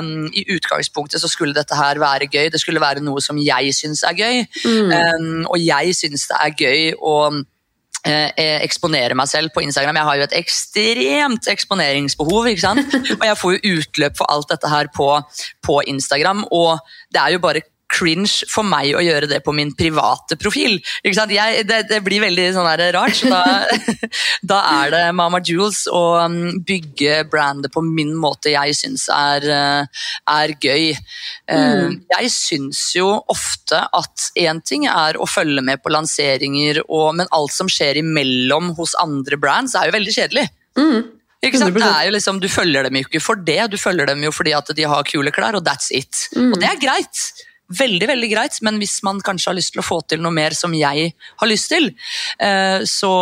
um, 0.00 0.28
i 0.30 0.46
utgangspunktet 0.54 1.22
så 1.22 1.30
skulle 1.30 1.56
dette 1.56 1.76
her 1.76 2.00
være 2.02 2.30
gøy. 2.30 2.50
Det 2.52 2.62
skulle 2.62 2.82
være 2.82 3.04
noe 3.04 3.22
som 3.24 3.40
jeg 3.42 3.74
syns 3.76 4.04
er 4.06 4.18
gøy. 4.18 4.44
Um, 4.66 5.48
og 5.50 5.58
jeg 5.62 5.96
syns 5.98 6.28
det 6.30 6.38
er 6.38 6.58
gøy 6.58 6.92
å 7.00 7.16
eh, 8.06 8.60
eksponere 8.60 9.16
meg 9.18 9.28
selv 9.30 9.52
på 9.54 9.64
Instagram. 9.64 9.98
Jeg 10.00 10.08
har 10.08 10.20
jo 10.20 10.28
et 10.28 10.38
ekstremt 10.40 11.50
eksponeringsbehov, 11.52 12.48
ikke 12.52 12.64
sant? 12.64 12.96
og 13.18 13.26
jeg 13.26 13.40
får 13.42 13.56
jo 13.56 13.76
utløp 13.76 14.16
for 14.20 14.32
alt 14.32 14.50
dette 14.52 14.70
her 14.70 14.90
på, 14.94 15.10
på 15.66 15.82
Instagram. 15.90 16.46
Og 16.50 16.78
det 17.12 17.22
er 17.22 17.36
jo 17.36 17.44
bare 17.44 17.64
cringe 17.90 18.46
for 18.50 18.66
meg 18.66 18.94
å 18.94 19.02
gjøre 19.04 19.28
det 19.30 19.40
på 19.44 19.54
min 19.56 19.72
private 19.76 20.38
profil. 20.40 20.78
Jeg, 21.04 21.64
det, 21.68 21.82
det 21.90 22.00
blir 22.06 22.22
veldig 22.24 22.46
sånn 22.56 22.68
rart. 22.94 23.16
Så 23.18 23.30
da, 23.32 23.42
da 24.52 24.60
er 24.80 24.94
det 24.94 25.02
Mama 25.18 25.42
Jules 25.44 25.84
å 25.90 26.04
um, 26.24 26.60
bygge 26.66 27.24
brandet 27.30 27.74
på 27.74 27.82
min 27.84 28.14
måte 28.18 28.54
jeg 28.54 28.76
syns 28.78 29.08
er, 29.14 29.46
eh, 29.54 30.02
er 30.34 30.54
gøy. 30.56 30.90
Mm. 31.50 32.00
Jeg 32.14 32.32
syns 32.34 32.82
jo 32.96 33.12
ofte 33.30 33.82
at 33.96 34.30
én 34.38 34.62
ting 34.64 34.86
er 34.90 35.18
å 35.18 35.28
følge 35.28 35.64
med 35.66 35.82
på 35.82 35.92
lanseringer, 35.92 36.84
og, 36.88 37.14
men 37.20 37.30
alt 37.34 37.54
som 37.54 37.70
skjer 37.70 38.00
imellom 38.04 38.74
hos 38.78 38.96
andre 39.00 39.38
brands, 39.40 39.76
er 39.78 39.90
jo 39.90 39.98
veldig 39.98 40.16
kjedelig. 40.16 40.46
Ikke 41.40 41.56
sant? 41.56 41.72
Det 41.72 41.86
er 41.88 42.08
jo 42.08 42.12
liksom, 42.12 42.40
du 42.42 42.48
følger 42.52 42.84
dem 42.86 42.98
jo 42.98 43.06
ikke 43.06 43.22
for 43.24 43.40
det, 43.40 43.62
du 43.72 43.78
følger 43.80 44.10
dem 44.10 44.26
jo 44.26 44.32
fordi 44.34 44.52
at 44.56 44.72
de 44.76 44.88
har 44.88 45.06
kule 45.08 45.32
klær, 45.32 45.56
og 45.56 45.64
that's 45.66 45.88
it. 45.96 46.26
Og 46.36 46.58
det 46.60 46.68
er 46.68 46.82
greit. 46.82 47.22
Veldig, 47.70 48.06
veldig 48.10 48.28
greit, 48.32 48.58
men 48.66 48.80
hvis 48.82 48.96
man 49.06 49.20
kanskje 49.22 49.52
har 49.52 49.58
lyst 49.58 49.74
til 49.76 49.82
å 49.82 49.86
få 49.86 50.00
til 50.10 50.22
noe 50.24 50.34
mer 50.34 50.56
som 50.58 50.74
jeg 50.74 51.12
har 51.14 51.50
lyst 51.50 51.70
til, 51.70 51.92
eh, 52.42 52.82
så, 52.88 53.12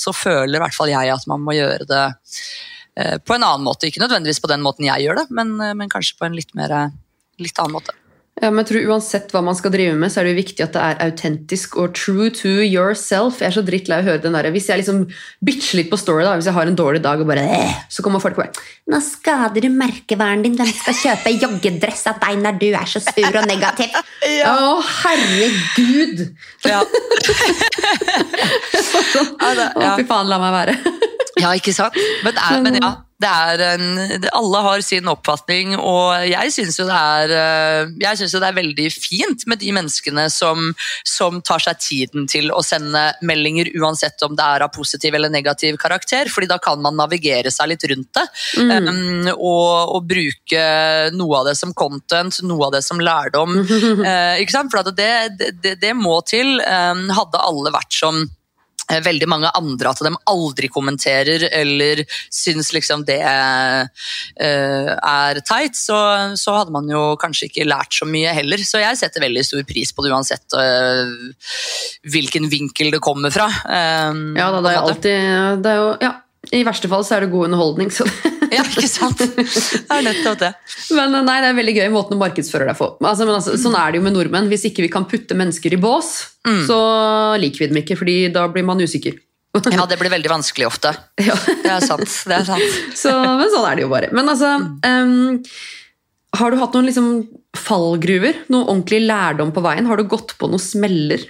så 0.00 0.14
føler 0.16 0.56
i 0.56 0.62
hvert 0.62 0.76
fall 0.76 0.92
jeg 0.92 1.12
at 1.12 1.26
man 1.28 1.44
må 1.44 1.56
gjøre 1.56 1.84
det 1.90 2.04
eh, 2.96 3.18
på 3.20 3.36
en 3.36 3.44
annen 3.44 3.66
måte. 3.66 3.90
Ikke 3.90 4.00
nødvendigvis 4.00 4.40
på 4.40 4.50
den 4.52 4.64
måten 4.64 4.88
jeg 4.88 5.04
gjør 5.04 5.20
det, 5.20 5.26
men, 5.36 5.52
eh, 5.60 5.76
men 5.76 5.92
kanskje 5.92 6.16
på 6.16 6.28
en 6.28 6.38
litt, 6.38 6.54
mer, 6.56 6.76
litt 7.42 7.60
annen 7.60 7.76
måte. 7.76 7.99
Ja, 8.40 8.48
men 8.48 8.62
jeg 8.62 8.70
tror 8.70 8.86
Uansett 8.94 9.32
hva 9.34 9.42
man 9.44 9.56
skal 9.58 9.68
drive 9.74 9.92
med, 10.00 10.08
så 10.08 10.22
er 10.22 10.24
det 10.24 10.30
jo 10.32 10.38
viktig 10.38 10.62
at 10.64 10.72
det 10.72 10.80
er 10.80 11.00
autentisk 11.10 11.74
og 11.82 11.90
true 11.98 12.30
to 12.32 12.48
yourself. 12.64 13.42
Jeg 13.42 13.50
er 13.50 13.56
så 13.58 13.64
drittlei 13.66 13.98
av 13.98 14.06
å 14.06 14.08
høre 14.08 14.22
den 14.22 14.32
der. 14.32 14.48
Hvis 14.54 14.70
jeg 14.70 14.80
liksom 14.80 15.02
bitcher 15.44 15.76
litt 15.82 15.90
på 15.92 15.98
Story, 16.00 16.22
da, 16.24 16.32
hvis 16.38 16.48
jeg 16.48 16.56
har 16.56 16.70
en 16.70 16.78
dårlig 16.78 17.02
dag, 17.04 17.20
og 17.20 17.28
bare 17.28 17.44
så 17.92 18.00
kommer 18.06 18.22
folk 18.22 18.38
og 18.38 18.46
bare 18.46 18.64
Nå 18.94 19.02
skader 19.04 19.66
du 19.66 19.68
merkevernet 19.74 20.46
din. 20.48 20.56
Hvem 20.56 20.72
skal 20.78 20.96
kjøpe 21.02 21.34
joggedress 21.36 22.06
av 22.14 22.22
deg 22.24 22.40
når 22.46 22.56
du 22.62 22.66
er 22.70 22.88
så 22.94 23.02
sur 23.04 23.28
og 23.42 23.50
negativ? 23.50 23.92
Å, 24.48 24.80
herregud! 25.02 26.24
Ja. 26.64 26.80
Ja, 29.40 29.52
det- 29.56 29.70
Å, 29.76 29.92
fy 30.00 30.04
faen, 30.08 30.28
la 30.32 30.40
meg 30.40 30.56
være. 30.56 30.80
Ja, 31.40 31.54
ikke 31.56 31.74
sant? 31.76 31.96
Men, 32.24 32.36
er, 32.36 32.60
men 32.64 32.78
ja, 32.80 32.94
det 33.20 33.28
er 33.28 33.62
en, 33.74 34.24
alle 34.32 34.60
har 34.64 34.82
sin 34.84 35.08
oppfatning, 35.10 35.74
og 35.76 36.24
jeg 36.24 36.52
syns 36.54 36.78
jo 36.80 36.86
det 36.88 36.96
er 36.96 37.34
eh, 37.36 38.14
jo 38.16 38.40
det 38.40 38.48
er 38.48 38.56
veldig 38.56 38.86
fint 38.94 39.44
med 39.50 39.60
de 39.60 39.74
menneskene 39.76 40.24
som, 40.32 40.70
som 41.04 41.40
tar 41.44 41.60
seg 41.60 41.82
tiden 41.84 42.28
til 42.30 42.48
å 42.54 42.62
sende 42.64 43.10
meldinger, 43.26 43.68
uansett 43.76 44.24
om 44.24 44.36
det 44.38 44.46
er 44.46 44.64
av 44.64 44.72
positiv 44.72 45.18
eller 45.18 45.32
negativ 45.32 45.76
karakter, 45.80 46.32
fordi 46.32 46.48
da 46.50 46.56
kan 46.62 46.80
man 46.80 46.96
navigere 46.96 47.52
seg 47.52 47.74
litt 47.74 47.84
rundt 47.92 48.10
det. 48.16 48.26
um, 48.60 49.28
og, 49.36 49.96
og 49.98 50.08
bruke 50.08 50.64
noe 51.12 51.42
av 51.42 51.50
det 51.50 51.56
som 51.60 51.76
content, 51.76 52.40
noe 52.46 52.70
av 52.70 52.76
det 52.78 52.84
som 52.86 53.00
lærdom. 53.04 53.58
uh, 53.60 54.36
ikke 54.40 54.56
sant? 54.56 54.72
For 54.72 54.92
det, 54.96 55.12
det, 55.36 55.54
det, 55.60 55.76
det 55.82 55.92
må 55.98 56.22
til. 56.28 56.56
Um, 56.64 57.08
hadde 57.12 57.44
alle 57.44 57.72
vært 57.74 57.92
som 57.94 58.22
eh, 58.22 58.39
veldig 59.04 59.28
mange 59.30 59.50
andre 59.56 59.92
at 59.92 60.02
de 60.04 60.12
aldri 60.32 60.70
kommenterer 60.72 61.46
eller 61.50 62.02
syns 62.32 62.72
liksom 62.74 63.04
det 63.08 63.20
eh, 63.22 63.84
er 64.44 65.40
teit, 65.46 65.78
så, 65.78 65.98
så 66.40 66.56
hadde 66.58 66.74
man 66.74 66.90
jo 66.90 67.02
kanskje 67.20 67.48
ikke 67.50 67.68
lært 67.68 67.94
så 67.96 68.08
mye 68.08 68.34
heller. 68.36 68.62
Så 68.66 68.82
jeg 68.82 68.98
setter 69.00 69.24
veldig 69.24 69.44
stor 69.46 69.62
pris 69.68 69.94
på 69.94 70.04
det 70.04 70.12
uansett 70.14 70.58
eh, 70.58 71.14
hvilken 72.10 72.50
vinkel 72.52 72.90
det 72.94 73.02
kommer 73.04 73.32
fra. 73.34 73.46
eh, 73.46 74.20
Ja, 74.40 74.50
da, 74.50 74.64
det 74.64 74.74
er 74.74 74.82
alltid 74.82 75.64
det 75.64 75.72
er 75.72 75.80
jo, 75.80 75.88
ja, 76.02 76.12
I 76.56 76.64
verste 76.66 76.90
fall 76.90 77.04
så 77.06 77.16
er 77.18 77.26
det 77.26 77.32
god 77.34 77.50
underholdning. 77.50 77.90
Så. 77.94 78.06
Ja, 78.56 78.64
ikke 78.66 78.88
sant? 78.90 79.20
Det 79.20 79.94
er 79.94 80.04
nettopp 80.04 80.40
det. 80.40 80.50
Men 80.96 81.14
nei, 81.26 81.36
det 81.42 81.50
er 81.52 81.56
veldig 81.58 81.74
gøy 81.76 81.88
måten 81.94 82.16
å 82.16 82.20
markedsføre 82.20 82.66
deg 82.66 82.78
på. 82.78 82.88
Altså, 82.98 83.26
men 83.28 83.36
altså, 83.36 83.56
sånn 83.60 83.76
er 83.78 83.92
det 83.92 84.00
jo 84.00 84.04
med 84.06 84.16
nordmenn. 84.16 84.50
Hvis 84.50 84.66
ikke 84.70 84.84
vi 84.86 84.92
kan 84.92 85.06
putte 85.10 85.36
mennesker 85.38 85.76
i 85.76 85.80
bås, 85.80 86.12
så 86.66 86.78
liker 87.40 87.64
vi 87.64 87.70
dem 87.70 87.80
ikke, 87.82 87.98
fordi 88.00 88.16
da 88.34 88.46
blir 88.50 88.66
man 88.66 88.82
usikker. 88.82 89.18
Ja, 89.74 89.82
det 89.90 89.96
blir 89.98 90.12
veldig 90.12 90.30
vanskelig 90.30 90.68
ofte. 90.68 90.94
Ja. 91.30 91.34
Det 91.48 91.70
er 91.70 91.82
sant. 91.84 92.06
det 92.30 92.36
er 92.36 92.46
sant. 92.46 92.80
Så, 92.96 93.10
men 93.10 93.50
sånn 93.50 93.66
er 93.66 93.78
det 93.78 93.86
jo 93.86 93.90
bare. 93.92 94.10
Men 94.14 94.30
altså 94.30 94.52
um, 94.62 95.40
Har 96.38 96.52
du 96.54 96.60
hatt 96.60 96.76
noen 96.76 96.86
liksom 96.86 97.10
fallgruver? 97.58 98.44
Noe 98.52 98.68
ordentlig 98.68 99.02
lærdom 99.08 99.50
på 99.54 99.64
veien? 99.64 99.88
Har 99.90 99.98
du 99.98 100.06
gått 100.10 100.36
på 100.38 100.50
noen 100.50 100.62
smeller? 100.62 101.26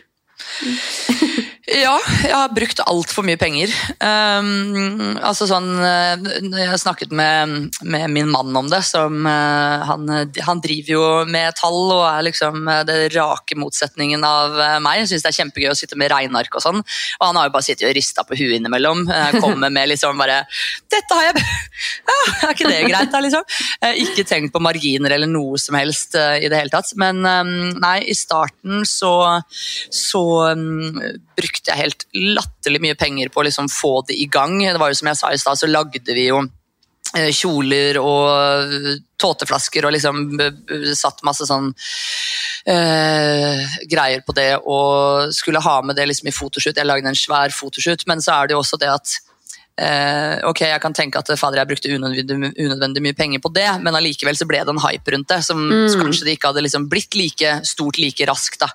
Ja, 1.71 1.93
jeg 2.25 2.35
har 2.35 2.51
brukt 2.51 2.81
altfor 2.83 3.23
mye 3.23 3.39
penger. 3.39 3.71
Um, 4.03 5.15
altså 5.23 5.47
sånn, 5.47 5.69
eh, 5.79 6.25
når 6.43 6.59
Jeg 6.65 6.71
har 6.73 6.81
snakket 6.83 7.13
med, 7.15 7.77
med 7.87 8.11
min 8.11 8.31
mann 8.33 8.57
om 8.59 8.67
det. 8.71 8.81
Som, 8.89 9.23
uh, 9.23 9.85
han, 9.87 10.09
han 10.47 10.63
driver 10.65 10.93
jo 10.97 11.05
med 11.31 11.55
tall 11.61 11.79
og 11.95 12.03
er 12.09 12.27
liksom 12.27 12.67
eh, 12.67 12.83
det 12.89 12.97
rake 13.15 13.59
motsetningen 13.61 14.27
av 14.27 14.59
meg. 14.83 15.05
Jeg 15.05 15.13
syns 15.13 15.27
det 15.27 15.31
er 15.31 15.39
kjempegøy 15.39 15.71
å 15.71 15.79
sitte 15.79 15.99
med 16.01 16.11
regneark 16.11 16.59
og 16.59 16.65
sånn. 16.65 16.83
Og 16.83 17.25
han 17.29 17.39
har 17.39 17.47
jo 17.47 17.55
bare 17.55 17.69
sittet 17.69 17.87
og 17.87 17.95
rista 17.95 18.27
på 18.27 18.41
huet 18.41 18.57
innimellom. 18.59 19.07
Eh, 19.07 19.39
Kommer 19.39 19.71
med 19.71 19.93
liksom 19.93 20.19
bare 20.19 20.43
'Dette 20.91 21.15
har 21.15 21.31
jeg 21.31 21.39
ja, 22.11 22.19
Er 22.49 22.55
ikke 22.57 22.71
det 22.73 22.83
greit, 22.89 23.15
da, 23.15 23.23
liksom? 23.23 23.47
Ikke 24.03 24.27
tenkt 24.27 24.53
på 24.53 24.63
marginer 24.63 25.15
eller 25.15 25.31
noe 25.31 25.59
som 25.61 25.79
helst 25.79 26.19
i 26.19 26.51
det 26.51 26.59
hele 26.59 26.73
tatt. 26.73 26.91
Men 26.99 27.23
um, 27.23 27.57
nei, 27.79 28.01
i 28.11 28.17
starten 28.17 28.83
så, 28.89 29.15
så 29.95 30.25
mm, 30.59 31.30
brukte 31.41 31.73
jeg 31.73 31.81
helt 31.81 32.07
latterlig 32.15 32.83
mye 32.85 32.99
penger 33.01 33.33
på 33.33 33.43
å 33.43 33.47
liksom 33.49 33.71
få 33.73 34.01
det 34.09 34.19
i 34.21 34.29
gang. 34.31 34.59
Det 34.61 34.81
var 34.81 34.93
jo 34.93 35.01
som 35.01 35.11
jeg 35.11 35.21
sa 35.21 35.33
i 35.33 35.41
stad, 35.41 35.61
så 35.61 35.71
lagde 35.71 36.17
vi 36.17 36.29
jo 36.29 36.43
eh, 37.17 37.31
kjoler 37.35 37.99
og 38.03 38.77
tåteflasker 39.21 39.87
og 39.87 39.97
liksom 39.97 40.23
satt 40.97 41.25
masse 41.27 41.49
sånn 41.49 41.73
eh, 42.71 43.81
greier 43.91 44.23
på 44.27 44.37
det 44.37 44.53
og 44.61 45.35
skulle 45.37 45.63
ha 45.65 45.81
med 45.85 45.99
det 45.99 46.09
liksom 46.11 46.31
i 46.31 46.37
fotoshoot. 46.37 46.79
Jeg 46.79 46.89
lagde 46.89 47.11
en 47.11 47.19
svær 47.19 47.55
fotoshoot, 47.55 48.07
men 48.11 48.23
så 48.25 48.39
er 48.39 48.49
det 48.49 48.57
jo 48.57 48.63
også 48.63 48.81
det 48.81 48.93
at 48.93 49.19
Eh, 49.81 50.35
ok, 50.45 50.61
jeg 50.69 50.81
kan 50.83 50.93
tenke 50.97 51.21
at 51.21 51.31
fader, 51.41 51.63
jeg 51.63 51.71
brukte 51.71 51.93
unødvendig, 51.95 52.51
unødvendig 52.61 53.03
mye 53.05 53.17
penger 53.17 53.41
på 53.41 53.53
det, 53.57 53.69
men 53.81 53.97
allikevel 53.97 54.37
så 54.37 54.45
ble 54.49 54.61
det 54.61 54.75
en 54.75 54.83
hype 54.83 55.15
rundt 55.15 55.31
det, 55.33 55.39
som 55.47 55.63
så 55.89 56.01
kanskje 56.03 56.27
det 56.27 56.35
ikke 56.37 56.51
hadde 56.51 56.65
liksom 56.67 56.89
blitt 56.93 57.17
like 57.17 57.55
stort 57.69 58.01
like 58.03 58.27
raskt 58.29 58.61
da, 58.61 58.69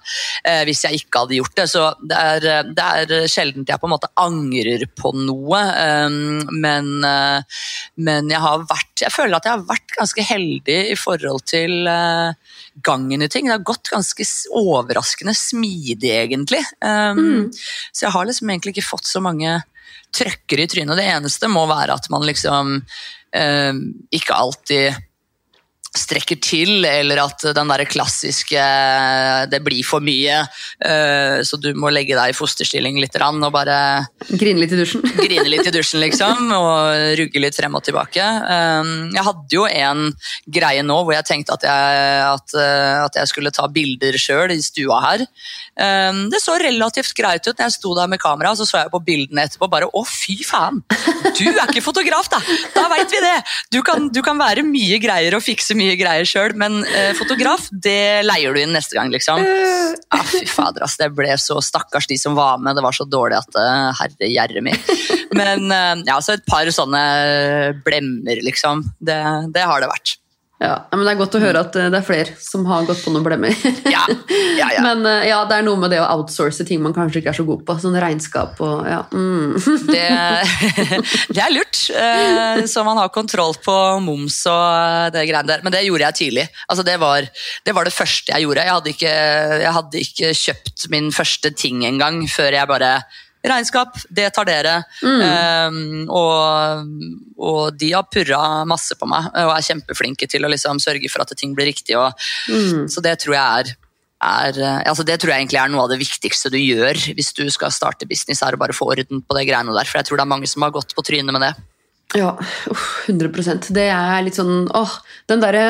eh, 0.50 0.64
hvis 0.66 0.82
jeg 0.88 1.04
ikke 1.04 1.22
hadde 1.26 1.38
gjort 1.38 1.56
det. 1.60 1.68
Så 1.70 1.84
det 2.02 2.18
er, 2.18 2.48
eh, 2.56 2.72
det 2.74 2.88
er 2.88 3.30
sjelden 3.30 3.68
jeg 3.70 3.82
på 3.82 3.90
en 3.90 3.94
måte 3.94 4.10
angrer 4.18 4.88
på 4.98 5.14
noe, 5.20 5.62
eh, 5.86 6.18
men, 6.66 6.90
eh, 7.06 7.62
men 7.98 8.34
jeg 8.34 8.42
har 8.42 8.66
vært 8.66 8.84
Jeg 8.96 9.12
føler 9.12 9.36
at 9.36 9.44
jeg 9.44 9.52
har 9.52 9.66
vært 9.68 9.92
ganske 9.92 10.24
heldig 10.24 10.78
i 10.94 10.96
forhold 10.96 11.42
til 11.52 11.86
eh, 11.86 12.32
gangen 12.82 13.22
i 13.22 13.28
ting. 13.28 13.46
Det 13.46 13.58
har 13.58 13.66
gått 13.68 13.92
ganske 13.92 14.24
overraskende 14.56 15.36
smidig, 15.36 16.12
egentlig. 16.16 16.64
Um, 16.80 17.52
Så 17.92 18.06
jeg 18.06 18.14
har 18.16 18.26
liksom 18.26 18.50
egentlig 18.50 18.76
ikke 18.76 18.88
fått 18.88 19.10
så 19.10 19.22
mange 19.22 19.62
trøkker 20.16 20.64
i 20.64 20.68
trynet. 20.72 20.98
Det 21.00 21.08
eneste 21.12 21.50
må 21.52 21.66
være 21.70 21.98
at 21.98 22.10
man 22.14 22.26
liksom 22.28 22.78
eh, 23.36 23.74
ikke 24.16 24.38
alltid 24.38 25.05
strekker 26.00 26.40
til, 26.44 26.86
eller 26.86 27.22
at 27.24 27.46
den 27.56 27.72
der 27.72 27.84
klassiske 27.90 28.66
det 29.52 29.62
blir 29.66 29.86
for 29.88 30.04
mye, 30.04 30.42
eh, 30.86 31.38
så 31.46 31.60
du 31.62 31.72
må 31.78 31.92
legge 31.94 32.18
deg 32.18 32.34
i 32.34 32.38
fosterstilling 32.38 33.00
litt 33.02 33.16
og 33.16 33.52
bare 33.54 33.78
Grine 34.30 34.60
litt 34.60 34.74
i 34.76 34.80
dusjen? 34.80 35.04
grine 35.26 35.48
litt 35.50 35.68
i 35.68 35.74
dusjen, 35.74 36.02
liksom, 36.04 36.52
og 36.56 37.16
rugge 37.20 37.42
litt 37.42 37.58
frem 37.58 37.78
og 37.78 37.84
tilbake. 37.86 38.24
Um, 38.24 39.12
Jeg 39.16 39.26
hadde 39.28 39.56
jo 39.56 39.66
en 39.70 40.10
greie 40.52 40.84
nå 40.86 40.98
hvor 41.04 41.16
jeg 41.16 41.28
tenkte 41.28 41.56
at 41.56 41.66
jeg, 41.68 42.26
at, 42.26 42.58
uh, 42.58 43.06
at 43.06 43.20
jeg 43.22 43.32
skulle 43.32 43.54
ta 43.56 43.68
bilder 43.72 44.18
sjøl 44.20 44.54
i 44.54 44.62
stua 44.64 45.02
her. 45.06 45.26
Det 45.76 46.40
så 46.40 46.54
relativt 46.56 47.12
greit 47.18 47.44
ut 47.50 47.58
når 47.58 47.66
jeg 47.66 47.74
sto 47.76 47.92
der 47.98 48.08
med 48.08 48.22
kamera, 48.22 48.54
så 48.56 48.64
så 48.64 48.80
jeg 48.80 48.92
på 48.94 49.02
bildene 49.04 49.44
etterpå 49.44 49.68
bare 49.72 49.90
å, 49.92 50.04
fy 50.08 50.38
faen! 50.48 50.80
Du 51.36 51.44
er 51.50 51.66
ikke 51.66 51.84
fotograf, 51.84 52.30
da! 52.32 52.40
Da 52.72 52.86
veit 52.92 53.12
vi 53.12 53.20
det! 53.24 53.36
Du 53.76 53.82
kan, 53.86 54.08
du 54.14 54.22
kan 54.26 54.40
være 54.40 54.64
mye 54.64 55.00
greier 55.04 55.36
og 55.36 55.44
fikse 55.44 55.76
mye 55.78 55.85
greier 56.00 56.28
sjøl, 56.28 56.56
men 56.60 56.82
eh, 56.86 57.12
fotograf, 57.18 57.68
det 57.72 58.26
leier 58.26 58.56
du 58.56 58.62
inn 58.62 58.74
neste 58.76 58.98
gang, 58.98 59.12
liksom. 59.14 59.44
Ah, 60.14 60.24
fy 60.28 60.44
fader, 60.50 60.86
ass. 60.86 60.98
Det 61.00 61.12
ble 61.16 61.32
så 61.42 61.60
stakkars 61.64 62.10
de 62.10 62.18
som 62.20 62.36
var 62.38 62.60
med. 62.62 62.78
Det 62.78 62.84
var 62.86 62.96
så 62.96 63.08
dårlig 63.10 63.40
at 63.40 63.58
uh, 63.60 63.94
herre 64.02 64.30
gjerre 64.32 64.66
mi. 64.66 64.74
Men 65.38 65.72
eh, 65.72 66.04
ja, 66.08 66.20
så 66.24 66.36
et 66.36 66.46
par 66.50 66.70
sånne 66.74 67.06
blemmer, 67.86 68.44
liksom. 68.46 68.86
Det, 69.00 69.22
det 69.56 69.66
har 69.70 69.84
det 69.84 69.92
vært. 69.92 70.18
Ja, 70.66 70.98
men 70.98 71.06
Det 71.06 71.14
er 71.14 71.20
godt 71.20 71.38
å 71.38 71.42
høre 71.42 71.62
at 71.66 71.76
eh, 71.80 71.90
det 71.94 72.00
er 72.00 72.06
flere 72.06 72.36
som 72.42 72.66
har 72.70 72.86
gått 72.88 73.04
på 73.06 73.14
noen 73.14 73.26
blemmer. 73.26 73.56
Ja, 73.96 74.04
ja, 74.58 74.70
ja. 74.74 74.82
Men 74.88 75.06
eh, 75.08 75.28
ja, 75.30 75.42
det 75.50 75.60
er 75.60 75.66
noe 75.68 75.80
med 75.80 75.94
det 75.94 76.02
å 76.02 76.08
outsource 76.18 76.66
ting 76.68 76.82
man 76.84 76.96
kanskje 76.96 77.22
ikke 77.22 77.32
er 77.34 77.38
så 77.38 77.46
god 77.48 77.64
på. 77.68 77.78
Sånn 77.82 77.98
regnskap 78.02 78.60
og 78.66 78.88
ja. 78.90 79.02
Mm. 79.14 79.56
Det, 79.88 80.06
det 81.36 81.44
er 81.44 81.54
lurt, 81.54 81.82
eh, 81.94 82.64
så 82.70 82.86
man 82.88 83.00
har 83.02 83.14
kontroll 83.14 83.56
på 83.64 83.76
moms 84.04 84.42
og 84.52 85.14
det 85.16 85.28
greiene 85.30 85.48
der. 85.50 85.66
Men 85.66 85.76
det 85.76 85.86
gjorde 85.86 86.10
jeg 86.10 86.20
tidlig. 86.22 86.48
Altså, 86.68 86.86
det, 86.88 86.98
var, 87.02 87.30
det 87.66 87.76
var 87.78 87.88
det 87.88 87.96
første 87.96 88.34
jeg 88.34 88.48
gjorde. 88.48 88.66
Jeg 88.66 88.78
hadde 88.78 88.96
ikke, 88.96 89.14
jeg 89.66 89.76
hadde 89.80 90.04
ikke 90.08 90.34
kjøpt 90.42 90.90
min 90.94 91.12
første 91.16 91.54
ting 91.56 91.86
engang 91.88 92.24
før 92.32 92.58
jeg 92.58 92.72
bare 92.72 92.98
Regnskap, 93.46 93.98
det 94.10 94.28
tar 94.36 94.50
dere. 94.50 94.76
Eh, 95.06 95.80
og, 96.10 96.92
og 97.38 97.80
de 97.80 97.94
har 97.94 98.08
purra 98.10 98.42
masse 98.68 98.98
på 98.98 99.10
meg 99.10 99.32
og 99.32 99.56
er 99.56 99.66
kjempeflinke 99.70 100.30
til 100.32 100.46
å 100.46 100.52
liksom 100.52 100.82
sørge 100.84 101.12
for 101.14 101.26
at 101.26 101.36
ting 101.38 101.56
blir 101.58 101.70
riktig. 101.72 101.98
Og, 102.00 102.14
Så 102.92 103.04
det 103.06 103.20
tror 103.24 103.38
jeg 103.38 103.66
er 103.66 103.76
er, 104.26 104.58
eh, 104.58 104.82
altså 104.90 105.06
det 105.06 105.20
tror 105.20 105.34
jeg 105.34 105.44
egentlig 105.44 105.62
er 105.62 105.72
noe 105.72 105.86
av 105.86 105.92
det 105.92 106.00
viktigste 106.02 106.52
du 106.54 106.58
gjør 106.60 106.98
hvis 107.18 107.34
du 107.38 107.44
skal 107.54 107.74
starte 107.74 108.08
business, 108.10 108.42
er 108.42 108.56
å 108.56 108.62
bare 108.62 108.76
få 108.76 108.88
orden 108.94 109.22
på 109.22 109.38
det 109.38 109.48
greiene 109.50 109.76
der. 109.76 109.88
For 109.90 110.00
jeg 110.00 110.10
tror 110.10 110.20
det 110.20 110.26
er 110.26 110.34
mange 110.34 110.50
som 110.50 110.66
har 110.66 110.74
gått 110.76 110.96
på 110.96 111.06
trynet 111.06 111.36
med 111.36 111.44
det. 111.44 111.54
Ja, 112.16 112.36
uff, 112.70 113.08
100% 113.10 113.72
Det 113.74 113.88
er 113.90 114.20
litt 114.24 114.38
sånn 114.38 114.68
åh, 114.78 114.92
Den 115.28 115.42
derre 115.42 115.64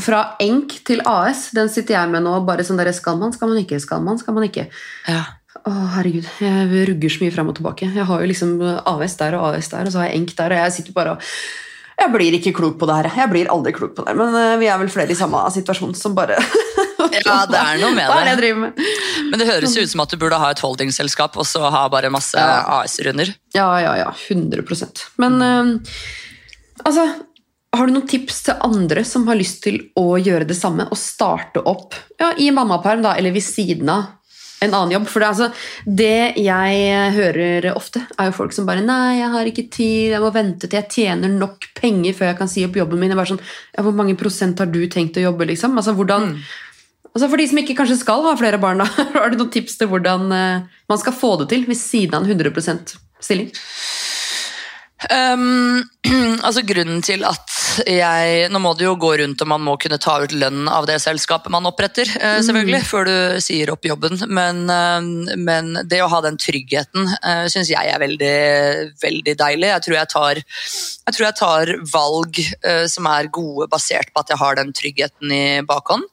fra 0.00 0.36
enk 0.40 0.76
til 0.86 1.02
AS, 1.08 1.48
den 1.56 1.68
sitter 1.72 1.96
jeg 1.96 2.12
med 2.12 2.22
nå. 2.24 2.36
bare 2.46 2.64
sånn 2.64 2.78
der, 2.78 2.92
Skal 2.94 3.18
man, 3.18 3.34
skal 3.34 3.50
man 3.50 3.58
ikke, 3.60 3.80
skal 3.82 4.04
man, 4.04 4.20
skal 4.20 4.36
man 4.36 4.46
ikke. 4.46 4.68
Ja. 5.08 5.24
Å, 5.66 5.72
herregud, 5.96 6.26
jeg 6.38 6.82
rugger 6.92 7.10
så 7.10 7.22
mye 7.24 7.34
frem 7.34 7.48
og 7.50 7.56
tilbake. 7.58 7.88
Jeg 7.90 8.06
har 8.06 8.20
jo 8.22 8.26
liksom 8.30 8.50
AS 8.62 9.16
der 9.18 9.34
og 9.34 9.48
AS 9.48 9.70
der, 9.72 9.88
og 9.88 9.90
så 9.90 9.98
har 9.98 10.12
jeg 10.12 10.20
enk 10.20 10.34
der, 10.38 10.54
og 10.54 10.60
jeg 10.62 10.74
sitter 10.76 10.94
bare 10.94 11.16
og 11.16 11.30
Jeg 11.96 12.12
blir 12.12 12.34
ikke 12.36 12.52
klok 12.52 12.74
på 12.78 12.86
det 12.86 12.98
her. 13.00 13.08
Jeg 13.22 13.30
blir 13.32 13.48
aldri 13.50 13.72
klok 13.74 13.96
på 13.96 14.04
det 14.04 14.12
her, 14.12 14.18
men 14.20 14.34
eh, 14.36 14.58
vi 14.60 14.68
er 14.68 14.78
vel 14.78 14.90
flere 14.92 15.10
i 15.10 15.18
samme 15.18 15.40
situasjon 15.50 15.96
som 15.96 16.14
bare 16.14 16.36
Ja, 17.16 17.38
det 17.48 17.58
er 17.58 17.80
noe 17.80 17.94
med 17.96 18.10
det 18.28 18.34
det. 18.44 18.50
Men 19.30 19.40
det 19.40 19.46
høres 19.48 19.74
ut 19.76 19.90
som 19.90 20.02
at 20.04 20.12
du 20.12 20.18
burde 20.20 20.38
ha 20.38 20.50
et 20.52 20.60
holdingselskap 20.62 21.38
og 21.40 21.48
så 21.48 21.70
ha 21.72 21.86
bare 21.90 22.12
masse 22.12 22.36
Ja. 22.36 22.82
AS-runder. 22.82 23.32
Ja, 23.56 23.70
ja, 23.80 23.94
ja. 24.04 24.10
100% 24.12 25.02
Men 25.22 25.40
uh, 25.40 25.96
altså 26.84 27.06
Har 27.76 27.88
du 27.88 27.96
noen 27.96 28.06
tips 28.10 28.42
til 28.50 28.60
andre 28.66 29.02
som 29.08 29.26
har 29.30 29.40
lyst 29.40 29.62
til 29.64 29.80
å 29.98 30.18
gjøre 30.20 30.46
det 30.46 30.58
samme? 30.58 30.86
Og 30.92 31.00
starte 31.00 31.64
opp 31.64 31.96
ja, 32.20 32.34
i 32.38 32.52
mammaperm, 32.54 33.02
da, 33.06 33.16
eller 33.16 33.34
ved 33.34 33.44
siden 33.44 33.90
av 33.92 34.12
en 34.64 34.74
annen 34.74 34.94
jobb? 34.94 35.08
For 35.10 35.22
det, 35.22 35.30
altså, 35.32 35.48
det 35.84 36.40
jeg 36.40 37.14
hører 37.16 37.68
ofte, 37.74 38.02
er 38.16 38.30
jo 38.30 38.36
folk 38.38 38.54
som 38.56 38.68
bare 38.68 38.84
Nei, 38.84 39.18
jeg 39.20 39.32
har 39.34 39.50
ikke 39.50 39.66
tid, 39.72 40.14
jeg 40.14 40.22
må 40.22 40.30
vente 40.34 40.68
til 40.68 40.80
jeg 40.80 40.92
tjener 40.92 41.32
nok 41.32 41.68
penger 41.76 42.16
før 42.16 42.30
jeg 42.30 42.38
kan 42.40 42.52
si 42.52 42.64
opp 42.66 42.78
jobben 42.78 43.02
min. 43.02 43.12
Jeg 43.12 43.20
bare 43.20 43.32
sånn, 43.34 43.42
ja, 43.74 43.84
Hvor 43.86 43.96
mange 43.96 44.16
prosent 44.18 44.62
har 44.62 44.70
du 44.70 44.80
tenkt 44.92 45.18
å 45.20 45.26
jobbe, 45.26 45.48
liksom? 45.52 45.76
Altså, 45.78 45.96
hvordan... 45.96 46.32
Altså 47.16 47.30
For 47.32 47.40
de 47.40 47.46
som 47.48 47.58
ikke 47.62 47.78
kanskje 47.78 47.96
skal 48.02 48.26
ha 48.26 48.34
flere 48.36 48.60
barn, 48.60 48.82
da, 48.82 48.88
har 49.16 49.32
du 49.32 49.38
noen 49.40 49.52
tips 49.52 49.78
til 49.80 49.88
hvordan 49.88 50.28
eh, 50.36 50.66
man 50.90 51.00
skal 51.00 51.16
få 51.16 51.36
det 51.40 51.48
til 51.52 51.64
ved 51.68 51.78
siden 51.80 52.18
av 52.18 52.26
en 52.26 52.36
100% 52.36 52.96
stilling? 53.24 53.48
Um, 55.12 55.84
altså 56.46 56.62
Grunnen 56.64 57.02
til 57.04 57.20
at 57.28 57.52
jeg 57.84 58.46
Nå 58.48 58.60
må 58.64 58.70
det 58.78 58.86
jo 58.86 58.94
gå 58.96 59.10
rundt 59.20 59.42
og 59.44 59.50
man 59.50 59.60
må 59.60 59.74
kunne 59.76 59.98
ta 60.00 60.14
ut 60.22 60.32
lønn 60.32 60.70
av 60.72 60.86
det 60.88 60.96
selskapet 61.02 61.52
man 61.52 61.68
oppretter, 61.68 62.08
eh, 62.16 62.38
selvfølgelig, 62.40 62.80
før 62.88 63.04
du 63.04 63.16
sier 63.44 63.68
opp 63.74 63.84
jobben. 63.84 64.16
Men, 64.32 64.62
eh, 64.72 65.36
men 65.36 65.82
det 65.84 66.00
å 66.00 66.08
ha 66.08 66.22
den 66.24 66.38
tryggheten 66.40 67.10
uh, 67.12 67.44
syns 67.52 67.68
jeg 67.68 67.92
er 67.92 68.00
veldig, 68.00 68.38
veldig 69.02 69.36
deilig. 69.36 69.68
Jeg 69.74 69.84
tror 69.84 69.98
jeg 69.98 70.10
tar, 70.14 70.40
jeg 70.40 71.18
tror 71.18 71.26
jeg 71.26 71.38
tar 71.42 71.74
valg 71.92 72.40
uh, 72.64 72.86
som 72.88 73.10
er 73.12 73.28
gode 73.28 73.68
basert 73.72 74.14
på 74.14 74.24
at 74.24 74.32
jeg 74.32 74.40
har 74.40 74.56
den 74.56 74.72
tryggheten 74.76 75.36
i 75.36 75.44
bakhånd. 75.66 76.08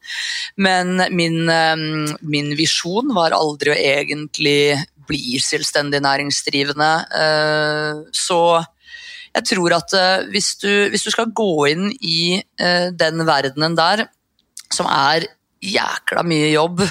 Men 0.56 0.98
min, 1.16 1.50
eh, 1.50 1.76
min 2.22 2.52
visjon 2.58 3.14
var 3.16 3.36
aldri 3.38 3.72
å 3.74 3.80
egentlig 3.80 4.84
bli 5.08 5.40
selvstendig 5.42 6.02
næringsdrivende. 6.04 6.92
eh, 7.12 8.04
så 8.12 8.66
jeg 9.34 9.48
tror 9.50 9.78
at 9.80 9.96
eh, 9.98 10.26
hvis, 10.34 10.54
du, 10.62 10.70
hvis 10.94 11.06
du 11.06 11.12
skal 11.14 11.34
gå 11.36 11.52
inn 11.72 11.90
i 12.02 12.38
eh, 12.38 12.90
den 12.94 13.26
verdenen 13.28 13.78
der, 13.78 14.06
som 14.74 14.90
er 14.90 15.28
jækla 15.64 16.26
mye 16.28 16.50
jobb, 16.52 16.82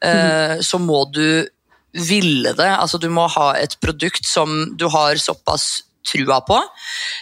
mm. 0.00 0.62
så 0.64 0.78
må 0.80 1.02
du 1.12 1.44
ville 1.92 2.54
det. 2.56 2.68
Altså, 2.70 2.96
du 2.96 3.10
må 3.12 3.26
ha 3.34 3.50
et 3.60 3.74
produkt 3.82 4.24
som 4.24 4.72
du 4.78 4.86
har 4.88 5.20
såpass 5.20 5.82
trua 6.06 6.40
på. 6.46 6.58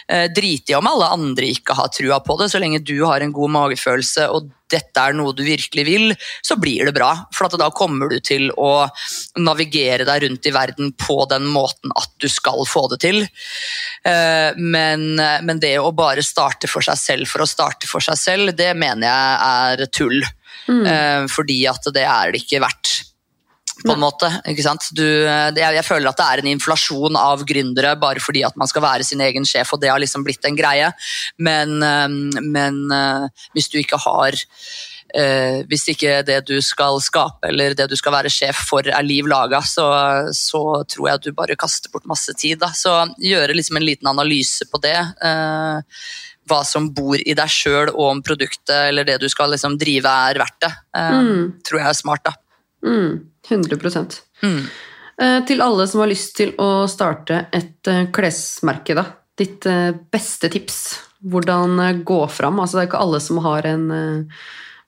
Eh, 0.09 0.27
Drit 0.33 0.71
i 0.71 0.77
om 0.77 0.87
alle 0.89 1.11
andre 1.13 1.51
ikke 1.53 1.75
har 1.77 1.91
trua 1.93 2.19
på 2.23 2.37
det, 2.39 2.49
så 2.51 2.61
lenge 2.61 2.83
du 2.83 2.97
har 3.05 3.21
en 3.21 3.33
god 3.35 3.53
magefølelse 3.57 4.27
og 4.31 4.49
dette 4.71 5.03
er 5.03 5.11
noe 5.17 5.33
du 5.35 5.41
virkelig 5.43 5.83
vil, 5.83 6.13
så 6.47 6.55
blir 6.55 6.87
det 6.87 6.93
bra. 6.95 7.09
For 7.35 7.49
at 7.49 7.57
da 7.59 7.67
kommer 7.75 8.07
du 8.07 8.21
til 8.23 8.47
å 8.55 8.87
navigere 9.35 10.05
deg 10.07 10.23
rundt 10.23 10.47
i 10.47 10.53
verden 10.55 10.93
på 10.95 11.17
den 11.27 11.49
måten 11.51 11.91
at 11.99 12.13
du 12.23 12.29
skal 12.31 12.63
få 12.69 12.85
det 12.93 13.01
til. 13.03 13.25
Eh, 14.07 14.55
Men, 14.55 15.15
men 15.15 15.59
det 15.59 15.75
å 15.79 15.91
bare 15.91 16.23
starte 16.23 16.71
for 16.71 16.85
seg 16.85 16.97
selv 16.99 17.27
for 17.27 17.43
å 17.43 17.49
starte 17.49 17.89
for 17.89 18.03
seg 18.03 18.17
selv, 18.19 18.55
det 18.55 18.71
mener 18.79 19.07
jeg 19.07 19.81
er 19.81 19.85
tull. 19.91 20.21
Mm. 20.71 21.27
Fordi 21.31 21.57
at 21.67 21.87
det 21.91 22.03
er 22.05 22.31
det 22.31 22.43
ikke 22.43 22.61
verdt 22.63 23.10
på 23.85 23.95
en 23.95 24.03
måte. 24.03 24.29
ikke 24.49 24.65
sant? 24.65 24.87
Du, 24.95 25.05
jeg, 25.05 25.75
jeg 25.77 25.87
føler 25.87 26.11
at 26.11 26.19
det 26.19 26.27
er 26.27 26.43
en 26.43 26.51
inflasjon 26.53 27.17
av 27.19 27.43
gründere 27.47 27.95
bare 27.99 28.23
fordi 28.23 28.45
at 28.47 28.57
man 28.59 28.69
skal 28.69 28.85
være 28.85 29.07
sin 29.07 29.21
egen 29.23 29.47
sjef, 29.47 29.73
og 29.73 29.81
det 29.81 29.91
har 29.91 30.01
liksom 30.01 30.25
blitt 30.27 30.45
en 30.47 30.57
greie. 30.57 30.91
Men, 31.41 31.77
eh, 31.85 32.41
men 32.41 32.81
eh, 32.95 33.27
hvis 33.55 33.69
du 33.71 33.79
ikke 33.81 33.99
har 34.01 34.37
eh, 35.15 35.61
Hvis 35.67 35.87
ikke 35.91 36.21
det 36.27 36.39
du 36.47 36.55
skal 36.63 36.99
skape 37.03 37.49
eller 37.51 37.75
det 37.75 37.89
du 37.91 37.97
skal 37.99 38.15
være 38.15 38.31
sjef 38.31 38.63
for 38.69 38.87
er 38.87 39.05
liv 39.05 39.27
laga, 39.29 39.61
så, 39.67 39.87
så 40.35 40.63
tror 40.87 41.07
jeg 41.09 41.19
at 41.19 41.27
du 41.27 41.35
bare 41.35 41.59
kaster 41.59 41.91
bort 41.91 42.07
masse 42.09 42.33
tid. 42.39 42.61
Da. 42.61 42.71
Så 42.75 42.93
gjøre 43.19 43.57
liksom 43.57 43.79
en 43.79 43.87
liten 43.87 44.11
analyse 44.11 44.67
på 44.71 44.81
det. 44.83 44.97
Eh, 44.97 46.03
hva 46.49 46.61
som 46.67 46.89
bor 46.93 47.19
i 47.19 47.35
deg 47.37 47.51
sjøl, 47.51 47.91
og 47.93 48.05
om 48.07 48.21
produktet 48.25 48.89
eller 48.89 49.07
det 49.07 49.19
du 49.21 49.27
skal 49.31 49.53
liksom 49.53 49.77
drive 49.81 50.09
er 50.29 50.39
verdt 50.41 50.59
det. 50.65 50.71
Eh, 50.97 51.19
Tror 51.67 51.81
jeg 51.81 51.89
er 51.89 51.99
smart, 51.99 52.25
da. 52.27 52.33
Mm, 52.81 53.19
100 53.51 54.21
Mm. 54.43 54.63
Eh, 55.21 55.37
Til 55.45 55.61
alle 55.61 55.87
som 55.87 56.01
har 56.01 56.11
lyst 56.11 56.35
til 56.39 56.53
å 56.57 56.87
starte 56.89 57.45
et 57.53 57.87
eh, 57.87 58.07
klesmerke, 58.13 58.95
da. 58.97 59.05
Ditt 59.37 59.65
eh, 59.69 59.91
beste 60.11 60.49
tips. 60.49 60.81
Hvordan 61.21 62.03
gå 62.03 62.21
fram? 62.33 62.59
Altså, 62.59 62.77
det 62.77 62.83
er 62.83 62.89
ikke 62.89 63.03
alle 63.05 63.19
som 63.21 63.37
har 63.45 63.67
en 63.69 63.91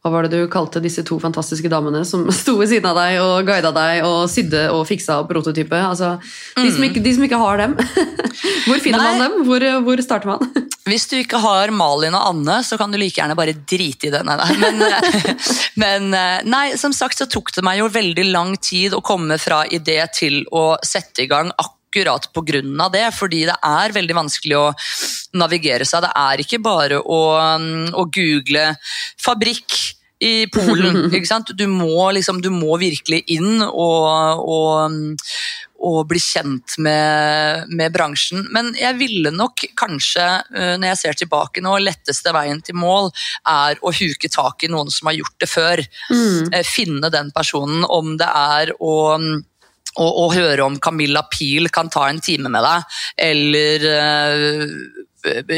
Hva 0.04 0.12
var 0.12 0.26
det 0.28 0.36
du 0.36 0.50
kalte 0.52 0.82
disse 0.84 1.00
to 1.08 1.16
fantastiske 1.16 1.70
damene 1.72 2.02
som 2.04 2.26
sto 2.36 2.58
ved 2.60 2.68
siden 2.74 2.90
av 2.90 2.98
deg 3.00 3.22
og 3.24 3.48
guida 3.48 3.72
deg 3.72 4.04
og 4.04 4.26
sydde 4.32 4.66
og 4.76 4.84
fiksa 4.90 5.22
prototype? 5.30 5.80
Altså, 5.80 6.18
de, 6.58 6.68
som 6.76 6.84
ikke, 6.84 7.00
de 7.06 7.14
som 7.16 7.24
ikke 7.24 7.40
har 7.40 7.62
dem. 7.62 7.78
Hvor 8.68 8.82
finner 8.84 9.00
Nei. 9.00 9.06
man 9.08 9.24
dem? 9.24 9.38
Hvor, 9.48 9.66
hvor 9.86 10.04
starter 10.04 10.34
man? 10.34 10.44
Hvis 10.90 11.08
du 11.08 11.16
ikke 11.16 11.40
har 11.40 11.72
Malin 11.72 12.18
og 12.20 12.26
Anne, 12.34 12.58
så 12.68 12.76
kan 12.76 12.92
du 12.92 13.00
like 13.00 13.16
gjerne 13.16 13.38
bare 13.40 13.54
drite 13.56 14.10
i 14.10 14.12
det. 14.12 14.20
Nei. 14.28 14.36
Men, 14.60 14.84
men 15.80 16.10
eh, 16.20 16.42
nei, 16.44 16.66
som 16.76 16.92
sagt 16.92 17.24
så 17.24 17.30
tok 17.32 17.54
det 17.56 17.64
meg 17.64 17.80
jo 17.80 17.88
veldig 17.88 18.26
lang 18.34 18.58
tid 18.60 18.92
å 18.92 19.00
komme 19.00 19.40
fra 19.40 19.62
idé 19.72 20.02
til 20.12 20.42
å 20.52 20.74
sette 20.84 21.24
i 21.24 21.30
gang 21.32 21.54
akkurat 21.56 21.80
på 22.34 22.46
grunn 22.46 22.80
av 22.82 22.92
det, 22.92 23.08
fordi 23.16 23.46
det 23.46 23.58
er 23.64 23.96
veldig 23.96 24.16
vanskelig 24.16 24.58
å 24.60 24.74
navigere 25.40 25.86
seg. 25.86 26.04
Det 26.06 26.14
er 26.16 26.44
ikke 26.44 26.62
bare 26.64 27.02
å, 27.02 27.22
mm, 27.60 27.94
å 27.94 28.08
google 28.10 28.76
fabrikk 29.22 29.94
i 30.24 30.48
Polen. 30.52 31.08
ikke 31.16 31.30
sant? 31.30 31.54
Du 31.58 31.68
må, 31.68 32.12
liksom, 32.16 32.42
du 32.42 32.50
må 32.54 32.78
virkelig 32.82 33.24
inn 33.34 33.62
og, 33.66 34.44
og, 34.44 34.92
mm, 34.92 35.16
og 35.84 36.00
bli 36.10 36.22
kjent 36.22 36.78
med, 36.84 37.72
med 37.76 37.94
bransjen. 37.96 38.46
Men 38.56 38.72
jeg 38.80 38.98
ville 39.02 39.34
nok 39.36 39.66
kanskje, 39.80 40.28
eh, 40.56 40.76
når 40.80 40.94
jeg 40.94 41.02
ser 41.02 41.20
tilbake 41.24 41.64
nå, 41.64 41.76
letteste 41.84 42.34
veien 42.36 42.62
til 42.64 42.80
mål 42.80 43.12
er 43.50 43.82
å 43.84 43.94
huke 43.94 44.32
tak 44.32 44.64
i 44.64 44.72
noen 44.72 44.92
som 44.94 45.12
har 45.12 45.20
gjort 45.20 45.40
det 45.44 45.52
før. 45.52 45.84
Mm. 46.14 46.54
Finne 46.68 47.12
den 47.14 47.34
personen, 47.36 47.84
om 47.84 48.16
det 48.20 48.30
er 48.30 48.76
å 48.80 48.94
å 50.02 50.26
høre 50.34 50.66
om 50.66 50.80
Camilla 50.82 51.26
Pil 51.30 51.70
kan 51.74 51.90
ta 51.94 52.08
en 52.10 52.22
time 52.24 52.50
med 52.50 52.66
deg, 52.66 52.96
eller 53.30 53.88
eh, 53.92 54.64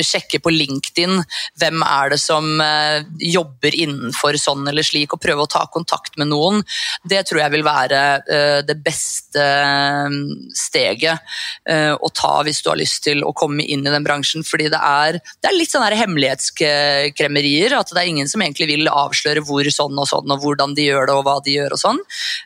sjekke 0.05 0.39
på 0.43 0.53
LinkedIn 0.53 1.19
hvem 1.59 1.83
er 1.85 2.13
det 2.13 2.19
som 2.21 2.61
eh, 2.61 3.05
jobber 3.19 3.75
innenfor 3.75 4.37
sånn 4.39 4.67
eller 4.69 4.85
slik, 4.85 5.13
og 5.13 5.21
prøve 5.23 5.45
å 5.45 5.51
ta 5.51 5.65
kontakt 5.71 6.17
med 6.21 6.29
noen. 6.31 6.61
Det 7.03 7.23
tror 7.27 7.41
jeg 7.43 7.53
vil 7.55 7.65
være 7.65 8.01
eh, 8.21 8.59
det 8.67 8.77
beste 8.85 9.41
eh, 9.41 10.17
steget 10.55 11.35
eh, 11.69 11.93
å 11.93 12.11
ta 12.13 12.37
hvis 12.45 12.61
du 12.63 12.71
har 12.71 12.79
lyst 12.79 13.03
til 13.07 13.23
å 13.25 13.33
komme 13.37 13.65
inn 13.65 13.85
i 13.85 13.93
den 13.93 14.05
bransjen, 14.05 14.45
fordi 14.47 14.69
det 14.73 14.81
er, 14.81 15.19
det 15.41 15.51
er 15.51 15.57
litt 15.57 15.73
sånn 15.73 15.85
hemmelighetskremmerier, 15.85 17.77
at 17.77 17.93
det 17.93 18.03
er 18.03 18.11
ingen 18.11 18.29
som 18.31 18.43
egentlig 18.43 18.69
vil 18.73 18.91
avsløre 18.91 19.43
hvor 19.45 19.67
sånn 19.71 19.97
og 19.97 20.09
sånn, 20.09 20.31
og 20.31 20.43
hvordan 20.43 20.75
de 20.77 20.89
gjør 20.89 21.09
det, 21.09 21.17
og 21.17 21.25
hva 21.27 21.39
de 21.45 21.57
gjør 21.57 21.75
og 21.75 21.81
sånn. 21.81 21.99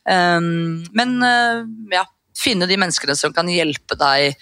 Men 0.06 1.14
ja, 1.94 2.04
finne 2.38 2.68
de 2.70 2.78
menneskene 2.80 3.16
som 3.18 3.34
kan 3.36 3.50
hjelpe 3.52 3.98
deg 4.00 4.38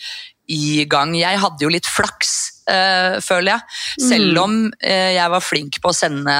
i 0.47 0.85
gang. 0.89 1.13
Jeg 1.17 1.41
hadde 1.41 1.65
jo 1.65 1.71
litt 1.71 1.87
flaks, 1.89 2.33
uh, 2.71 3.17
føler 3.23 3.53
jeg. 3.53 3.77
Selv 4.07 4.41
om 4.45 4.57
uh, 4.69 5.11
jeg 5.13 5.33
var 5.33 5.43
flink 5.43 5.79
på 5.83 5.91
å 5.91 5.97
sende? 5.97 6.37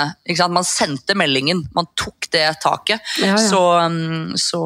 Man 0.53 0.67
sendte 0.67 1.17
meldingen, 1.19 1.65
man 1.75 1.89
tok 1.99 2.29
det 2.33 2.47
taket. 2.63 3.03
Ja, 3.21 3.35
ja. 3.35 3.37
Så, 3.49 3.61
um, 3.83 4.33
så 4.39 4.63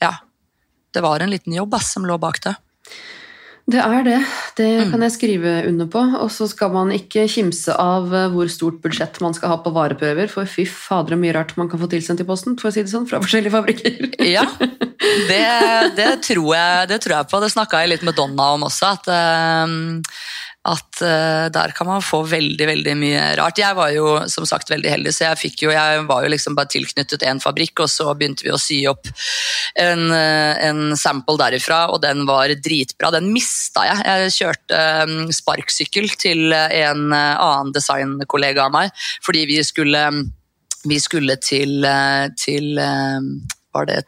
ja. 0.00 0.14
Det 0.90 1.04
var 1.04 1.22
en 1.22 1.30
liten 1.30 1.54
jobb 1.54 1.76
ass, 1.78 1.92
som 1.94 2.06
lå 2.08 2.16
bak 2.18 2.40
det. 2.42 2.56
Det 3.70 3.78
er 3.78 4.02
det. 4.06 4.18
Det 4.58 4.68
kan 4.90 5.04
jeg 5.04 5.14
skrive 5.14 5.52
under 5.68 5.86
på. 5.90 6.02
Og 6.24 6.30
så 6.34 6.48
skal 6.50 6.72
man 6.74 6.90
ikke 6.94 7.26
kimse 7.30 7.74
av 7.78 8.10
eh, 8.14 8.28
hvor 8.32 8.50
stort 8.50 8.80
budsjett 8.82 9.20
man 9.22 9.36
skal 9.36 9.52
ha 9.52 9.58
på 9.62 9.72
vareprøver, 9.74 10.30
for 10.32 10.48
fy 10.50 10.66
fader, 10.66 11.14
så 11.14 11.20
mye 11.20 11.34
rart 11.36 11.54
man 11.60 11.70
kan 11.70 11.80
få 11.82 11.90
tilsendt 11.90 12.22
i 12.24 12.26
posten 12.26 12.58
for 12.58 12.70
å 12.70 12.74
si 12.74 12.82
det 12.82 12.92
sånn, 12.92 13.06
fra 13.10 13.20
forskjellige 13.24 13.54
fabrikker. 13.54 14.00
Ja, 14.26 14.46
det, 15.30 15.44
det, 15.98 16.10
tror 16.26 16.50
jeg, 16.56 16.90
det 16.90 17.00
tror 17.04 17.18
jeg 17.18 17.30
på. 17.30 17.42
Det 17.44 17.52
snakka 17.54 17.84
jeg 17.84 17.94
litt 17.94 18.06
med 18.06 18.18
Donna 18.18 18.52
om 18.56 18.66
også. 18.66 18.94
At, 18.98 19.10
eh, 19.14 19.76
at 20.68 21.00
eh, 21.00 21.46
der 21.48 21.72
kan 21.72 21.88
man 21.88 22.02
få 22.04 22.20
veldig 22.28 22.66
veldig 22.68 22.94
mye 23.00 23.20
rart. 23.38 23.58
Jeg 23.62 23.76
var 23.78 23.92
jo 23.94 24.18
som 24.28 24.44
sagt 24.48 24.68
veldig 24.68 24.90
heldig, 24.92 25.12
så 25.16 25.30
jeg, 25.30 25.54
jo, 25.62 25.70
jeg 25.72 26.02
var 26.08 26.24
jo 26.24 26.32
liksom 26.34 26.56
bare 26.58 26.68
tilknyttet 26.68 27.24
én 27.24 27.40
fabrikk, 27.40 27.80
og 27.80 27.88
så 27.88 28.10
begynte 28.12 28.44
vi 28.44 28.52
å 28.52 28.60
sy 28.60 28.82
opp 28.90 29.08
en, 29.80 30.10
eh, 30.12 30.52
en 30.68 30.96
sample 31.00 31.40
derifra, 31.40 31.86
og 31.94 32.02
den 32.04 32.26
var 32.28 32.52
dritbra. 32.60 33.12
Den 33.16 33.30
mista 33.32 33.86
jeg. 33.88 34.04
Jeg 34.04 34.36
kjørte 34.36 34.82
eh, 34.82 35.14
sparksykkel 35.40 36.12
til 36.20 36.52
en 36.52 37.08
annen 37.14 37.72
designkollega 37.72 38.68
av 38.68 38.76
meg, 38.76 38.92
fordi 39.24 39.46
vi 39.48 39.62
skulle 39.64 40.04
vi 40.80 40.96
skulle 40.96 41.36
til, 41.44 41.84
til 42.40 42.78
Var 42.80 43.84
det 43.86 43.98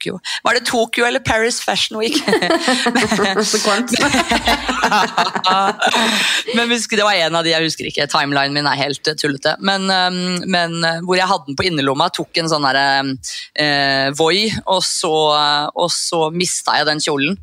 Tokyo? 0.00 0.20
Var 0.42 0.54
det 0.54 0.66
Tokyo 0.66 1.04
eller 1.04 1.20
Paris 1.20 1.60
Fashion 1.60 1.98
Week? 1.98 2.16
men 6.54 6.70
husker, 6.70 6.96
Det 6.96 7.04
var 7.04 7.12
en 7.12 7.36
av 7.36 7.44
de, 7.44 7.52
jeg 7.52 7.64
husker 7.64 7.88
ikke, 7.90 8.06
timelinen 8.10 8.54
min 8.56 8.68
er 8.68 8.78
helt 8.78 9.10
eh, 9.10 9.16
tullete. 9.18 9.56
Men, 9.64 9.86
um, 9.90 10.38
men 10.50 10.76
uh, 10.84 11.00
hvor 11.06 11.18
jeg 11.18 11.28
hadde 11.30 11.50
den 11.50 11.58
på 11.58 11.66
innerlomma, 11.68 12.10
tok 12.14 12.40
en 12.40 12.50
sånn 12.50 12.66
derre 12.66 12.86
uh, 13.04 14.08
Voi, 14.18 14.48
og 14.70 14.82
så, 14.86 15.12
og 15.74 15.90
så 15.94 16.28
mista 16.34 16.76
jeg 16.78 16.88
den 16.88 17.02
kjolen 17.02 17.36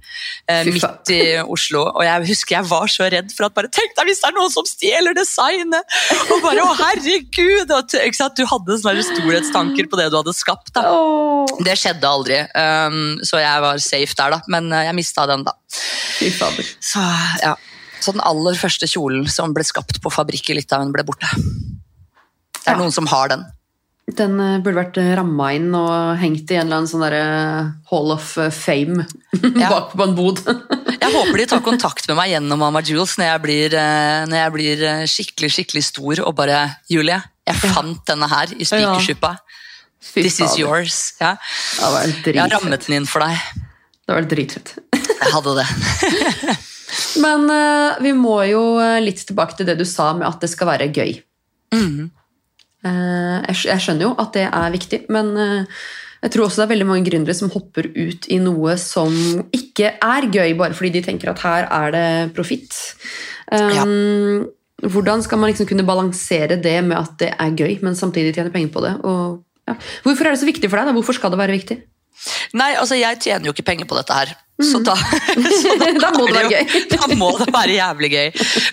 eh, 0.50 0.67
midt 0.67 1.12
i 1.13 1.22
Oslo. 1.41 1.84
Og 1.93 2.04
jeg 2.06 2.28
husker 2.32 2.58
jeg 2.58 2.70
var 2.70 2.91
så 2.91 3.10
redd 3.12 3.32
for 3.36 3.48
at 3.48 3.56
bare 3.56 3.72
Tenk 3.78 3.96
deg 3.98 4.10
hvis 4.10 4.22
det 4.24 4.30
er 4.30 4.38
noen 4.38 4.54
som 4.54 4.67
stjeler 4.67 5.15
designet! 5.17 5.98
Og 6.32 6.41
bare 6.43 6.63
å 6.63 6.76
herregud! 6.78 7.72
Og? 7.76 7.96
Du 8.38 8.43
hadde 8.50 8.78
sånne 8.82 9.04
storhetstanker 9.06 9.89
på 9.89 10.00
det 10.00 10.08
du 10.12 10.17
hadde 10.20 10.34
skapt. 10.36 10.72
da. 10.76 10.84
Det 11.65 11.76
skjedde 11.80 12.10
aldri, 12.10 12.39
um, 12.55 13.17
så 13.25 13.41
jeg 13.41 13.63
var 13.63 13.81
safe 13.83 14.15
der, 14.19 14.36
da. 14.38 14.39
Men 14.51 14.71
uh, 14.73 14.83
jeg 14.86 14.95
mista 14.97 15.25
den, 15.29 15.43
da. 15.47 15.53
fy 16.19 16.29
fader. 16.33 16.69
Så, 16.79 17.03
ja. 17.43 17.55
så 18.03 18.13
den 18.15 18.23
aller 18.25 18.57
første 18.60 18.88
kjolen 18.89 19.27
som 19.31 19.53
ble 19.55 19.65
skapt 19.67 20.01
på 20.03 20.13
fabrikk 20.13 20.51
i 20.53 20.57
Litauen, 20.60 20.93
ble 20.95 21.05
borte. 21.07 21.29
Det 21.38 22.73
er 22.73 22.75
Ja. 22.75 22.79
noen 22.81 22.91
som 22.91 23.07
har 23.07 23.29
den. 23.31 23.45
Den 24.17 24.38
eh, 24.39 24.57
burde 24.63 24.79
vært 24.79 24.97
ramma 25.19 25.49
inn 25.55 25.73
og 25.75 26.15
hengt 26.21 26.47
i 26.51 26.55
en 26.55 26.69
eller 26.69 26.77
annen 26.77 26.88
sånn 26.88 27.03
Hall 27.89 28.12
of 28.13 28.29
Fame 28.55 29.03
Ja. 29.60 29.67
bak 29.73 29.91
på 29.95 30.03
en 30.05 30.15
bod. 30.15 30.39
Jeg 31.01 31.12
håper 31.12 31.38
de 31.41 31.45
tar 31.51 31.63
kontakt 31.63 32.07
med 32.07 32.15
meg 32.19 32.31
gjennom 32.31 32.60
Mama 32.60 32.79
Jules 32.88 33.17
når 33.19 33.27
jeg 33.29 33.41
blir, 33.43 33.75
når 34.27 34.38
jeg 34.41 34.53
blir 34.55 34.81
skikkelig 35.12 35.49
skikkelig 35.55 35.83
stor 35.88 36.21
og 36.25 36.33
bare 36.39 36.62
Julie, 36.91 37.19
jeg 37.47 37.71
fant 37.71 38.01
denne 38.10 38.27
her 38.31 38.51
i 38.55 38.67
Spikersuppa. 38.67 39.36
Fy 39.38 39.66
This 40.15 40.39
is 40.43 40.58
yours. 40.60 41.15
Ja. 41.22 41.36
Jeg 41.80 42.38
har 42.39 42.54
rammet 42.54 42.88
den 42.88 43.02
inn 43.02 43.10
for 43.10 43.26
deg. 43.26 43.65
Det 44.08 44.15
var 44.15 44.28
dritfett. 44.30 44.74
Jeg 45.22 45.34
hadde 45.34 45.58
det. 45.60 45.67
Men 47.24 47.48
uh, 47.52 47.98
vi 48.04 48.13
må 48.15 48.38
jo 48.48 48.62
eh, 48.80 49.02
litt 49.04 49.20
tilbake 49.28 49.58
til 49.58 49.67
det 49.67 49.76
du 49.80 49.84
sa 49.88 50.12
med 50.15 50.28
at 50.28 50.39
det 50.41 50.50
skal 50.52 50.70
være 50.70 50.88
gøy. 50.93 51.17
Mm. 51.76 52.08
Eh, 52.88 53.38
jeg, 53.50 53.58
jeg 53.67 53.84
skjønner 53.84 54.08
jo 54.08 54.12
at 54.22 54.38
det 54.38 54.46
er 54.48 54.74
viktig, 54.74 55.00
men 55.12 55.34
jeg 56.22 56.34
tror 56.34 56.46
også 56.46 56.62
det 56.62 56.65
er 56.67 56.72
veldig 56.72 56.88
mange 56.89 57.10
gründere 57.10 57.36
som 57.38 57.52
hopper 57.54 57.89
ut 57.91 58.28
i 58.34 58.38
noe 58.41 58.78
som 58.82 59.12
ikke 59.54 59.98
er 59.98 60.30
gøy, 60.32 60.54
bare 60.60 60.78
fordi 60.78 60.93
de 60.96 61.04
tenker 61.06 61.34
at 61.34 61.43
her 61.43 61.67
er 61.67 61.93
det 61.93 62.08
profitt. 62.38 62.78
Um, 63.52 64.48
Hvordan 64.78 65.24
skal 65.26 65.39
man 65.41 65.50
liksom 65.50 65.65
kunne 65.65 65.86
balansere 65.86 66.60
det 66.62 66.78
med 66.86 66.98
at 67.00 67.13
det 67.22 67.32
er 67.34 67.54
gøy, 67.58 67.80
men 67.82 67.98
samtidig 67.98 68.36
tjene 68.36 68.54
penger 68.54 68.74
på 68.74 68.84
det? 68.86 68.93
Og, 69.10 69.39
Hvorfor 70.06 70.27
er 70.27 70.36
det 70.36 70.41
så 70.41 70.49
viktig 70.49 70.69
for 70.71 70.80
deg? 70.80 70.89
Da? 70.89 70.95
Hvorfor 70.97 71.17
skal 71.17 71.34
det 71.34 71.39
være 71.41 71.58
viktig? 71.58 71.77
Nei, 72.58 72.73
altså 72.75 72.99
jeg 72.99 73.21
tjener 73.23 73.49
jo 73.49 73.56
ikke 73.56 73.67
penger 73.71 73.89
på 73.89 73.97
dette 73.99 74.19
her. 74.19 74.36
Så 74.58 74.80
da, 74.82 74.95
så 75.62 75.73
Da 76.02 76.10
må 76.15 76.25
det 76.25 76.33
være 76.33 76.50
gøy. 76.50 76.77
Da 76.96 77.10
må 77.17 77.29
det 77.37 77.52
være 77.54 77.75
jævlig 77.77 78.10
gøy. 78.10 78.29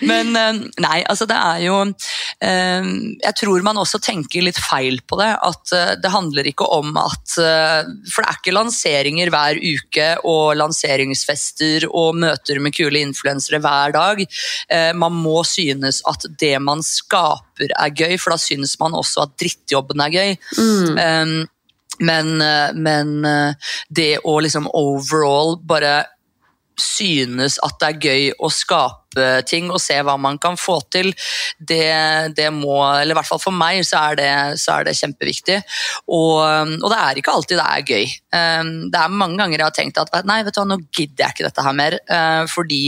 Men 0.09 0.33
eh, 0.39 0.61
nei, 0.81 1.01
altså 1.03 1.27
det 1.29 1.37
er 1.37 1.61
jo 1.67 1.77
eh, 1.85 2.87
Jeg 3.21 3.37
tror 3.41 3.67
man 3.67 3.81
også 3.83 4.01
tenker 4.03 4.47
litt 4.47 4.61
feil 4.61 5.03
på 5.05 5.19
det. 5.21 5.31
At 5.45 5.75
eh, 5.77 5.93
det 6.01 6.13
handler 6.15 6.49
ikke 6.49 6.69
om 6.73 6.95
at 7.01 7.37
For 7.37 8.25
det 8.25 8.29
er 8.31 8.39
ikke 8.39 8.57
lanseringer 8.57 9.33
hver 9.35 9.61
uke 9.61 10.09
og 10.25 10.55
lanseringsfester 10.59 11.89
og 11.91 12.21
møter 12.25 12.61
med 12.65 12.75
kule 12.77 13.03
influensere 13.05 13.61
hver 13.63 13.95
dag. 13.95 14.23
Man 14.97 15.17
må 15.19 15.43
synes 15.49 16.01
at 16.09 16.25
det 16.41 16.57
man 16.63 16.83
skaper 16.85 17.73
er 17.75 17.93
gøy, 17.95 18.17
for 18.21 18.35
da 18.35 18.39
synes 18.41 18.77
man 18.81 18.97
også 18.97 19.27
at 19.27 19.35
drittjobben 19.41 20.03
er 20.05 20.15
gøy. 20.15 20.37
Um, 20.59 21.35
men, 21.99 22.41
eh, 22.43 22.75
men 22.75 23.25
eh, 23.25 23.55
det 23.89 24.19
å 24.25 24.39
liksom 24.41 24.69
overall 24.75 25.59
bare 25.63 26.05
synes 26.81 27.61
at 27.63 27.79
det 27.81 27.91
er 27.91 28.05
gøy 28.09 28.31
å 28.43 28.51
skape 28.51 29.04
ting 29.49 29.71
og 29.71 29.81
se 29.83 29.97
hva 30.05 30.17
man 30.21 30.39
kan 30.43 30.59
få 30.61 30.79
til, 30.93 31.13
det, 31.59 32.35
det 32.37 32.51
må 32.55 32.77
Eller 32.85 33.15
i 33.15 33.19
hvert 33.19 33.29
fall 33.29 33.43
for 33.43 33.55
meg 33.55 33.83
så 33.87 34.01
er 34.11 34.19
det, 34.19 34.31
så 34.61 34.79
er 34.79 34.89
det 34.89 34.97
kjempeviktig. 34.99 35.61
Og, 36.13 36.41
og 36.83 36.89
det 36.91 37.01
er 37.01 37.21
ikke 37.21 37.35
alltid 37.35 37.61
det 37.61 37.67
er 37.67 37.87
gøy. 37.89 38.15
Um, 38.35 38.73
Det 38.93 39.01
er 39.01 39.15
mange 39.15 39.39
ganger 39.41 39.59
jeg 39.59 39.67
har 39.67 39.77
tenkt 39.77 40.01
at 40.01 40.27
nei, 40.27 40.41
vet 40.45 40.55
du 40.55 40.61
hva, 40.61 40.67
nå 40.69 40.81
gidder 40.95 41.25
jeg 41.25 41.35
ikke 41.37 41.47
dette 41.49 41.65
her 41.65 41.77
mer, 41.77 41.97
fordi 42.51 42.83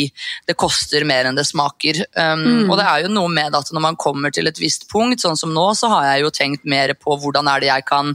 det 0.49 0.57
koster 0.59 1.05
mer 1.09 1.29
enn 1.29 1.39
det 1.39 1.47
smaker. 1.49 2.03
Mm. 2.17 2.69
Og 2.69 2.77
det 2.79 2.87
er 2.87 3.05
jo 3.05 3.13
noe 3.13 3.31
med 3.33 3.55
at 3.57 3.71
når 3.75 3.85
man 3.85 3.99
kommer 4.01 4.33
til 4.35 4.49
et 4.51 4.61
visst 4.61 4.87
punkt, 4.91 5.23
sånn 5.23 5.39
som 5.39 5.53
nå, 5.55 5.67
så 5.79 5.91
har 5.93 6.09
jeg 6.11 6.25
jo 6.25 6.33
tenkt 6.35 6.67
mer 6.69 6.93
på 6.99 7.17
hvordan 7.21 7.49
er 7.51 7.63
det 7.63 7.71
jeg 7.71 7.87
kan 7.89 8.13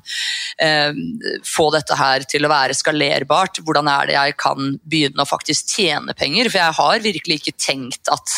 eh, 0.61 0.91
få 1.47 1.69
dette 1.75 1.97
her 1.97 2.25
til 2.29 2.45
å 2.45 2.51
være 2.51 2.77
skalerbart. 2.77 3.61
Hvordan 3.65 3.89
er 3.91 4.09
det 4.09 4.17
jeg 4.17 4.37
kan 4.41 4.75
begynne 4.83 5.23
å 5.23 5.29
faktisk 5.29 5.75
tjene 5.75 6.15
penger? 6.17 6.49
For 6.51 6.61
jeg 6.61 6.77
har 6.79 7.05
virkelig 7.05 7.41
ikke 7.41 7.57
tenkt 7.59 8.00
at 8.11 8.35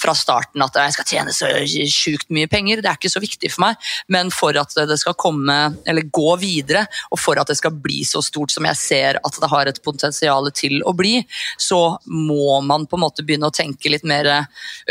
fra 0.00 0.14
starten 0.16 0.64
at 0.64 0.76
jeg 0.80 0.96
skal 0.96 1.08
tjene 1.08 1.34
så 1.34 1.50
sjukt 1.92 2.28
mye 2.34 2.50
penger. 2.50 2.82
Det 2.82 2.90
er 2.90 2.98
ikke 2.98 3.12
så 3.12 3.22
viktig 3.22 3.50
for 3.54 3.66
meg. 3.66 3.88
Men 4.12 4.32
for 4.34 4.56
at 4.60 4.74
det 4.88 4.98
skal 5.00 5.16
komme, 5.18 5.56
eller 5.88 6.08
gå 6.12 6.36
videre, 6.42 6.84
og 7.10 7.20
for 7.20 7.40
at 7.40 7.50
det 7.50 7.58
skal 7.60 7.74
bli 7.74 8.02
så 8.08 8.22
stort 8.24 8.54
som 8.54 8.66
jeg 8.68 8.80
ser 8.80 9.20
at 9.22 9.40
det 9.40 9.52
har 9.52 9.70
et 9.70 9.82
potensial 9.84 10.50
til 10.56 10.82
å 10.86 10.94
bli, 10.96 11.20
så 11.60 11.96
må 12.10 12.60
man 12.66 12.86
på 12.88 12.98
en 12.98 13.06
måte 13.06 13.24
begynne 13.26 13.48
å 13.50 13.54
tenke 13.54 13.92
litt 13.92 14.06
mer 14.06 14.28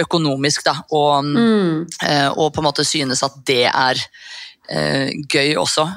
økonomisk, 0.01 0.65
da. 0.65 0.79
Og, 0.95 1.29
mm. 1.35 2.31
og 2.35 2.49
på 2.53 2.63
en 2.63 2.69
måte 2.69 2.87
synes 2.87 3.23
at 3.25 3.37
det 3.47 3.65
er 3.69 4.01
eh, 4.69 5.13
gøy 5.29 5.55
også. 5.61 5.87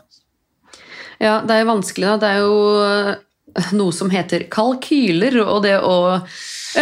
Ja, 1.18 1.40
det 1.42 1.54
er 1.54 1.64
jo 1.64 1.72
vanskelig, 1.72 2.12
da. 2.12 2.18
Det 2.22 2.28
er 2.28 2.44
jo 2.44 2.58
noe 3.76 3.94
som 3.94 4.10
heter 4.12 4.46
kalkyler, 4.52 5.40
og 5.44 5.62
det 5.64 5.76
å 5.82 5.96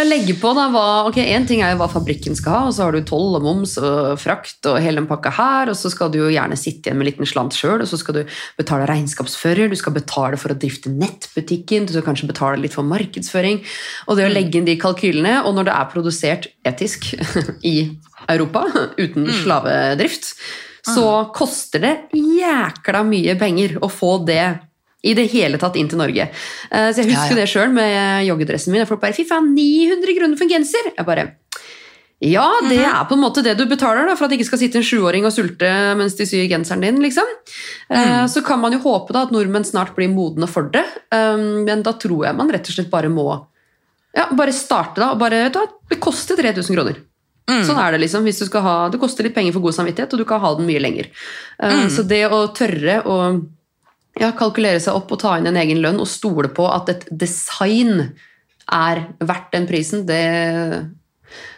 legge 0.05 0.35
på 0.37 0.51
da, 0.55 0.67
hva 0.73 0.85
Ok, 1.07 1.19
én 1.21 1.45
ting 1.47 1.61
er 1.63 1.71
jo 1.71 1.79
hva 1.79 1.87
fabrikken 1.91 2.35
skal 2.35 2.53
ha, 2.53 2.61
og 2.67 2.75
så 2.75 2.85
har 2.85 2.95
du 2.95 3.05
toll 3.07 3.37
og 3.37 3.45
moms 3.45 3.77
og 3.79 4.17
frakt 4.19 4.67
og 4.67 4.79
hele 4.83 4.99
den 4.99 5.07
pakka 5.09 5.31
her, 5.37 5.71
og 5.71 5.77
så 5.79 5.91
skal 5.93 6.11
du 6.11 6.19
jo 6.19 6.31
gjerne 6.33 6.57
sitte 6.59 6.89
igjen 6.89 6.99
med 6.99 7.07
en 7.07 7.11
liten 7.11 7.29
slant 7.29 7.55
sjøl, 7.55 7.81
og 7.83 7.89
så 7.89 7.99
skal 8.01 8.19
du 8.19 8.35
betale 8.59 8.89
regnskapsfører, 8.89 9.71
du 9.71 9.79
skal 9.79 9.95
betale 9.95 10.39
for 10.41 10.53
å 10.53 10.59
drifte 10.59 10.91
nettbutikken, 10.93 11.87
du 11.87 11.95
skal 11.95 12.05
kanskje 12.09 12.29
betale 12.33 12.61
litt 12.61 12.75
for 12.75 12.87
markedsføring, 12.87 13.63
og 14.07 14.19
det 14.19 14.27
å 14.27 14.33
legge 14.33 14.59
inn 14.59 14.67
de 14.67 14.77
kalkylene, 14.81 15.39
og 15.45 15.57
når 15.57 15.69
det 15.69 15.75
er 15.77 15.91
produsert 15.93 16.49
etisk 16.67 17.11
i 17.73 17.77
Europa, 18.27 18.65
uten 18.99 19.29
slavedrift, 19.41 20.33
så 20.87 21.07
koster 21.35 21.83
det 21.83 21.95
jækla 22.15 23.03
mye 23.07 23.35
penger 23.39 23.75
å 23.83 23.89
få 23.91 24.17
det 24.27 24.43
i 25.07 25.15
det 25.17 25.27
hele 25.33 25.59
tatt 25.61 25.79
inn 25.79 25.89
til 25.91 26.01
Norge. 26.01 26.29
Uh, 26.69 26.89
Så 26.91 27.03
jeg 27.03 27.11
husker 27.13 27.35
ja. 27.35 27.41
det 27.41 27.49
sjøl 27.51 27.73
med 27.75 28.27
joggedressen 28.27 28.75
min. 28.75 28.85
Folk 28.89 29.03
bare 29.03 29.15
'fy 29.15 29.27
faen, 29.27 29.53
900 29.55 30.17
kroner 30.19 30.39
for 30.39 30.47
en 30.47 30.55
genser'! 30.55 30.93
Jeg 30.93 31.07
bare 31.07 31.29
ja, 32.17 32.47
det 32.65 32.79
er 32.81 33.03
på 33.05 33.13
en 33.13 33.21
måte 33.21 33.43
det 33.45 33.53
du 33.59 33.67
betaler 33.69 34.07
da, 34.09 34.15
for 34.17 34.25
at 34.25 34.31
det 34.31 34.39
ikke 34.39 34.47
skal 34.47 34.59
sitte 34.63 34.79
en 34.79 34.85
sjuåring 34.85 35.27
og 35.27 35.33
sulte 35.35 35.67
mens 35.99 36.15
de 36.17 36.25
syr 36.25 36.47
genseren 36.49 36.81
din. 36.81 36.97
liksom. 37.03 37.27
Mm. 37.93 38.25
Så 38.25 38.41
kan 38.41 38.57
man 38.57 38.73
jo 38.73 38.79
håpe 38.81 39.13
da 39.13 39.27
at 39.27 39.33
nordmenn 39.35 39.67
snart 39.67 39.93
blir 39.93 40.09
modne 40.09 40.49
for 40.49 40.71
det, 40.73 40.81
um, 41.13 41.61
men 41.67 41.85
da 41.85 41.93
tror 41.93 42.25
jeg 42.25 42.39
man 42.39 42.49
rett 42.49 42.65
og 42.65 42.73
slett 42.73 42.89
bare 42.89 43.11
må 43.13 43.27
ja, 44.17 44.25
bare 44.33 44.55
starte 44.55 44.97
da, 44.97 45.11
og 45.13 45.21
bare, 45.21 45.43
vet 45.45 45.53
du 45.53 45.61
hva, 45.61 45.67
det 45.91 45.99
koster 46.01 46.39
3000 46.39 46.73
kroner. 46.73 46.97
Sånn 47.47 47.77
er 47.79 47.93
det 47.95 48.01
liksom. 48.01 48.25
hvis 48.27 48.41
du 48.41 48.47
skal 48.49 48.63
ha, 48.65 48.71
Det 48.91 48.99
koster 48.99 49.23
litt 49.23 49.35
penger 49.35 49.53
for 49.55 49.63
god 49.63 49.77
samvittighet, 49.77 50.11
og 50.11 50.19
du 50.19 50.25
kan 50.27 50.41
ha 50.43 50.49
den 50.57 50.67
mye 50.67 50.81
lenger. 50.83 51.07
Mm. 51.61 51.85
Så 51.93 52.03
det 52.03 52.25
å 52.27 52.41
tørre 52.51 52.97
å 53.07 53.19
ja, 54.21 54.31
kalkulere 54.37 54.81
seg 54.83 54.97
opp 54.97 55.13
og 55.15 55.21
ta 55.21 55.35
inn 55.37 55.49
en 55.49 55.59
egen 55.59 55.81
lønn 55.83 56.01
og 56.03 56.09
stole 56.09 56.49
på 56.53 56.67
at 56.71 56.91
et 56.93 57.05
design 57.11 58.09
er 58.67 59.03
verdt 59.23 59.53
den 59.53 59.67
prisen, 59.69 60.05
det, 60.09 60.23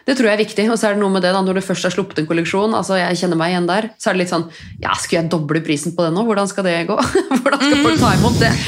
det 0.08 0.16
tror 0.18 0.30
jeg 0.30 0.36
er 0.36 0.42
viktig. 0.42 0.64
Og 0.72 0.78
så 0.80 0.88
er 0.88 0.96
det 0.96 1.02
noe 1.02 1.12
med 1.14 1.22
det 1.24 1.32
da, 1.34 1.40
når 1.44 1.60
du 1.60 1.62
først 1.64 1.86
har 1.86 1.94
sluppet 1.94 2.22
en 2.22 2.28
kolleksjon, 2.28 2.74
altså 2.76 2.98
jeg 2.98 3.18
kjenner 3.22 3.38
meg 3.40 3.54
igjen 3.54 3.68
der, 3.68 3.90
så 4.00 4.10
er 4.10 4.16
det 4.16 4.24
litt 4.24 4.32
sånn 4.32 4.46
Ja, 4.82 4.94
skulle 4.98 5.22
jeg 5.22 5.30
doble 5.32 5.62
prisen 5.64 5.94
på 5.96 6.06
det 6.06 6.12
nå? 6.16 6.24
Hvordan 6.28 6.50
skal 6.50 6.66
det 6.66 6.76
gå? 6.90 6.96
Hvordan 7.42 7.60
skal 7.62 7.84
folk 7.86 8.00
ta 8.02 8.10
imot 8.18 8.36
det? 8.42 8.52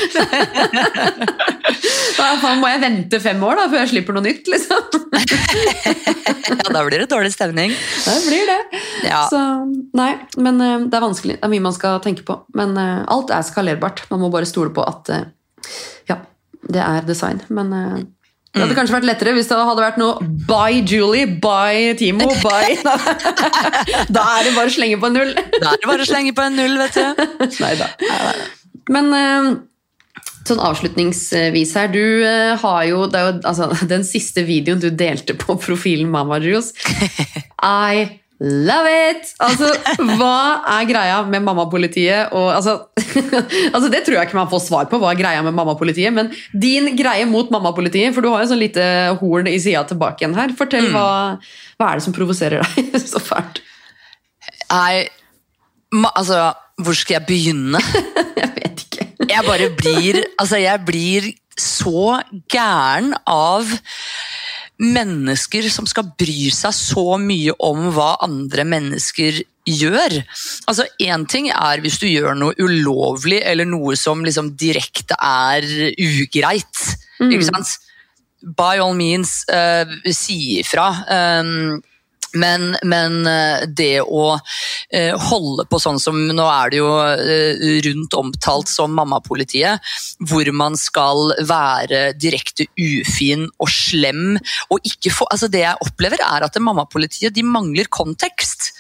Da 2.12 2.54
må 2.58 2.68
jeg 2.68 2.80
vente 2.82 3.18
fem 3.22 3.40
år 3.42 3.56
da, 3.58 3.64
før 3.70 3.80
jeg 3.82 3.90
slipper 3.94 4.16
noe 4.16 4.24
nytt, 4.26 4.48
liksom? 4.50 4.82
Ja, 6.52 6.68
da 6.74 6.82
blir 6.84 7.02
det 7.02 7.08
dårlig 7.10 7.32
stemning. 7.32 7.72
Det 7.72 8.14
blir 8.26 8.48
det. 8.48 8.80
Ja. 9.06 9.22
Så, 9.30 9.38
nei, 9.96 10.10
men 10.42 10.60
eh, 10.62 10.84
det 10.90 10.98
er 10.98 11.04
vanskelig. 11.04 11.36
Det 11.38 11.46
er 11.46 11.52
mye 11.52 11.64
man 11.64 11.76
skal 11.76 12.00
tenke 12.04 12.24
på. 12.28 12.36
Men 12.58 12.74
uh, 12.76 13.04
alt 13.12 13.32
er 13.34 13.44
skalerbart. 13.46 14.04
Man 14.10 14.20
må 14.22 14.30
bare 14.32 14.48
stole 14.48 14.72
på 14.74 14.84
at 14.84 15.10
uh, 15.12 15.22
ja, 16.10 16.18
det 16.68 16.82
er 16.82 17.06
design. 17.06 17.42
Men 17.52 17.72
eh, 17.76 18.02
det 18.52 18.60
hadde 18.60 18.76
kanskje 18.76 18.96
vært 18.98 19.08
lettere 19.08 19.32
hvis 19.32 19.48
det 19.48 19.56
hadde 19.56 19.80
vært 19.80 19.98
noe 20.00 20.26
by 20.48 20.82
Julie, 20.84 21.24
by 21.40 21.94
Timo, 21.96 22.28
by 22.44 22.76
Da 24.16 24.24
er 24.36 24.48
det 24.48 24.54
bare 24.56 24.68
å 24.68 24.74
slenge 24.74 24.98
på 25.00 25.08
en 25.08 25.16
null. 25.16 25.32
Da 25.56 25.72
er 25.72 25.80
det 25.80 25.88
bare 25.88 26.04
å 26.04 26.08
slenge 26.08 26.34
på 26.36 26.44
en 26.44 26.58
null, 26.60 26.76
vet 26.82 26.98
du. 26.98 27.22
Neida. 27.64 27.88
Men 28.92 29.08
eh, 29.16 29.48
sånn 30.48 30.60
avslutningsvis 30.68 31.72
her, 31.80 31.88
du 31.94 32.04
eh, 32.28 32.52
har 32.60 32.82
jo, 32.90 33.06
det 33.08 33.20
er 33.20 33.30
jo 33.30 33.34
altså, 33.40 33.70
Den 33.88 34.04
siste 34.04 34.44
videoen 34.44 34.82
du 34.84 34.90
delte 34.90 35.38
på 35.38 35.56
profilen 35.62 36.12
Mama 36.12 36.40
Juice 36.42 36.74
I 37.64 38.21
love 38.42 38.90
it! 38.90 39.30
Altså, 39.42 39.70
hva 40.18 40.36
er 40.74 40.86
greia 40.88 41.20
med 41.28 41.44
mammapolitiet? 41.46 42.32
Og, 42.34 42.48
altså, 42.56 42.74
altså, 43.74 43.88
det 43.92 44.02
tror 44.02 44.18
jeg 44.18 44.28
ikke 44.28 44.38
man 44.40 44.50
får 44.50 44.64
svar 44.66 44.88
på, 44.90 44.98
hva 45.02 45.12
er 45.12 45.20
greia 45.20 45.44
med 45.46 45.54
mammapolitiet, 45.56 46.14
men 46.14 46.32
din 46.50 46.90
greie 46.98 47.26
mot 47.30 47.52
mammapolitiet, 47.54 48.14
for 48.16 48.24
du 48.24 48.32
har 48.32 48.42
jo 48.42 48.52
sånn 48.52 48.62
lite 48.62 48.84
horn 49.20 49.50
i 49.50 49.58
sida 49.62 49.84
tilbake 49.88 50.24
igjen 50.24 50.38
her. 50.38 50.54
Fortell, 50.58 50.90
hva, 50.94 51.06
hva 51.78 51.90
er 51.90 52.00
det 52.00 52.06
som 52.08 52.16
provoserer 52.16 52.64
deg 52.64 52.98
så 53.14 53.22
fælt? 53.22 53.62
Nei, 54.72 55.06
altså, 56.14 56.48
hvor 56.82 56.98
skal 56.98 57.20
jeg 57.20 57.28
begynne? 57.28 57.82
Jeg 58.42 58.50
vet 58.56 58.82
ikke. 58.86 59.04
Jeg 59.28 59.44
bare 59.46 59.66
blir 59.76 60.18
Altså, 60.40 60.58
jeg 60.58 60.80
blir 60.86 61.26
så 61.58 62.20
gæren 62.50 63.12
av 63.28 63.68
mennesker 64.82 65.68
som 65.70 65.86
skal 65.86 66.08
bry 66.18 66.50
seg 66.54 66.74
så 66.74 67.04
mye 67.20 67.54
om 67.62 67.90
hva 67.94 68.16
andre 68.24 68.64
mennesker 68.66 69.42
gjør. 69.68 70.18
Altså, 70.70 70.86
Én 71.02 71.26
ting 71.30 71.50
er 71.52 71.82
hvis 71.82 72.00
du 72.02 72.08
gjør 72.08 72.34
noe 72.38 72.56
ulovlig 72.58 73.42
eller 73.46 73.68
noe 73.68 73.96
som 73.98 74.24
liksom 74.24 74.54
direkte 74.58 75.18
er 75.18 75.66
ugreit. 75.94 76.84
Sant? 77.46 77.78
By 78.42 78.80
all 78.82 78.96
means, 78.98 79.44
uh, 79.52 79.86
si 80.10 80.58
ifra. 80.58 80.88
Um, 81.06 81.82
men, 82.32 82.72
men 82.88 83.26
eh, 83.28 83.64
det 83.68 84.00
å 84.02 84.38
eh, 84.88 85.12
holde 85.28 85.66
på 85.68 85.80
sånn 85.82 86.00
som 86.00 86.16
Nå 86.32 86.46
er 86.48 86.72
det 86.72 86.80
jo 86.80 86.90
eh, 87.04 87.64
rundt 87.86 88.16
omtalt 88.16 88.70
som 88.70 88.94
mammapolitiet, 88.96 89.82
hvor 90.30 90.48
man 90.56 90.78
skal 90.80 91.34
være 91.48 92.04
direkte 92.16 92.68
ufin 92.78 93.48
og 93.58 93.70
slem. 93.72 94.38
og 94.70 94.88
ikke 94.88 95.12
få, 95.12 95.28
altså 95.30 95.50
Det 95.52 95.64
jeg 95.64 95.84
opplever, 95.84 96.22
er 96.24 96.46
at 96.46 96.60
mammapolitiet 96.60 97.40
mangler 97.44 97.88
kontekst. 97.92 98.70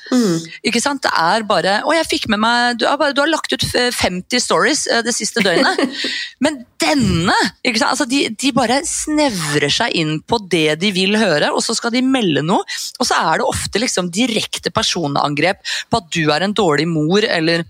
Ikke 0.66 0.82
sant? 0.82 1.02
Det 1.04 1.12
er 1.16 1.44
bare 1.48 1.78
Å, 1.86 1.92
jeg 1.96 2.08
fikk 2.08 2.28
med 2.32 2.42
meg 2.42 2.78
Du 2.80 2.86
har, 2.88 2.98
bare, 3.00 3.14
du 3.16 3.22
har 3.22 3.30
lagt 3.30 3.52
ut 3.54 3.64
eh, 3.78 3.90
50 3.94 4.42
stories 4.42 4.84
eh, 4.90 5.02
det 5.06 5.14
siste 5.16 5.42
døgnet. 5.44 5.80
Men 6.44 6.62
denne! 6.82 7.36
Ikke 7.64 7.80
sant? 7.80 7.94
Altså, 7.94 8.06
de, 8.10 8.26
de 8.36 8.52
bare 8.56 8.82
snevrer 8.88 9.72
seg 9.72 9.96
inn 9.98 10.18
på 10.20 10.40
det 10.52 10.78
de 10.82 10.92
vil 10.94 11.16
høre, 11.20 11.52
og 11.52 11.62
så 11.64 11.76
skal 11.78 11.94
de 11.94 12.04
melde 12.04 12.44
noe. 12.46 12.66
Og 13.00 13.08
så 13.08 13.18
er 13.18 13.40
det 13.40 13.48
ofte 13.48 13.82
liksom 13.82 14.10
direkte 14.12 14.72
personangrep 14.74 15.62
på 15.90 16.02
at 16.02 16.10
du 16.14 16.24
er 16.34 16.44
en 16.44 16.56
dårlig 16.56 16.88
mor, 16.90 17.24
eller 17.24 17.64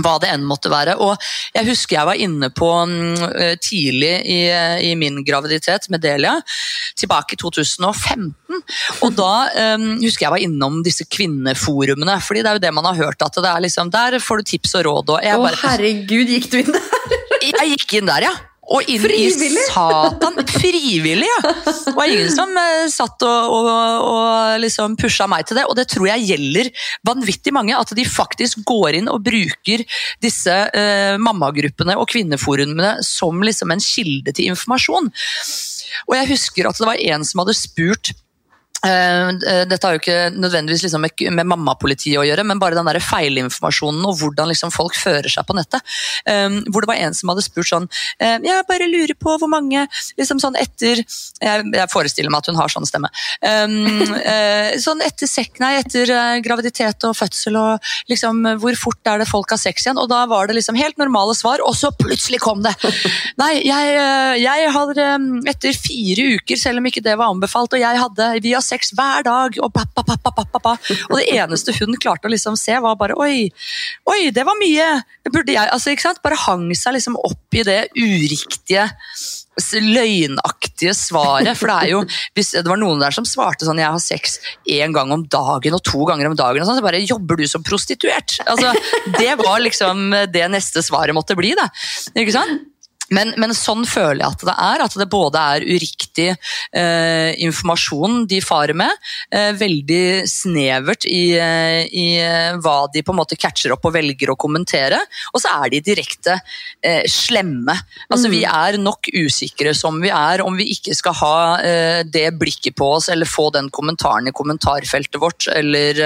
hva 0.00 0.14
det 0.22 0.30
enn 0.32 0.44
måtte 0.48 0.70
være. 0.72 0.96
Og 1.04 1.16
jeg 1.52 1.68
husker 1.68 1.98
jeg 1.98 2.08
var 2.08 2.20
inne 2.20 2.48
på 2.54 2.68
mm, 2.88 3.24
eh, 3.28 3.54
tidlig 3.60 4.12
i, 4.24 4.40
i 4.88 4.92
min 4.98 5.20
graviditet 5.26 5.88
med 5.92 6.04
Delia, 6.04 6.38
tilbake 6.98 7.36
i 7.36 7.40
2015. 7.42 8.32
Og 9.04 9.16
da 9.18 9.32
um, 9.76 9.88
husker 10.02 10.26
jeg 10.26 10.34
var 10.34 10.44
innom 10.44 10.80
disse 10.86 11.06
kvinneforumene, 11.08 12.16
fordi 12.24 12.44
det 12.44 12.52
er 12.52 12.60
jo 12.60 12.64
det 12.66 12.74
man 12.76 12.88
har 12.88 13.00
hørt, 13.04 13.24
at 13.24 13.40
det 13.42 13.50
er 13.50 13.66
liksom, 13.66 13.92
der 13.92 14.18
får 14.22 14.40
du 14.40 14.52
tips 14.52 14.76
og 14.80 14.86
råd. 14.88 15.16
Og 15.16 15.26
jeg 15.26 15.40
Å, 15.40 15.44
bare, 15.44 15.60
herregud, 15.66 16.32
gikk 16.36 16.48
du 16.52 16.58
inn 16.62 16.72
der? 16.72 16.88
jeg 17.50 17.76
gikk 17.76 18.00
inn 18.00 18.08
der, 18.08 18.30
ja. 18.30 18.34
Og 18.70 18.86
inn 18.86 19.02
Frivillig? 19.02 19.58
i 19.58 19.64
satan 19.72 20.36
Frivillig, 20.46 21.26
ja! 21.26 21.38
Det 21.66 21.94
var 21.96 22.06
ingen 22.06 22.30
som 22.30 22.52
eh, 22.60 22.84
satt 22.92 23.24
og, 23.26 23.54
og, 23.56 23.70
og 24.06 24.62
liksom 24.62 24.94
pusha 25.00 25.26
meg 25.30 25.48
til 25.48 25.58
det. 25.58 25.64
Og 25.66 25.74
det 25.76 25.88
tror 25.90 26.06
jeg 26.12 26.28
gjelder 26.30 26.70
vanvittig 27.08 27.54
mange. 27.56 27.74
At 27.74 27.90
de 27.98 28.06
faktisk 28.06 28.62
går 28.68 29.00
inn 29.00 29.10
og 29.10 29.24
bruker 29.26 29.82
disse 30.22 30.54
uh, 30.54 31.18
mammagruppene 31.18 31.98
og 31.98 32.06
kvinneforumene 32.12 32.94
som 33.06 33.42
liksom 33.42 33.74
en 33.74 33.82
kilde 33.82 34.34
til 34.36 34.52
informasjon. 34.54 35.10
Og 36.06 36.16
jeg 36.20 36.30
husker 36.30 36.70
at 36.70 36.78
det 36.78 36.88
var 36.88 37.02
en 37.12 37.26
som 37.26 37.42
hadde 37.42 37.58
spurt 37.58 38.14
dette 38.82 39.86
har 39.86 39.94
jo 39.94 40.00
ikke 40.00 40.32
nødvendigvis 40.34 40.82
liksom 40.86 41.04
med, 41.04 41.46
mammapolitiet 41.46 42.18
å 42.18 42.24
gjøre, 42.26 42.44
men 42.46 42.58
bare 42.58 42.74
den 42.74 42.88
der 42.88 42.98
feilinformasjonen 43.02 44.02
og 44.08 44.18
hvordan 44.18 44.50
liksom 44.50 44.72
folk 44.74 44.96
fører 44.98 45.30
seg 45.30 45.46
på 45.46 45.54
nettet. 45.54 45.84
Um, 46.26 46.60
hvor 46.72 46.82
det 46.82 46.90
var 46.90 47.00
en 47.02 47.14
som 47.14 47.30
hadde 47.30 47.44
spurt 47.44 47.68
sånn 47.68 47.86
Jeg 48.18 48.64
bare 48.68 48.86
lurer 48.90 49.14
på 49.18 49.34
hvor 49.40 49.50
mange 49.50 49.84
liksom 50.18 50.38
sånn 50.42 50.56
etter 50.58 51.00
Jeg, 51.02 51.86
forestiller 51.92 52.30
meg 52.32 52.42
at 52.42 52.50
hun 52.50 52.58
har 52.58 52.72
sånn 52.72 52.86
stemme. 52.88 53.10
Sånn 54.82 55.02
etter 55.04 55.30
sek, 55.30 55.58
nei, 55.62 55.74
etter 55.80 56.10
graviditet 56.44 57.06
og 57.08 57.16
fødsel 57.18 57.58
og 57.58 57.92
liksom 58.10 58.42
Hvor 58.62 58.78
fort 58.78 59.10
er 59.10 59.22
det 59.22 59.28
folk 59.30 59.54
har 59.54 59.60
sex 59.60 59.86
igjen? 59.86 60.00
Og 60.00 60.10
da 60.10 60.24
var 60.30 60.48
det 60.48 60.56
liksom 60.58 60.78
helt 60.78 60.98
normale 61.00 61.34
svar, 61.38 61.62
og 61.64 61.76
så 61.78 61.92
plutselig 61.96 62.42
kom 62.42 62.62
det! 62.64 62.74
Nei, 63.40 63.52
jeg, 63.66 63.94
jeg 64.42 64.70
har 64.74 65.02
etter 65.52 65.76
fire 65.76 66.28
uker, 66.36 66.58
selv 66.60 66.82
om 66.82 66.88
ikke 66.90 67.04
det 67.04 67.16
var 67.18 67.32
anbefalt, 67.32 67.74
og 67.76 67.82
jeg 67.82 68.02
hadde 68.02 68.30
vi 68.42 68.54
har 68.56 68.64
sex 68.72 68.94
hver 68.96 69.26
dag, 69.26 69.58
og 69.62 69.72
ba, 69.74 69.84
ba, 69.94 70.46
ba. 70.58 70.74
Og 71.10 71.18
det 71.18 71.28
eneste 71.36 71.74
hun 71.78 71.96
klarte 72.00 72.28
å 72.28 72.32
liksom 72.32 72.58
se, 72.58 72.74
var 72.82 72.98
bare 73.00 73.16
Oi, 73.22 73.46
oi, 74.08 74.20
det 74.34 74.46
var 74.48 74.58
mye! 74.60 74.88
Burde 75.30 75.54
jeg 75.54 75.68
altså, 75.68 75.92
ikke 75.92 76.08
sant? 76.08 76.22
Bare 76.24 76.40
hang 76.48 76.66
seg 76.76 76.96
liksom 76.96 77.20
opp 77.20 77.58
i 77.58 77.64
det 77.66 77.80
uriktige 77.98 78.88
løgnaktige 79.60 80.94
svaret. 80.96 81.58
For 81.58 81.68
det 81.68 81.76
er 81.76 81.90
jo 81.92 82.00
hvis 82.34 82.54
Det 82.56 82.68
var 82.68 82.80
noen 82.80 83.02
der 83.02 83.12
som 83.12 83.26
svarte 83.28 83.66
sånn 83.68 83.80
Jeg 83.82 83.92
har 83.92 84.00
sex 84.00 84.38
én 84.64 84.94
gang 84.96 85.12
om 85.12 85.26
dagen 85.28 85.76
og 85.76 85.82
to 85.84 86.06
ganger 86.08 86.30
om 86.30 86.36
dagen. 86.36 86.62
og 86.62 86.66
sånn, 86.68 86.80
så 86.80 86.84
bare 86.84 87.04
Jobber 87.04 87.36
du 87.36 87.46
som 87.46 87.62
prostituert? 87.62 88.38
Altså, 88.46 88.72
Det 89.18 89.36
var 89.40 89.60
liksom 89.60 90.10
det 90.32 90.48
neste 90.50 90.82
svaret 90.82 91.14
måtte 91.14 91.36
bli. 91.36 91.52
Da. 91.58 91.68
Ikke 92.16 92.32
sant? 92.32 92.71
Men, 93.10 93.32
men 93.40 93.54
sånn 93.56 93.84
føler 93.88 94.22
jeg 94.22 94.30
at 94.30 94.44
det 94.46 94.54
er. 94.54 94.84
At 94.86 94.96
det 94.98 95.08
både 95.10 95.40
er 95.56 95.66
uriktig 95.66 96.28
eh, 96.30 97.32
informasjon 97.44 98.26
de 98.30 98.40
farer 98.44 98.76
med, 98.78 98.92
eh, 99.34 99.50
veldig 99.58 100.28
snevert 100.30 101.06
i, 101.08 101.34
eh, 101.36 101.82
i 101.88 102.06
eh, 102.22 102.58
hva 102.62 102.86
de 102.92 103.02
på 103.04 103.14
en 103.14 103.20
måte 103.20 103.38
catcher 103.40 103.74
opp 103.74 103.86
og 103.88 103.96
velger 103.96 104.32
å 104.32 104.38
kommentere, 104.40 105.00
og 105.32 105.42
så 105.42 105.52
er 105.62 105.72
de 105.74 105.82
direkte 105.84 106.38
eh, 106.82 107.02
slemme. 107.10 107.76
Altså 108.12 108.30
Vi 108.32 108.42
er 108.48 108.78
nok 108.80 109.10
usikre 109.12 109.74
som 109.76 109.98
vi 110.02 110.12
er, 110.12 110.44
om 110.44 110.56
vi 110.58 110.70
ikke 110.74 110.96
skal 110.96 111.16
ha 111.20 111.36
eh, 111.60 112.00
det 112.06 112.28
blikket 112.40 112.76
på 112.78 112.92
oss, 112.96 113.10
eller 113.12 113.28
få 113.28 113.50
den 113.54 113.70
kommentaren 113.74 114.30
i 114.30 114.36
kommentarfeltet 114.36 115.20
vårt, 115.22 115.48
eller 115.52 115.98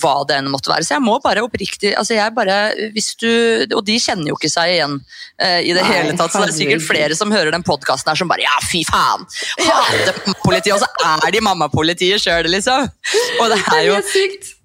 hva 0.00 0.14
det 0.28 0.36
enn 0.38 0.50
måtte 0.50 0.70
være. 0.72 0.84
Så 0.86 0.96
jeg 0.96 1.04
må 1.04 1.16
bare 1.22 1.42
oppriktig 1.44 1.92
altså 1.98 2.16
jeg 2.16 2.34
bare, 2.34 2.56
hvis 2.94 3.12
du, 3.20 3.28
Og 3.76 3.82
de 3.86 3.96
kjenner 4.00 4.30
jo 4.30 4.36
ikke 4.38 4.50
seg 4.52 4.74
igjen 4.74 4.96
i 5.40 5.72
det 5.76 5.82
Nei, 5.84 5.99
hele 6.00 6.16
tatt, 6.18 6.34
så 6.34 6.42
det 6.44 6.52
er 6.52 6.56
sikkert 6.56 6.86
flere 6.86 7.18
som 7.18 7.32
hører 7.34 7.54
den 7.54 7.66
podkasten 7.66 8.12
her 8.12 8.20
som 8.20 8.30
bare 8.30 8.44
ja, 8.44 8.54
fy 8.70 8.84
faen! 8.88 9.26
Hater 9.60 10.22
politiet! 10.44 10.74
og 10.76 10.82
så 10.82 11.12
er 11.26 11.34
de 11.34 11.44
mammapolitiet 11.44 12.22
sjøl, 12.22 12.48
liksom! 12.52 12.88
Og 13.40 13.52
det 13.52 13.60
er 13.74 13.84
jo 13.88 13.98
helt 13.98 14.10
sykt. 14.10 14.56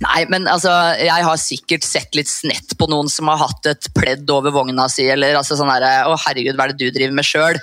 Nei, 0.00 0.22
men 0.32 0.46
altså, 0.48 0.70
jeg 0.96 1.24
har 1.26 1.40
sikkert 1.40 1.84
sett 1.84 2.16
litt 2.16 2.30
snett 2.30 2.72
på 2.80 2.86
noen 2.88 3.10
som 3.12 3.28
har 3.28 3.42
hatt 3.42 3.66
et 3.68 3.88
pledd 3.92 4.30
over 4.32 4.54
vogna 4.54 4.86
si, 4.88 5.04
eller 5.12 5.36
altså 5.36 5.58
sånn 5.58 5.68
herre 5.68 6.06
Å, 6.08 6.14
herregud, 6.24 6.56
hva 6.56 6.66
er 6.66 6.72
det 6.72 6.88
du 6.88 6.94
driver 6.94 7.12
med 7.18 7.26
sjøl? 7.28 7.58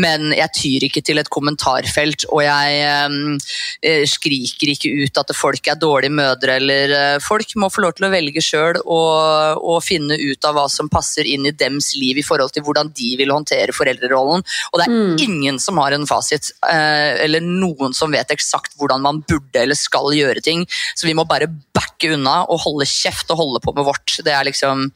Men 0.00 0.32
jeg 0.32 0.54
tyr 0.56 0.86
ikke 0.88 1.02
til 1.04 1.20
et 1.20 1.28
kommentarfelt, 1.32 2.24
og 2.32 2.40
jeg 2.46 2.78
ehm, 2.86 3.36
eh, 3.84 4.06
skriker 4.08 4.72
ikke 4.72 4.92
ut 5.02 5.20
at 5.20 5.34
folk 5.36 5.68
er 5.68 5.80
dårlige 5.80 6.16
mødre, 6.16 6.56
eller 6.62 6.96
eh, 6.96 7.18
Folk 7.22 7.52
må 7.60 7.68
få 7.70 7.84
lov 7.84 7.92
til 7.98 8.08
å 8.08 8.12
velge 8.12 8.40
sjøl 8.44 8.80
og, 8.82 9.60
og 9.60 9.82
finne 9.84 10.16
ut 10.16 10.48
av 10.48 10.56
hva 10.56 10.64
som 10.72 10.88
passer 10.92 11.28
inn 11.28 11.44
i 11.48 11.52
dems 11.52 11.92
liv 12.00 12.18
i 12.18 12.24
forhold 12.24 12.54
til 12.56 12.64
hvordan 12.64 12.90
de 12.96 13.10
vil 13.20 13.34
håndtere 13.34 13.76
foreldrerollen. 13.76 14.42
Og 14.72 14.80
det 14.80 14.88
er 14.88 15.26
ingen 15.26 15.60
som 15.62 15.78
har 15.82 15.92
en 15.92 16.08
fasit, 16.08 16.54
eh, 16.72 17.20
eller 17.26 17.44
noen 17.44 17.92
som 17.96 18.12
vet 18.16 18.32
eksakt 18.32 18.78
hvordan 18.80 19.04
man 19.04 19.20
burde 19.28 19.60
eller 19.60 19.78
skal 19.78 20.08
gjøre 20.16 20.44
ting. 20.44 20.64
Så 20.96 21.08
vi 21.08 21.16
må 21.16 21.28
bare 21.28 21.50
backe 21.82 22.14
unna 22.14 22.42
og 22.46 22.62
holde 22.64 22.88
kjeft 22.88 23.30
og 23.34 23.42
holde 23.42 23.62
på 23.64 23.74
med 23.76 23.88
vårt. 23.90 24.18
Det 24.22 24.32
er 24.32 24.46
liksom 24.48 24.88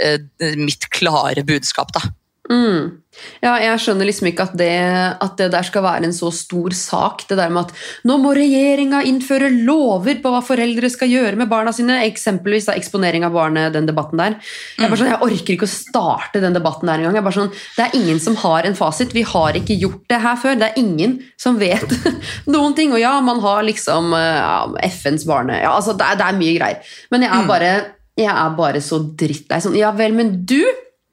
eh, 0.00 0.20
mitt 0.60 0.90
klare 0.92 1.44
budskap, 1.46 1.94
da. 1.96 2.04
Mm. 2.50 3.00
Ja, 3.42 3.56
jeg 3.58 3.80
skjønner 3.82 4.06
liksom 4.06 4.28
ikke 4.30 4.44
at 4.46 4.52
det, 4.56 4.74
at 5.20 5.32
det 5.40 5.48
der 5.52 5.64
skal 5.66 5.82
være 5.82 6.06
en 6.06 6.14
så 6.14 6.28
stor 6.34 6.74
sak. 6.76 7.24
Det 7.28 7.36
der 7.40 7.50
med 7.52 7.66
at 7.66 8.06
nå 8.06 8.16
må 8.22 8.30
regjeringa 8.36 9.00
innføre 9.08 9.48
lover 9.66 10.20
på 10.22 10.30
hva 10.30 10.38
foreldre 10.44 10.88
skal 10.92 11.10
gjøre 11.10 11.38
med 11.40 11.50
barna 11.50 11.72
sine. 11.74 11.98
Eksempelvis 12.06 12.68
da, 12.68 12.76
eksponering 12.78 13.26
av 13.26 13.34
barnet, 13.34 13.72
den 13.74 13.88
debatten 13.88 14.20
der. 14.22 14.36
Jeg, 14.76 14.86
bare 14.86 15.00
sånn, 15.00 15.10
jeg 15.10 15.26
orker 15.26 15.56
ikke 15.56 15.66
å 15.66 15.72
starte 15.72 16.42
den 16.44 16.54
debatten 16.56 16.90
der 16.92 17.02
engang. 17.02 17.32
Sånn, 17.34 17.50
Det 17.76 17.88
er 17.88 17.96
ingen 17.98 18.22
som 18.22 18.38
har 18.44 18.68
en 18.68 18.78
fasit. 18.78 19.16
Vi 19.16 19.26
har 19.26 19.58
ikke 19.58 19.78
gjort 19.80 20.06
det 20.12 20.22
her 20.22 20.38
før. 20.44 20.60
Det 20.60 20.70
er 20.70 20.80
ingen 20.80 21.18
som 21.40 21.58
vet 21.60 21.96
noen 22.54 22.78
ting. 22.78 22.94
Og 22.94 23.02
ja, 23.02 23.16
man 23.24 23.42
har 23.42 23.66
liksom 23.66 24.14
eh, 24.16 24.38
ja, 24.38 24.54
FNs 24.86 25.26
barne... 25.28 25.58
Ja, 25.64 25.74
altså, 25.74 25.96
det 25.98 26.06
er, 26.06 26.20
det 26.22 26.30
er 26.30 26.38
mye 26.38 26.54
greier. 26.60 26.94
Men 27.10 27.26
jeg 27.26 27.34
er 27.34 27.50
bare, 27.50 27.74
jeg 28.20 28.30
er 28.30 28.56
bare 28.62 28.84
så 28.84 29.02
drittlei. 29.02 29.60
Sånn, 29.66 29.76
ja 29.80 29.90
vel, 29.98 30.14
men 30.14 30.36
du 30.46 30.62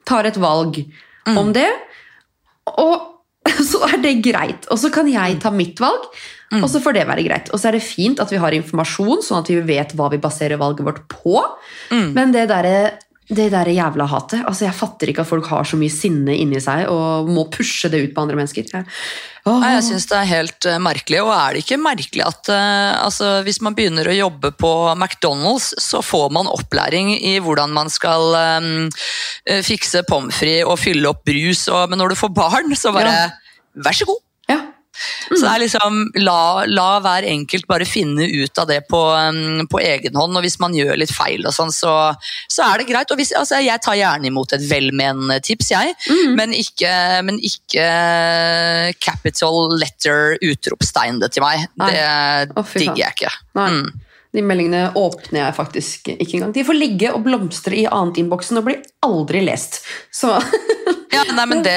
tar 0.08 0.30
et 0.30 0.38
valg 0.40 0.84
om 1.36 1.52
det, 1.52 1.68
og 2.76 3.14
så 3.72 3.84
er 3.88 4.02
det 4.04 4.18
greit. 4.26 4.68
Og 4.74 4.80
så 4.82 4.92
kan 4.94 5.08
jeg 5.12 5.40
ta 5.44 5.52
mitt 5.54 5.80
valg, 5.80 6.10
og 6.58 6.68
så 6.72 6.80
får 6.84 6.96
det 6.96 7.08
være 7.10 7.24
greit. 7.28 7.50
Og 7.52 7.60
så 7.60 7.70
er 7.70 7.78
det 7.78 7.86
fint 7.86 8.20
at 8.24 8.32
vi 8.32 8.40
har 8.40 8.56
informasjon, 8.56 9.24
sånn 9.24 9.42
at 9.42 9.52
vi 9.52 9.60
vet 9.68 9.94
hva 9.96 10.10
vi 10.12 10.20
baserer 10.24 10.60
valget 10.60 10.88
vårt 10.88 11.02
på. 11.12 11.42
Men 12.16 12.32
det 12.36 12.48
derre 12.52 12.78
det 13.28 13.50
der 13.52 13.68
jævla 13.68 14.06
hatet. 14.08 14.44
altså 14.48 14.66
Jeg 14.66 14.76
fatter 14.78 15.10
ikke 15.12 15.24
at 15.26 15.28
folk 15.28 15.48
har 15.52 15.68
så 15.68 15.76
mye 15.80 15.92
sinne 15.92 16.36
inni 16.40 16.62
seg 16.64 16.86
og 16.92 17.28
må 17.28 17.44
pushe 17.52 17.90
det 17.92 18.00
ut 18.06 18.14
på 18.16 18.24
andre 18.24 18.38
mennesker. 18.40 18.70
Jeg, 18.72 18.86
oh. 19.44 19.58
Nei, 19.60 19.74
jeg 19.76 19.84
syns 19.90 20.08
det 20.08 20.16
er 20.16 20.30
helt 20.30 20.68
eh, 20.70 20.80
merkelig. 20.80 21.20
Og 21.26 21.34
er 21.36 21.58
det 21.58 21.64
ikke 21.66 21.80
merkelig 21.82 22.24
at 22.24 22.52
uh, 22.54 23.04
altså, 23.04 23.32
hvis 23.44 23.60
man 23.66 23.76
begynner 23.76 24.08
å 24.08 24.16
jobbe 24.16 24.54
på 24.56 24.72
McDonald's, 24.96 25.74
så 25.84 26.00
får 26.06 26.32
man 26.38 26.48
opplæring 26.54 27.12
i 27.18 27.36
hvordan 27.44 27.76
man 27.76 27.92
skal 27.92 28.38
eh, 28.40 29.60
fikse 29.66 30.06
pommes 30.08 30.38
frites 30.38 30.64
og 30.68 30.80
fylle 30.80 31.12
opp 31.12 31.26
brus, 31.28 31.66
og, 31.68 31.92
men 31.92 32.00
når 32.00 32.14
du 32.14 32.22
får 32.22 32.32
barn, 32.38 32.72
så 32.80 32.96
bare 32.96 33.12
Ja. 33.12 33.28
Vær 33.78 33.94
så 33.94 34.08
god! 34.10 34.24
Så 35.30 35.42
det 35.44 35.52
er 35.52 35.64
liksom, 35.66 36.00
la, 36.24 36.66
la 36.70 36.88
hver 37.04 37.28
enkelt 37.30 37.68
bare 37.70 37.88
finne 37.88 38.28
ut 38.28 38.62
av 38.62 38.70
det 38.70 38.82
på, 38.90 39.02
um, 39.14 39.68
på 39.70 39.82
egen 39.84 40.18
hånd. 40.18 40.38
Og 40.38 40.46
hvis 40.46 40.60
man 40.64 40.76
gjør 40.78 40.98
litt 41.00 41.14
feil, 41.14 41.46
og 41.48 41.56
sånn, 41.56 41.74
så, 41.74 41.94
så 42.52 42.68
er 42.70 42.82
det 42.82 42.90
greit. 42.90 43.12
Og 43.14 43.20
hvis, 43.20 43.34
altså, 43.38 43.62
jeg 43.64 43.84
tar 43.84 44.00
gjerne 44.00 44.32
imot 44.32 44.56
et 44.58 44.66
velmenende 44.70 45.40
tips, 45.44 45.72
jeg. 45.74 45.96
Men, 46.38 46.54
ikke, 46.56 46.92
men 47.28 47.40
ikke 47.44 47.86
capital 49.04 49.78
letter 49.78 50.38
utropstegn 50.46 51.22
det 51.24 51.34
til 51.36 51.46
meg. 51.46 51.68
Nei. 51.80 51.94
Det 51.94 52.58
oh, 52.58 52.76
digger 52.76 53.06
jeg 53.06 53.18
ikke. 53.18 53.34
Nei. 53.60 53.72
Mm. 53.78 54.07
De 54.38 54.44
meldingene 54.46 54.92
åpner 55.00 55.42
jeg 55.42 55.58
faktisk 55.58 56.12
ikke 56.14 56.38
engang. 56.38 56.54
De 56.54 56.66
får 56.68 56.78
ligge 56.78 57.10
og 57.10 57.24
blomstre 57.26 57.74
i 57.74 57.88
annet-innboksen 57.90 58.60
og 58.60 58.68
blir 58.70 58.84
aldri 59.06 59.42
lest. 59.48 59.82
Så 60.14 60.36
Ja, 61.18 61.24
nei, 61.34 61.46
men 61.50 61.64
det, 61.66 61.74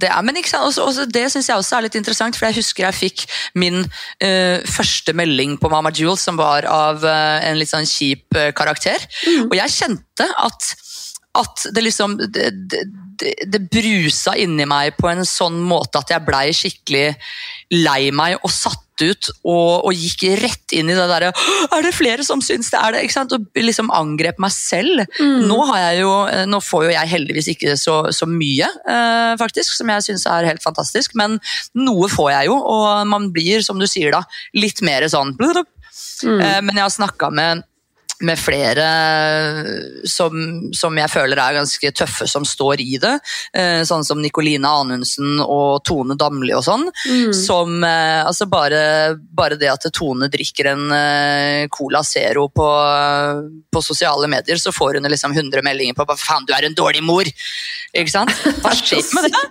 det 0.00 0.08
er 0.10 0.24
Men? 0.26 0.64
Også, 0.66 0.82
også, 0.88 1.04
det 1.12 1.26
syns 1.30 1.50
jeg 1.50 1.60
også 1.60 1.76
er 1.76 1.84
litt 1.86 1.98
interessant, 1.98 2.34
for 2.34 2.48
jeg 2.48 2.58
husker 2.58 2.86
jeg 2.86 2.96
fikk 2.98 3.24
min 3.54 3.84
uh, 3.84 4.58
første 4.66 5.14
melding 5.16 5.54
på 5.60 5.70
Mama 5.70 5.92
Jewel, 5.94 6.18
som 6.18 6.40
var 6.40 6.66
av 6.66 7.04
uh, 7.04 7.38
en 7.46 7.60
litt 7.60 7.70
sånn 7.70 7.86
kjip 7.86 8.26
uh, 8.34 8.48
karakter. 8.56 9.06
Og 9.46 9.54
jeg 9.60 9.76
kjente 9.76 10.26
at 10.42 10.74
at 11.36 11.66
det 11.76 11.82
liksom 11.84 12.16
det, 12.32 12.50
det, 12.70 12.86
det, 13.20 13.34
det 13.52 13.62
brusa 13.72 14.34
inni 14.38 14.66
meg 14.68 14.96
på 14.98 15.08
en 15.10 15.24
sånn 15.26 15.58
måte 15.66 16.02
at 16.02 16.12
jeg 16.12 16.24
blei 16.26 16.48
skikkelig 16.56 17.06
lei 17.74 18.10
meg 18.14 18.36
og 18.42 18.52
satt 18.52 18.82
ut 19.02 19.28
og, 19.44 19.84
og 19.84 19.92
gikk 19.92 20.22
rett 20.40 20.72
inn 20.72 20.88
i 20.88 20.94
det 20.96 21.04
derre 21.10 21.28
Er 21.74 21.84
det 21.84 21.90
flere 21.92 22.24
som 22.24 22.40
syns 22.40 22.70
det 22.72 22.78
er 22.80 22.94
det? 22.94 23.02
Ikke 23.04 23.16
sant? 23.18 23.34
Og 23.36 23.60
liksom 23.60 23.90
angrep 23.92 24.38
meg 24.40 24.54
selv. 24.54 25.02
Nå, 25.20 25.58
har 25.68 25.82
jeg 25.82 26.00
jo, 26.06 26.12
nå 26.48 26.60
får 26.64 26.86
jo 26.86 26.94
jeg 26.94 27.12
heldigvis 27.12 27.50
ikke 27.52 27.76
så, 27.76 27.98
så 28.16 28.28
mye, 28.30 28.70
eh, 28.88 29.34
faktisk, 29.40 29.76
som 29.76 29.92
jeg 29.92 30.06
syns 30.06 30.24
er 30.32 30.48
helt 30.48 30.64
fantastisk, 30.64 31.12
men 31.18 31.36
noe 31.76 32.08
får 32.08 32.30
jeg 32.38 32.48
jo, 32.48 32.56
og 32.56 33.04
man 33.10 33.28
blir, 33.34 33.60
som 33.66 33.76
du 33.80 33.84
sier 33.90 34.14
da, 34.16 34.22
litt 34.56 34.80
mer 34.86 35.04
sånn 35.12 35.36
Eh, 36.40 36.60
Men 36.64 36.76
jeg 36.78 36.84
har 36.86 36.92
snakka 36.92 37.30
med 37.34 37.64
med 38.24 38.38
flere 38.40 38.84
som, 40.08 40.36
som 40.76 40.96
jeg 40.96 41.12
føler 41.12 41.40
er 41.40 41.58
ganske 41.58 41.90
tøffe 41.96 42.28
som 42.30 42.46
står 42.48 42.80
i 42.80 42.96
det. 43.02 43.12
Eh, 43.56 43.82
sånn 43.88 44.06
som 44.06 44.22
Nikoline 44.22 44.70
Anundsen 44.70 45.40
og 45.44 45.82
Tone 45.84 46.16
Damli 46.18 46.54
og 46.56 46.64
sånn. 46.64 46.86
Som 47.36 47.84
eh, 47.84 48.22
altså 48.24 48.48
bare, 48.50 48.80
bare 49.16 49.58
det 49.60 49.68
at 49.72 49.88
Tone 49.96 50.30
drikker 50.32 50.70
en 50.72 50.86
eh, 50.96 51.66
Cola 51.72 52.02
Zero 52.06 52.48
på, 52.48 52.68
på 53.72 53.84
sosiale 53.84 54.30
medier, 54.32 54.60
så 54.62 54.72
får 54.72 55.00
hun 55.00 55.10
liksom 55.12 55.36
100 55.36 55.64
meldinger 55.66 55.98
på 55.98 56.08
faen, 56.16 56.46
du 56.48 56.54
er 56.56 56.68
en 56.68 56.78
dårlig 56.78 57.04
mor. 57.04 57.28
Ikke 57.96 58.12
sant? 58.12 58.32
Hva 58.62 58.72
skjer 58.76 59.04
med 59.16 59.30
det? 59.32 59.44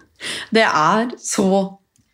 Det 0.55 0.65
er 0.65 1.11
så 1.21 1.47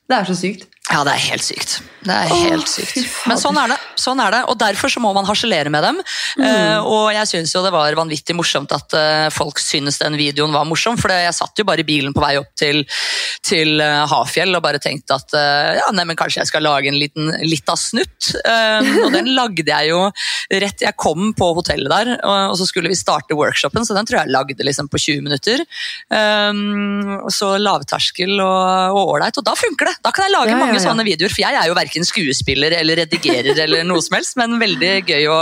Det 0.09 0.17
er 0.17 0.27
så 0.27 0.35
sykt. 0.35 0.67
Ja, 0.91 1.05
det 1.07 1.13
er 1.13 1.21
helt 1.29 1.45
sykt. 1.45 1.77
Det 2.03 2.11
er 2.11 2.31
helt 2.49 2.67
sykt. 2.67 2.97
Men 3.29 3.39
sånn 3.39 3.55
er 3.61 3.71
det. 3.71 3.77
Sånn 3.99 4.21
er 4.23 4.33
det. 4.35 4.41
Og 4.51 4.57
derfor 4.59 4.91
så 4.91 5.01
må 5.03 5.11
man 5.15 5.27
harselere 5.27 5.71
med 5.73 5.83
dem. 5.85 5.99
Mm. 6.39 6.45
Uh, 6.45 6.79
og 6.87 7.05
jeg 7.15 7.29
syns 7.31 7.55
jo 7.55 7.63
det 7.65 7.73
var 7.73 7.97
vanvittig 7.97 8.35
morsomt 8.37 8.71
at 8.75 8.95
uh, 8.97 9.27
folk 9.33 9.59
synes 9.61 9.99
den 10.01 10.17
videoen 10.19 10.53
var 10.55 10.67
morsom. 10.69 10.99
For 11.01 11.13
jeg 11.13 11.35
satt 11.37 11.59
jo 11.59 11.67
bare 11.67 11.83
i 11.83 11.87
bilen 11.87 12.15
på 12.15 12.23
vei 12.23 12.33
opp 12.39 12.51
til, 12.59 12.83
til 13.45 13.81
uh, 13.81 14.05
Hafjell 14.11 14.55
og 14.57 14.63
bare 14.65 14.81
tenkte 14.81 15.17
at 15.17 15.37
ja, 15.77 15.87
neimen 15.95 16.17
kanskje 16.19 16.41
jeg 16.41 16.49
skal 16.49 16.63
lage 16.65 16.89
en 16.91 16.97
liten 16.99 17.29
lita 17.45 17.75
snutt. 17.79 18.31
Eh, 18.41 18.89
og 19.05 19.11
den 19.13 19.31
lagde 19.35 19.65
jeg 19.67 19.91
jo 19.91 19.99
rett 20.61 20.83
Jeg 20.83 20.97
kom 20.99 21.31
på 21.37 21.51
hotellet 21.55 21.91
der, 21.91 22.11
og, 22.19 22.53
og 22.53 22.57
så 22.59 22.67
skulle 22.67 22.91
vi 22.91 22.97
starte 22.97 23.37
workshopen, 23.37 23.85
så 23.87 23.95
den 23.95 24.07
tror 24.07 24.21
jeg 24.21 24.33
lagde 24.33 24.65
liksom 24.65 24.89
på 24.91 24.99
20 24.99 25.23
minutter. 25.25 25.63
Så 27.31 27.51
lavterskel 27.61 28.33
og 28.43 28.61
og 28.91 29.11
ålreit, 29.15 29.37
og 29.39 29.45
da 29.45 29.53
funker 29.57 29.89
det. 29.89 29.95
Da 30.05 30.13
kan 30.15 30.27
jeg 30.27 30.33
lage 30.35 30.51
Ja, 30.51 30.57
ja, 30.57 30.61
mange 30.61 30.81
sånne 30.83 31.05
videoer, 31.07 31.31
for 31.33 31.43
jeg 31.43 31.57
er 31.57 31.69
jo 31.69 31.77
verken 31.77 32.07
skuespiller 32.07 32.75
eller 32.77 33.01
redigerer 33.03 33.59
eller 33.65 33.80
noe 33.87 34.01
som 34.01 34.15
helst, 34.17 34.37
men 34.37 34.59
veldig 34.61 34.93
gøy 35.07 35.25
å 35.31 35.39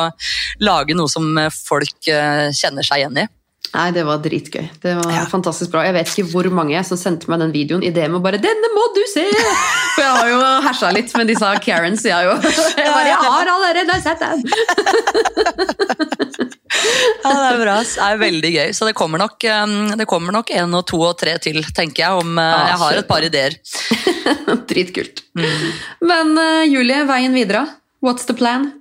lage 0.59 0.95
noe 0.97 1.07
som 1.11 1.27
folk 1.65 2.07
eh, 2.07 2.49
kjenner 2.55 2.83
seg 2.87 3.03
igjen 3.03 3.17
i. 3.25 3.27
Nei, 3.69 3.91
det 3.93 4.01
var 4.07 4.17
dritgøy. 4.17 4.63
Det 4.81 4.95
var 4.97 5.11
Ja. 5.13 5.25
fantastisk 5.29 5.69
bra. 5.69 5.83
Jeg 5.85 5.93
vet 5.93 6.07
ikke 6.09 6.31
hvor 6.31 6.47
mange 6.49 6.79
som 6.87 6.97
sendte 6.97 7.29
meg 7.29 7.37
den 7.43 7.51
videoen 7.53 7.83
i 7.85 7.91
det 7.93 8.07
med 8.09 8.21
bare 8.23 8.39
'Denne 8.41 8.69
må 8.73 8.87
du 8.95 9.01
se!' 9.13 9.27
For 9.93 10.01
jeg 10.01 10.15
har 10.15 10.27
jo 10.31 10.39
hersa 10.65 10.89
litt 10.91 11.13
med 11.15 11.27
disse 11.27 11.45
Karens. 11.61 12.01
Jeg, 12.03 12.25
jo. 12.25 12.33
jeg 12.41 12.89
bare 12.89 13.09
'Jeg 13.11 13.17
har 13.21 13.45
allerede 13.45 14.01
sett 14.01 14.19
den!' 14.19 14.43
Ja, 17.23 17.33
det 17.35 17.47
er 17.49 17.59
bra. 17.61 17.75
Det 17.83 18.03
er 18.05 18.17
veldig 18.21 18.51
gøy. 18.53 18.69
Så 18.73 18.85
det 18.87 18.95
kommer 18.97 19.19
nok, 19.21 19.43
det 19.99 20.07
kommer 20.07 20.31
nok 20.31 20.49
en 20.55 20.73
og 20.79 20.85
to 20.87 21.01
og 21.03 21.17
tre 21.19 21.37
til, 21.37 21.61
tenker 21.75 22.03
jeg. 22.05 22.11
Om, 22.23 22.37
eh, 22.39 22.67
jeg 22.71 22.77
har 22.83 22.99
et 23.01 23.07
par 23.09 23.25
ideer. 23.25 23.57
Dritkult. 24.69 25.23
Mm. 25.37 25.71
Men 26.09 26.37
eh, 26.37 26.63
Julie, 26.71 27.03
veien 27.09 27.35
videre? 27.35 27.65
What's 28.01 28.25
the 28.25 28.33
plan? 28.33 28.71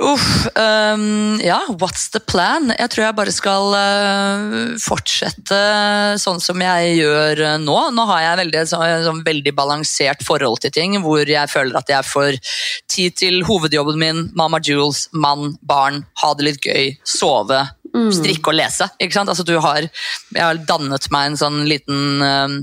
Uff, 0.00 0.46
um, 0.56 1.38
ja, 1.44 1.58
what's 1.78 2.08
the 2.10 2.20
plan? 2.24 2.70
Jeg 2.78 2.88
tror 2.90 3.04
jeg 3.04 3.16
bare 3.18 3.32
skal 3.36 3.74
uh, 3.76 4.44
fortsette 4.80 5.58
sånn 6.22 6.40
som 6.40 6.62
jeg 6.64 6.94
gjør 7.02 7.42
uh, 7.44 7.56
nå. 7.60 7.76
Nå 7.92 8.06
har 8.08 8.22
jeg 8.24 8.38
veldig, 8.40 8.62
så, 8.70 8.80
sånn 9.04 9.20
veldig 9.26 9.52
balansert 9.58 10.24
forhold 10.24 10.62
til 10.64 10.72
ting, 10.72 10.96
hvor 11.04 11.20
jeg 11.28 11.52
føler 11.52 11.76
at 11.82 11.92
jeg 11.92 12.08
får 12.08 12.38
tid 12.90 13.18
til 13.20 13.42
hovedjobben 13.46 14.00
min, 14.00 14.22
Mama 14.40 14.62
Jules, 14.64 15.04
mann, 15.12 15.52
barn, 15.68 16.00
ha 16.24 16.32
det 16.38 16.48
litt 16.48 16.64
gøy, 16.64 16.94
sove, 17.04 17.60
strikke 18.14 18.52
og 18.52 18.56
lese. 18.56 18.86
Ikke 19.02 19.18
sant? 19.18 19.28
Altså, 19.34 19.44
du 19.44 19.56
har, 19.60 19.84
jeg 19.84 20.40
har 20.46 20.64
dannet 20.64 21.10
meg 21.12 21.32
en 21.32 21.38
sånn 21.44 21.60
liten 21.68 22.24
uh, 22.24 22.56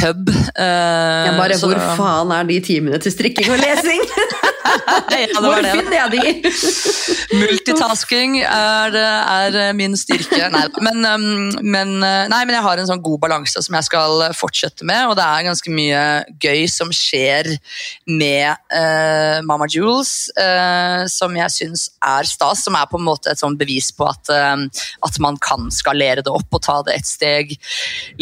hub. 0.00 0.32
Uh, 0.56 1.28
ja, 1.28 1.36
bare, 1.36 1.60
så- 1.60 1.68
Hvor 1.74 1.84
faen 2.00 2.32
er 2.40 2.48
de 2.48 2.60
timene 2.64 3.02
til 3.04 3.12
strikking 3.12 3.52
og 3.52 3.60
lesing? 3.60 4.08
ja, 5.14 5.40
Hvor 5.40 5.60
det. 5.62 5.72
finner 5.74 5.96
jeg 5.96 6.10
de? 6.14 6.52
Multitasking 7.42 8.38
er, 8.42 8.96
er 8.96 9.58
min 9.76 9.96
styrke. 9.98 10.40
Nei, 10.52 10.64
men, 10.84 11.02
um, 11.04 11.26
men, 11.60 11.92
uh, 12.00 12.24
nei, 12.30 12.40
men 12.46 12.56
jeg 12.56 12.64
har 12.66 12.80
en 12.80 12.88
sånn 12.88 13.02
god 13.04 13.20
balanse 13.26 13.62
som 13.64 13.76
jeg 13.76 13.88
skal 13.88 14.24
fortsette 14.36 14.86
med, 14.88 15.10
og 15.10 15.18
det 15.18 15.26
er 15.26 15.48
ganske 15.48 15.74
mye 15.74 16.04
gøy 16.42 16.64
som 16.70 16.92
skjer 16.94 17.50
med 18.08 18.56
uh, 18.72 19.44
Mama 19.46 19.68
Jules, 19.70 20.14
uh, 20.38 21.04
som 21.10 21.36
jeg 21.38 21.56
syns 21.58 21.88
er 22.04 22.28
stas, 22.28 22.64
som 22.64 22.78
er 22.78 22.88
på 22.90 23.00
en 23.00 23.06
måte 23.08 23.32
et 23.32 23.40
sånn 23.40 23.58
bevis 23.60 23.90
på 23.94 24.08
at, 24.08 24.32
uh, 24.32 24.88
at 25.04 25.20
man 25.22 25.38
kan 25.42 25.70
skalere 25.74 26.24
det 26.24 26.32
opp 26.32 26.56
og 26.56 26.64
ta 26.64 26.80
det 26.86 26.98
et 26.98 27.08
steg 27.08 27.56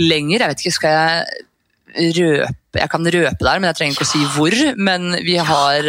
lenger. 0.01 0.43
Jeg 0.43 0.53
vet 0.53 0.67
ikke, 0.67 0.79
skal 0.81 0.99
jeg 0.99 1.49
røpe 1.93 2.81
Jeg 2.81 2.89
kan 2.89 3.05
røpe 3.05 3.45
der, 3.45 3.59
men 3.61 3.69
jeg 3.69 3.79
trenger 3.79 3.97
ikke 3.99 4.07
å 4.07 4.13
si 4.13 4.23
hvor. 4.37 4.57
Men 4.81 5.19
vi 5.27 5.37
har, 5.37 5.89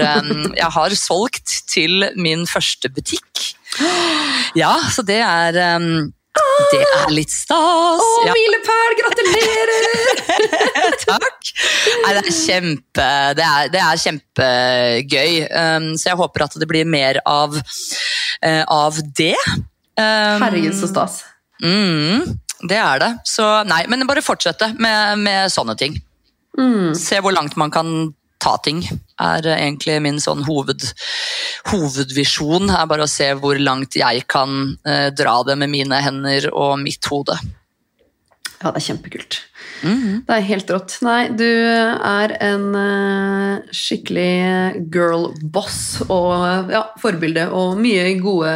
jeg 0.59 0.71
har 0.77 0.97
solgt 0.99 1.61
til 1.71 2.09
min 2.19 2.43
første 2.49 2.91
butikk. 2.91 3.53
Ja, 4.59 4.75
så 4.93 5.05
det 5.07 5.21
er 5.23 5.55
Det 6.73 6.81
er 6.81 7.11
litt 7.13 7.31
stas. 7.31 8.03
Å, 8.03 8.25
Ja, 8.27 8.33
milepæl! 8.35 8.95
Gratulerer! 8.99 9.73
takk. 11.05 11.51
Nei, 12.03 12.13
det 12.15 12.21
er 12.21 12.29
kjempe 12.35 13.09
Det 13.37 13.45
er, 13.47 13.69
det 13.73 13.81
er 13.83 14.01
kjempegøy. 14.03 15.35
Um, 15.49 15.91
så 15.99 16.11
jeg 16.11 16.19
håper 16.19 16.47
at 16.47 16.57
det 16.61 16.69
blir 16.69 16.89
mer 16.89 17.19
av, 17.29 17.55
uh, 17.57 18.63
av 18.65 18.99
det. 19.17 19.37
Um, 19.99 20.41
Herregud, 20.41 20.73
så 20.77 20.89
stas. 20.89 21.21
Mm, 21.63 22.33
det 22.69 22.79
er 22.79 22.99
det. 23.03 23.11
Så 23.27 23.45
nei, 23.67 23.83
men 23.91 24.07
bare 24.09 24.23
fortsette 24.25 24.73
med, 24.79 25.23
med 25.23 25.51
sånne 25.53 25.75
ting. 25.79 25.97
Mm. 26.59 26.93
Se 26.97 27.19
hvor 27.23 27.33
langt 27.35 27.57
man 27.59 27.73
kan 27.73 28.13
ta 28.43 28.57
ting, 28.63 28.83
er 29.23 29.45
egentlig 29.55 29.99
min 30.03 30.19
sånn 30.21 30.43
hoved, 30.47 30.83
hovedvisjon. 31.71 32.69
er 32.75 32.89
bare 32.89 33.05
å 33.05 33.11
se 33.11 33.29
hvor 33.39 33.59
langt 33.59 33.95
jeg 33.95 34.25
kan 34.31 34.75
eh, 34.87 35.09
dra 35.15 35.37
det 35.47 35.55
med 35.61 35.71
mine 35.71 36.01
hender 36.03 36.49
og 36.51 36.75
mitt 36.81 37.07
hode. 37.11 37.37
Ja, 38.59 38.71
det 38.71 38.79
er 38.79 38.87
kjempekult. 38.91 39.39
Mhm. 39.83 40.23
Det 40.27 40.35
er 40.35 40.45
helt 40.47 40.71
rått. 40.71 40.97
Nei, 41.05 41.27
du 41.35 41.45
er 41.45 42.33
en 42.43 42.65
eh, 42.79 43.71
skikkelig 43.75 44.89
girl-boss 44.93 45.79
og 46.07 46.71
ja, 46.73 46.85
forbilde 47.01 47.49
og 47.51 47.77
mye 47.81 48.07
gode 48.23 48.53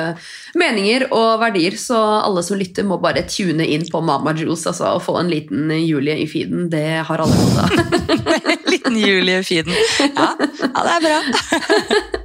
meninger 0.57 1.07
og 1.11 1.41
verdier, 1.43 1.77
så 1.79 1.99
alle 2.23 2.43
som 2.45 2.59
lytter 2.59 2.87
må 2.87 2.99
bare 3.03 3.25
tune 3.29 3.67
inn 3.67 3.85
på 3.91 4.01
Mama 4.01 4.33
Jules 4.37 4.65
altså, 4.69 4.95
og 4.97 5.03
få 5.05 5.17
en 5.21 5.31
liten 5.31 5.71
Julie 5.83 6.17
i 6.23 6.27
feeden. 6.29 6.69
Det 6.71 7.03
har 7.07 7.23
alle 7.23 7.41
fått 7.43 7.63
av. 7.63 7.75
Liten 8.71 8.97
Julie 8.99 9.39
i 9.39 9.43
Fiden. 9.43 9.73
Ja, 10.15 10.33
ja, 10.39 10.83
det 10.83 10.93
er 10.97 11.03
bra. 11.05 11.19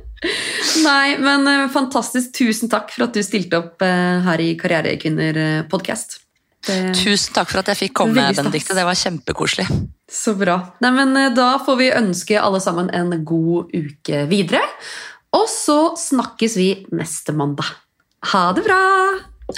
Nei, 0.87 1.17
men 1.19 1.47
eh, 1.51 1.69
fantastisk. 1.73 2.33
Tusen 2.37 2.71
takk 2.73 2.93
for 2.95 3.09
at 3.09 3.17
du 3.17 3.23
stilte 3.27 3.59
opp 3.59 3.83
eh, 3.85 4.23
her 4.27 4.43
i 4.43 4.53
Karrierekvinner-podkast. 4.59 6.21
Tusen 6.63 7.35
takk 7.35 7.51
for 7.51 7.63
at 7.63 7.73
jeg 7.73 7.81
fikk 7.89 7.97
komme, 8.03 8.29
Benedicte. 8.37 8.77
Det 8.77 8.85
var 8.87 8.99
kjempekoselig. 8.99 9.67
Så 10.13 10.37
bra. 10.39 10.59
Nei, 10.85 10.93
men 10.95 11.17
eh, 11.19 11.33
Da 11.35 11.57
får 11.65 11.79
vi 11.81 11.91
ønske 11.97 12.39
alle 12.39 12.61
sammen 12.63 12.91
en 12.95 13.25
god 13.27 13.73
uke 13.75 14.27
videre. 14.31 14.63
Og 15.33 15.49
så 15.51 15.97
snakkes 15.99 16.57
vi 16.61 16.69
neste 16.93 17.35
mandag. 17.35 17.73
Ha 18.31 18.51
det 18.55 18.67
bra! 18.69 18.83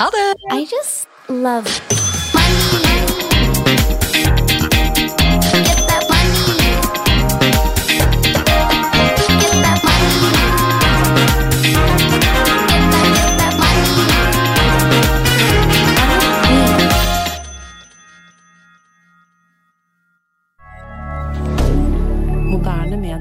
Ha 0.00 0.10
det! 0.14 0.26
I 0.54 0.64
just 0.70 1.08
love 1.28 1.68
money. 2.32 3.33